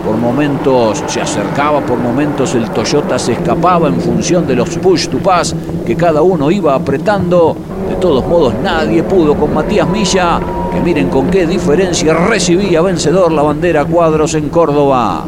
Por 0.05 0.15
momentos 0.15 1.03
se 1.07 1.19
acercaba, 1.19 1.81
por 1.81 1.97
momentos 1.97 2.53
el 2.53 2.69
Toyota 2.69 3.17
se 3.17 3.33
escapaba 3.33 3.87
en 3.87 3.99
función 3.99 4.45
de 4.45 4.55
los 4.55 4.69
push 4.77 5.09
to 5.09 5.17
pass 5.17 5.55
que 5.85 5.95
cada 5.97 6.21
uno 6.21 6.51
iba 6.51 6.75
apretando. 6.75 7.57
Todos 8.05 8.27
modos 8.27 8.53
nadie 8.61 9.01
pudo 9.01 9.33
con 9.33 9.51
Matías 9.51 9.89
Milla, 9.89 10.39
que 10.71 10.79
miren 10.79 11.09
con 11.09 11.27
qué 11.31 11.47
diferencia 11.47 12.13
recibía 12.13 12.79
vencedor 12.81 13.31
la 13.31 13.41
bandera 13.41 13.83
cuadros 13.83 14.35
en 14.35 14.49
Córdoba. 14.49 15.25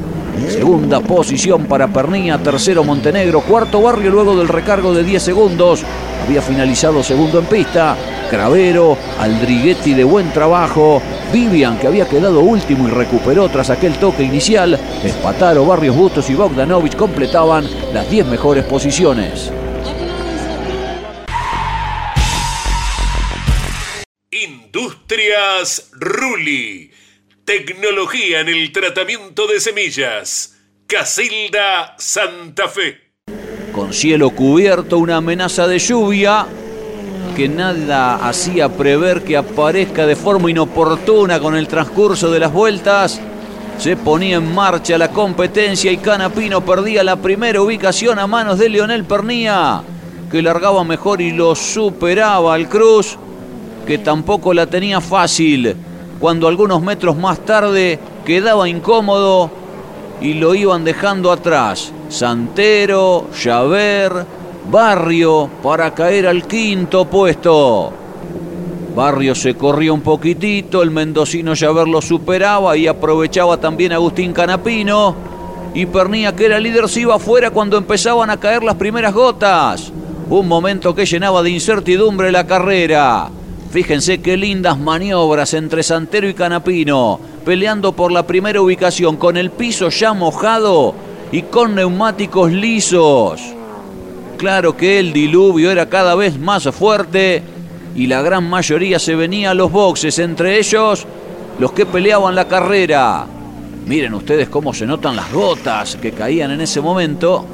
Segunda 0.47 0.99
posición 0.99 1.65
para 1.65 1.87
Pernía, 1.87 2.37
tercero 2.37 2.83
Montenegro, 2.83 3.41
cuarto 3.41 3.81
Barrio 3.81 4.11
luego 4.11 4.35
del 4.35 4.47
recargo 4.47 4.93
de 4.93 5.03
10 5.03 5.23
segundos. 5.23 5.81
Había 6.23 6.39
finalizado 6.39 7.01
segundo 7.01 7.39
en 7.39 7.45
pista. 7.45 7.95
Cravero, 8.29 8.95
Aldriguetti 9.19 9.95
de 9.95 10.03
buen 10.03 10.31
trabajo. 10.31 11.01
Vivian 11.33 11.79
que 11.79 11.87
había 11.87 12.07
quedado 12.07 12.41
último 12.41 12.87
y 12.87 12.91
recuperó 12.91 13.49
tras 13.49 13.71
aquel 13.71 13.95
toque 13.95 14.21
inicial. 14.21 14.77
Espataro, 15.03 15.65
Barrios 15.65 15.95
Bustos 15.95 16.29
y 16.29 16.35
Bogdanovich 16.35 16.95
completaban 16.95 17.65
las 17.91 18.07
10 18.07 18.27
mejores 18.27 18.65
posiciones. 18.65 19.51
Ruli. 25.91 26.91
Tecnología 27.45 28.41
en 28.41 28.49
el 28.49 28.71
tratamiento 28.71 29.47
de 29.47 29.59
semillas. 29.59 30.57
Casilda 30.87 31.95
Santa 31.97 32.67
Fe. 32.67 33.11
Con 33.71 33.93
cielo 33.93 34.31
cubierto, 34.31 34.97
una 34.97 35.17
amenaza 35.17 35.67
de 35.67 35.79
lluvia 35.79 36.47
que 37.35 37.47
nada 37.47 38.15
hacía 38.27 38.67
prever 38.69 39.23
que 39.23 39.37
aparezca 39.37 40.07
de 40.07 40.15
forma 40.15 40.49
inoportuna 40.49 41.39
con 41.39 41.55
el 41.55 41.67
transcurso 41.67 42.31
de 42.31 42.39
las 42.39 42.51
vueltas. 42.51 43.21
Se 43.77 43.95
ponía 43.95 44.37
en 44.37 44.55
marcha 44.55 44.97
la 44.97 45.11
competencia 45.11 45.91
y 45.91 45.97
Canapino 45.97 46.65
perdía 46.65 47.03
la 47.03 47.17
primera 47.17 47.61
ubicación 47.61 48.17
a 48.17 48.25
manos 48.25 48.57
de 48.57 48.69
Leonel 48.69 49.05
Pernía, 49.05 49.83
que 50.31 50.41
largaba 50.41 50.83
mejor 50.83 51.21
y 51.21 51.31
lo 51.31 51.53
superaba 51.55 52.55
al 52.55 52.67
Cruz, 52.67 53.19
que 53.87 53.97
tampoco 53.97 54.53
la 54.53 54.67
tenía 54.67 54.99
fácil, 54.99 55.73
cuando 56.19 56.49
algunos 56.49 56.81
metros 56.81 57.15
más 57.15 57.39
tarde 57.39 57.97
quedaba 58.25 58.67
incómodo 58.67 59.49
y 60.19 60.33
lo 60.33 60.53
iban 60.53 60.83
dejando 60.83 61.31
atrás. 61.31 61.93
Santero, 62.09 63.27
Javer, 63.33 64.25
Barrio 64.69 65.49
para 65.63 65.93
caer 65.93 66.27
al 66.27 66.45
quinto 66.45 67.05
puesto. 67.05 67.93
Barrio 68.93 69.33
se 69.35 69.55
corría 69.55 69.93
un 69.93 70.01
poquitito, 70.01 70.83
el 70.83 70.91
mendocino 70.91 71.53
Javer 71.55 71.87
lo 71.87 72.01
superaba 72.01 72.75
y 72.75 72.87
aprovechaba 72.87 73.57
también 73.57 73.93
Agustín 73.93 74.33
Canapino. 74.33 75.15
Y 75.73 75.85
Pernía, 75.85 76.35
que 76.35 76.47
era 76.47 76.59
líder, 76.59 76.89
se 76.89 77.01
iba 77.01 77.15
afuera 77.15 77.51
cuando 77.51 77.77
empezaban 77.77 78.29
a 78.31 78.37
caer 78.37 78.63
las 78.63 78.75
primeras 78.75 79.13
gotas. 79.13 79.93
Un 80.29 80.47
momento 80.47 80.93
que 80.95 81.05
llenaba 81.05 81.41
de 81.43 81.51
incertidumbre 81.51 82.31
la 82.31 82.47
carrera. 82.47 83.29
Fíjense 83.71 84.21
qué 84.21 84.37
lindas 84.37 84.79
maniobras 84.79 85.53
entre 85.53 85.83
Santero 85.83 86.27
y 86.29 86.33
Canapino, 86.33 87.19
peleando 87.43 87.93
por 87.93 88.11
la 88.11 88.25
primera 88.25 88.61
ubicación 88.61 89.17
con 89.17 89.35
el 89.35 89.51
piso 89.51 89.89
ya 89.89 90.13
mojado 90.13 90.95
y 91.31 91.43
con 91.43 91.75
neumáticos 91.75 92.51
lisos. 92.51 93.41
Claro 94.37 94.77
que 94.77 94.99
el 94.99 95.11
diluvio 95.11 95.69
era 95.69 95.89
cada 95.89 96.15
vez 96.15 96.39
más 96.39 96.63
fuerte 96.69 97.43
y 97.95 98.07
la 98.07 98.21
gran 98.21 98.49
mayoría 98.49 98.99
se 98.99 99.15
venía 99.15 99.51
a 99.51 99.55
los 99.55 99.71
boxes, 99.71 100.19
entre 100.19 100.59
ellos 100.59 101.05
los 101.59 101.71
que 101.73 101.85
peleaban 101.85 102.35
la 102.35 102.47
carrera. 102.47 103.25
Miren 103.85 104.13
ustedes 104.13 104.47
cómo 104.47 104.73
se 104.73 104.85
notan 104.85 105.15
las 105.15 105.31
gotas 105.31 105.97
que 105.97 106.11
caían 106.11 106.51
en 106.51 106.61
ese 106.61 106.79
momento. 106.79 107.45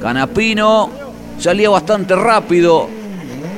Canapino 0.00 0.90
salía 1.38 1.70
bastante 1.70 2.16
rápido, 2.16 2.88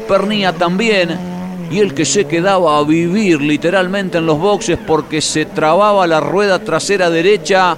Pernía 0.08 0.54
también, 0.54 1.27
y 1.70 1.80
el 1.80 1.94
que 1.94 2.04
se 2.04 2.26
quedaba 2.26 2.78
a 2.78 2.84
vivir 2.84 3.40
literalmente 3.40 4.18
en 4.18 4.26
los 4.26 4.38
boxes 4.38 4.78
porque 4.86 5.20
se 5.20 5.44
trababa 5.44 6.06
la 6.06 6.20
rueda 6.20 6.58
trasera 6.58 7.10
derecha 7.10 7.76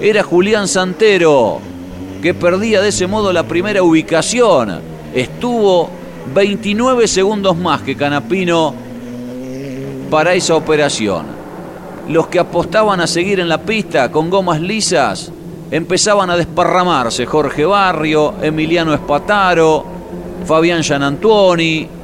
era 0.00 0.22
Julián 0.22 0.68
Santero, 0.68 1.58
que 2.22 2.34
perdía 2.34 2.80
de 2.80 2.88
ese 2.88 3.06
modo 3.06 3.32
la 3.32 3.44
primera 3.44 3.82
ubicación. 3.82 4.80
Estuvo 5.14 5.90
29 6.34 7.08
segundos 7.08 7.56
más 7.56 7.82
que 7.82 7.96
Canapino 7.96 8.74
para 10.10 10.34
esa 10.34 10.54
operación. 10.54 11.26
Los 12.08 12.26
que 12.28 12.38
apostaban 12.38 13.00
a 13.00 13.06
seguir 13.06 13.40
en 13.40 13.48
la 13.48 13.58
pista 13.62 14.10
con 14.10 14.30
gomas 14.30 14.60
lisas 14.60 15.30
empezaban 15.70 16.30
a 16.30 16.36
desparramarse. 16.36 17.26
Jorge 17.26 17.64
Barrio, 17.64 18.34
Emiliano 18.42 18.92
Espataro, 18.92 19.84
Fabián 20.44 20.82
Gianantuoni. 20.82 21.99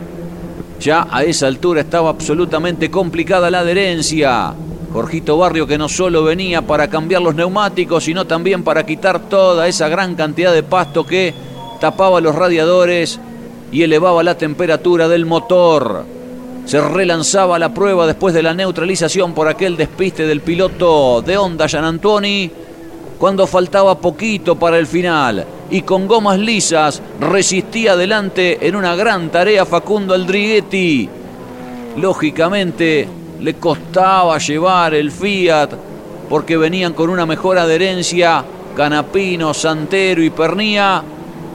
Ya 0.80 1.06
a 1.10 1.24
esa 1.24 1.46
altura 1.46 1.80
estaba 1.80 2.10
absolutamente 2.10 2.90
complicada 2.90 3.50
la 3.50 3.60
adherencia. 3.60 4.54
Jorgito 4.92 5.36
Barrio 5.36 5.66
que 5.66 5.78
no 5.78 5.88
solo 5.88 6.22
venía 6.24 6.62
para 6.62 6.88
cambiar 6.88 7.22
los 7.22 7.34
neumáticos, 7.34 8.04
sino 8.04 8.26
también 8.26 8.62
para 8.62 8.86
quitar 8.86 9.20
toda 9.28 9.68
esa 9.68 9.88
gran 9.88 10.14
cantidad 10.14 10.52
de 10.52 10.62
pasto 10.62 11.04
que 11.04 11.34
tapaba 11.80 12.20
los 12.20 12.34
radiadores 12.34 13.18
y 13.72 13.82
elevaba 13.82 14.22
la 14.22 14.38
temperatura 14.38 15.08
del 15.08 15.26
motor. 15.26 16.04
Se 16.64 16.80
relanzaba 16.80 17.58
la 17.58 17.72
prueba 17.74 18.06
después 18.06 18.34
de 18.34 18.42
la 18.42 18.54
neutralización 18.54 19.34
por 19.34 19.48
aquel 19.48 19.76
despiste 19.76 20.26
del 20.26 20.40
piloto 20.40 21.22
de 21.22 21.36
Honda 21.36 21.66
Gianantuoni 21.66 22.50
cuando 23.18 23.46
faltaba 23.46 23.98
poquito 23.98 24.56
para 24.56 24.78
el 24.78 24.86
final 24.86 25.46
y 25.70 25.82
con 25.82 26.06
gomas 26.06 26.38
lisas 26.38 27.02
resistía 27.20 27.92
adelante 27.92 28.66
en 28.66 28.76
una 28.76 28.94
gran 28.94 29.30
tarea 29.30 29.64
Facundo 29.64 30.14
Aldriguetti. 30.14 31.08
Lógicamente 31.96 33.08
le 33.40 33.54
costaba 33.54 34.38
llevar 34.38 34.94
el 34.94 35.10
Fiat 35.10 35.70
porque 36.28 36.56
venían 36.56 36.92
con 36.92 37.10
una 37.10 37.26
mejor 37.26 37.58
adherencia 37.58 38.44
Canapino, 38.76 39.54
Santero 39.54 40.22
y 40.22 40.30
Pernía, 40.30 41.02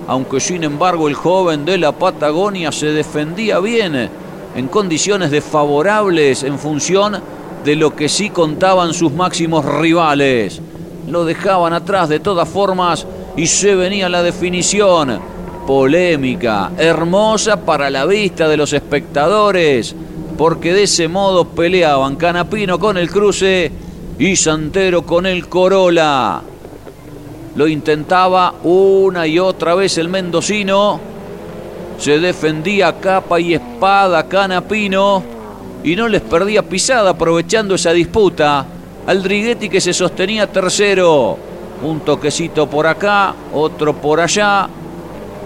aunque 0.08 0.40
sin 0.40 0.64
embargo 0.64 1.08
el 1.08 1.14
joven 1.14 1.64
de 1.66 1.78
la 1.78 1.92
Patagonia 1.92 2.72
se 2.72 2.88
defendía 2.88 3.60
bien 3.60 4.10
en 4.56 4.68
condiciones 4.68 5.32
desfavorables 5.32 6.44
en 6.44 6.60
función 6.60 7.22
de 7.64 7.76
lo 7.76 7.96
que 7.96 8.10
sí 8.10 8.32
contaban 8.32 8.94
sus 8.94 9.12
máximos 9.14 9.64
rivales 9.64 10.62
lo 11.08 11.26
dejaban 11.26 11.74
atrás 11.74 12.10
de 12.10 12.20
todas 12.20 12.48
formas 12.48 13.06
y 13.36 13.48
se 13.48 13.76
venía 13.76 14.10
la 14.10 14.24
definición. 14.24 15.20
Polémica, 15.66 16.72
hermosa 16.78 17.58
para 17.64 17.90
la 17.90 18.06
vista 18.06 18.50
de 18.50 18.58
los 18.58 18.74
espectadores, 18.74 19.96
porque 20.38 20.74
de 20.74 20.84
ese 20.84 21.08
modo 21.08 21.46
peleaban 21.46 22.16
Canapino 22.16 22.80
con 22.80 22.98
el 22.98 23.10
cruce 23.10 23.72
y 24.18 24.36
Santero 24.36 25.04
con 25.06 25.26
el 25.26 25.48
Corolla. 25.48 26.42
Lo 27.56 27.68
intentaba 27.68 28.56
una 28.64 29.28
y 29.28 29.40
otra 29.40 29.76
vez 29.76 29.98
el 29.98 30.10
mendocino. 30.10 31.00
Se 31.98 32.20
defendía 32.20 33.00
capa 33.00 33.40
y 33.40 33.54
espada 33.54 34.28
Canapino 34.28 35.24
y 35.84 35.96
no 35.96 36.08
les 36.08 36.22
perdía 36.22 36.64
pisada 36.64 37.12
aprovechando 37.12 37.76
esa 37.76 37.92
disputa. 37.92 38.66
Aldriguetti 39.06 39.70
que 39.70 39.82
se 39.82 39.94
sostenía 39.94 40.48
tercero. 40.48 41.51
Un 41.84 42.02
toquecito 42.02 42.70
por 42.70 42.86
acá, 42.86 43.34
otro 43.54 43.94
por 43.94 44.20
allá. 44.20 44.70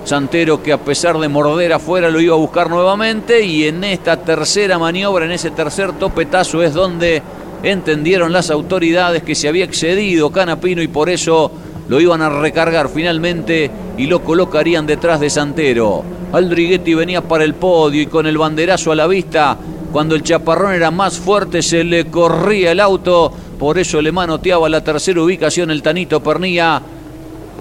Santero 0.03 0.61
que 0.61 0.73
a 0.73 0.77
pesar 0.77 1.17
de 1.17 1.27
morder 1.27 1.73
afuera 1.73 2.09
lo 2.09 2.19
iba 2.19 2.35
a 2.35 2.37
buscar 2.37 2.69
nuevamente 2.69 3.43
y 3.43 3.65
en 3.67 3.83
esta 3.83 4.17
tercera 4.17 4.77
maniobra, 4.77 5.25
en 5.25 5.31
ese 5.31 5.49
tercer 5.49 5.93
topetazo 5.93 6.61
es 6.61 6.73
donde 6.73 7.23
entendieron 7.63 8.31
las 8.31 8.51
autoridades 8.51 9.23
que 9.23 9.33
se 9.33 9.47
había 9.47 9.65
excedido 9.65 10.31
Canapino 10.31 10.83
y 10.83 10.87
por 10.87 11.09
eso 11.09 11.51
lo 11.87 11.99
iban 11.99 12.21
a 12.21 12.29
recargar 12.29 12.89
finalmente 12.89 13.71
y 13.97 14.05
lo 14.07 14.23
colocarían 14.23 14.85
detrás 14.85 15.19
de 15.19 15.29
Santero. 15.29 16.03
Aldriguetti 16.33 16.93
venía 16.93 17.21
para 17.21 17.43
el 17.43 17.55
podio 17.55 18.01
y 18.01 18.07
con 18.07 18.27
el 18.27 18.37
banderazo 18.37 18.91
a 18.91 18.95
la 18.95 19.07
vista, 19.07 19.57
cuando 19.95 20.13
el 20.13 20.23
chaparrón 20.23 20.73
era 20.73 20.91
más 20.91 21.17
fuerte 21.17 21.61
se 21.61 21.81
le 21.85 22.07
corría 22.07 22.73
el 22.73 22.81
auto 22.81 23.31
por 23.57 23.79
eso 23.79 24.01
le 24.01 24.11
manoteaba 24.11 24.67
la 24.67 24.83
tercera 24.83 25.21
ubicación 25.21 25.71
el 25.71 25.81
Tanito 25.81 26.21
Pernía 26.21 26.81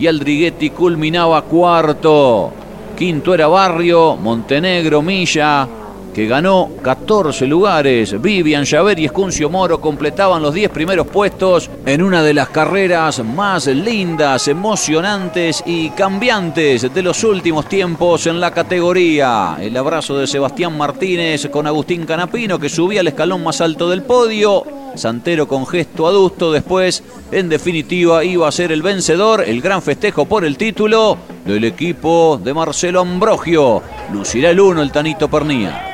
y 0.01 0.09
Aldriguetti 0.09 0.71
culminaba 0.71 1.43
cuarto. 1.43 2.51
Quinto 2.99 3.35
era 3.35 3.47
Barrio, 3.47 4.17
Montenegro, 4.17 5.01
Milla, 5.01 5.69
que 6.15 6.27
ganó 6.27 6.71
14 6.81 7.47
lugares. 7.47 8.21
Vivian 8.23 8.65
Javer 8.65 8.99
y 8.99 9.07
Escuncio 9.07 9.51
Moro 9.51 9.81
completaban 9.81 10.41
los 10.41 10.55
10 10.55 10.71
primeros 10.71 11.09
puestos 11.09 11.69
en 11.85 12.03
una 12.03 12.23
de 12.23 12.33
las 12.33 12.49
carreras 12.49 13.23
más 13.25 13.67
lindas, 13.67 14.49
emocionantes 14.49 15.63
y 15.67 15.91
cambiantes 15.91 16.95
de 16.95 17.03
los 17.03 17.25
últimos 17.25 17.69
tiempos 17.69 18.27
en 18.27 18.41
la 18.41 18.53
categoría. 18.53 19.57
El 19.61 19.77
abrazo 19.77 20.17
de 20.17 20.29
Sebastián 20.29 20.79
Martínez 20.79 21.49
con 21.49 21.67
Agustín 21.67 22.07
Canapino 22.07 22.59
que 22.59 22.69
subía 22.69 23.01
al 23.01 23.09
escalón 23.09 23.43
más 23.43 23.61
alto 23.61 23.91
del 23.91 24.03
podio. 24.03 24.65
Santero 24.95 25.49
con 25.49 25.67
gesto 25.67 26.07
adusto, 26.07 26.53
después 26.53 27.03
en 27.33 27.49
definitiva 27.49 28.25
iba 28.25 28.47
a 28.47 28.53
ser 28.53 28.71
el 28.71 28.81
vencedor, 28.81 29.43
el 29.45 29.61
gran 29.61 29.83
festejo 29.83 30.27
por 30.27 30.45
el 30.45 30.57
título 30.57 31.19
del 31.45 31.65
equipo 31.65 32.41
de 32.43 32.55
Marcelo 32.55 33.01
Ambrogio. 33.01 33.83
Lucirá 34.13 34.51
el 34.51 34.61
uno 34.61 34.83
el 34.83 34.93
Tanito 34.93 35.29
Pernía. 35.29 35.94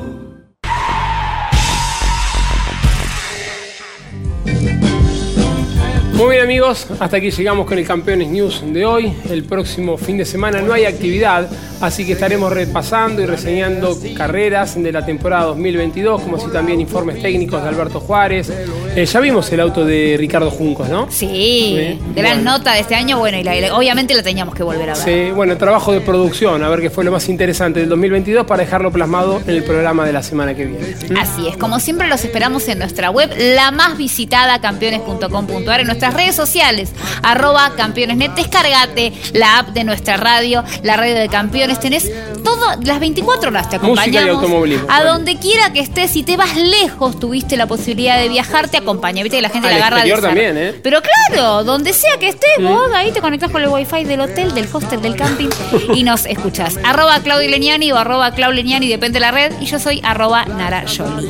Muy 6.21 6.31
bien 6.35 6.43
amigos, 6.43 6.85
hasta 6.99 7.17
aquí 7.17 7.31
llegamos 7.31 7.65
con 7.65 7.79
el 7.79 7.85
Campeones 7.87 8.27
News 8.27 8.61
de 8.67 8.85
hoy. 8.85 9.11
El 9.29 9.43
próximo 9.43 9.97
fin 9.97 10.17
de 10.17 10.25
semana 10.25 10.61
no 10.61 10.71
hay 10.71 10.85
actividad, 10.85 11.49
así 11.81 12.05
que 12.05 12.11
estaremos 12.13 12.53
repasando 12.53 13.23
y 13.23 13.25
reseñando 13.25 13.97
carreras 14.15 14.81
de 14.81 14.91
la 14.91 15.03
temporada 15.03 15.45
2022, 15.45 16.21
como 16.21 16.37
así 16.37 16.45
también 16.53 16.79
informes 16.79 17.19
técnicos 17.23 17.63
de 17.63 17.69
Alberto 17.69 17.99
Juárez. 17.99 18.51
Eh, 18.95 19.03
ya 19.05 19.19
vimos 19.19 19.51
el 19.51 19.61
auto 19.61 19.83
de 19.83 20.15
Ricardo 20.19 20.51
Juncos, 20.51 20.89
¿no? 20.89 21.07
Sí, 21.09 21.99
gran 22.15 22.43
nota 22.43 22.73
de 22.73 22.81
este 22.81 22.93
año, 22.93 23.17
bueno, 23.17 23.39
y 23.39 23.43
la- 23.43 23.75
obviamente 23.75 24.13
la 24.13 24.21
teníamos 24.21 24.53
que 24.53 24.61
volver 24.61 24.91
a 24.91 24.93
ver. 24.93 25.03
Sí, 25.03 25.31
bueno, 25.31 25.57
trabajo 25.57 25.91
de 25.91 26.01
producción, 26.01 26.63
a 26.63 26.69
ver 26.69 26.81
qué 26.81 26.91
fue 26.91 27.03
lo 27.03 27.11
más 27.11 27.27
interesante 27.29 27.79
del 27.79 27.89
2022 27.89 28.45
para 28.45 28.63
dejarlo 28.63 28.91
plasmado 28.91 29.41
en 29.47 29.55
el 29.55 29.63
programa 29.63 30.05
de 30.05 30.13
la 30.13 30.21
semana 30.21 30.53
que 30.53 30.65
viene. 30.65 30.95
Así 31.19 31.47
es, 31.47 31.57
como 31.57 31.79
siempre 31.79 32.07
los 32.07 32.23
esperamos 32.23 32.67
en 32.67 32.77
nuestra 32.77 33.09
web, 33.09 33.31
la 33.55 33.71
más 33.71 33.97
visitada, 33.97 34.61
campeones.com.ar, 34.61 35.79
en 35.79 35.87
nuestras 35.87 36.10
redes 36.13 36.35
sociales, 36.35 36.89
arroba 37.23 37.73
campeonesnet, 37.75 38.33
descargate 38.35 39.13
la 39.33 39.59
app 39.59 39.69
de 39.69 39.83
nuestra 39.83 40.17
radio, 40.17 40.63
la 40.83 40.97
radio 40.97 41.15
de 41.15 41.29
campeones, 41.29 41.79
tenés 41.79 42.11
las 42.83 42.99
24 42.99 43.49
horas 43.49 43.69
te 43.69 43.79
Música 43.79 44.05
y 44.05 44.09
acompañamos. 44.09 44.43
automovilismo, 44.43 44.87
A 44.89 45.03
donde 45.03 45.37
quiera 45.37 45.73
que 45.73 45.79
estés, 45.79 46.11
si 46.11 46.23
te 46.23 46.37
vas 46.37 46.55
lejos, 46.55 47.19
tuviste 47.19 47.57
la 47.57 47.67
posibilidad 47.67 48.19
de 48.19 48.29
viajar, 48.29 48.69
te 48.69 48.77
acompaña, 48.77 49.23
viste 49.23 49.37
que 49.37 49.41
la 49.41 49.49
gente 49.49 49.67
Al 49.67 49.79
la 49.79 49.87
agarra 49.87 50.03
de 50.03 50.11
también, 50.21 50.57
¿eh? 50.57 50.75
Pero 50.83 50.99
claro, 51.01 51.63
donde 51.63 51.93
sea 51.93 52.17
que 52.19 52.29
estés, 52.29 52.49
vos 52.61 52.91
ahí 52.93 53.11
te 53.11 53.21
conectás 53.21 53.51
con 53.51 53.61
el 53.61 53.69
wifi 53.69 54.03
del 54.03 54.21
hotel, 54.21 54.53
del 54.53 54.67
hostel, 54.71 55.01
del 55.01 55.15
camping 55.15 55.49
y 55.93 56.03
nos 56.03 56.25
escuchás. 56.25 56.77
Arroba 56.83 57.19
Claudio 57.21 57.49
Leniani 57.49 57.91
o 57.91 57.97
arroba 57.97 58.31
Clau 58.31 58.51
Leniani, 58.51 58.87
depende 58.87 59.15
de 59.15 59.21
la 59.21 59.31
red, 59.31 59.53
y 59.59 59.65
yo 59.65 59.79
soy 59.79 60.01
arroba 60.03 60.45
Nara. 60.45 60.85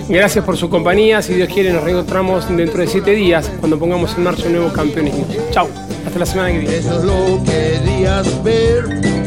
Gracias 0.07 0.45
por 0.45 0.57
su 0.57 0.69
compañía. 0.69 1.21
Si 1.21 1.33
Dios 1.33 1.49
quiere, 1.49 1.71
nos 1.73 1.83
reencontramos 1.83 2.47
dentro 2.55 2.81
de 2.81 2.87
siete 2.87 3.11
días 3.11 3.49
cuando 3.59 3.77
pongamos 3.77 4.15
en 4.15 4.23
marcha 4.23 4.45
un 4.45 4.53
nuevo 4.53 4.73
Campeones 4.73 5.13
News. 5.13 5.51
Chau, 5.51 5.67
hasta 6.05 6.19
la 6.19 6.25
semana 6.25 6.51
que 6.51 6.59
viene. 6.59 6.77
Eso 6.77 6.97
es 6.97 7.03
lo 7.03 7.43
que 7.43 7.79
querías 7.83 8.43
ver 8.43 9.20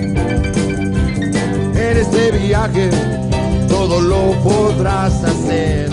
en 1.94 2.00
este 2.00 2.32
viaje 2.32 2.90
todo 3.68 4.00
lo 4.00 4.32
podrás 4.42 5.22
hacer. 5.22 5.92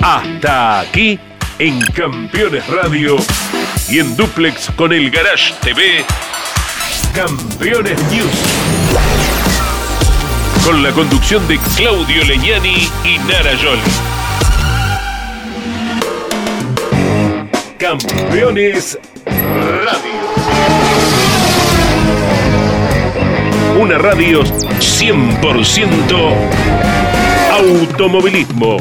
Hasta 0.00 0.80
aquí 0.80 1.20
en 1.58 1.80
Campeones 1.92 2.66
Radio 2.68 3.16
y 3.88 3.98
en 3.98 4.16
Duplex 4.16 4.70
con 4.76 4.92
el 4.92 5.10
Garage 5.10 5.54
TV 5.60 6.04
Campeones 7.14 8.02
News. 8.10 8.30
Con 10.64 10.82
la 10.82 10.90
conducción 10.92 11.46
de 11.46 11.58
Claudio 11.76 12.24
Leñani 12.24 12.88
y 13.04 13.18
Nara 13.28 13.52
Yoli. 13.54 13.80
Campeones 17.78 18.98
Radio. 19.26 20.22
Una 23.78 23.98
radio 23.98 24.42
100% 24.42 26.32
automovilismo. 27.52 28.78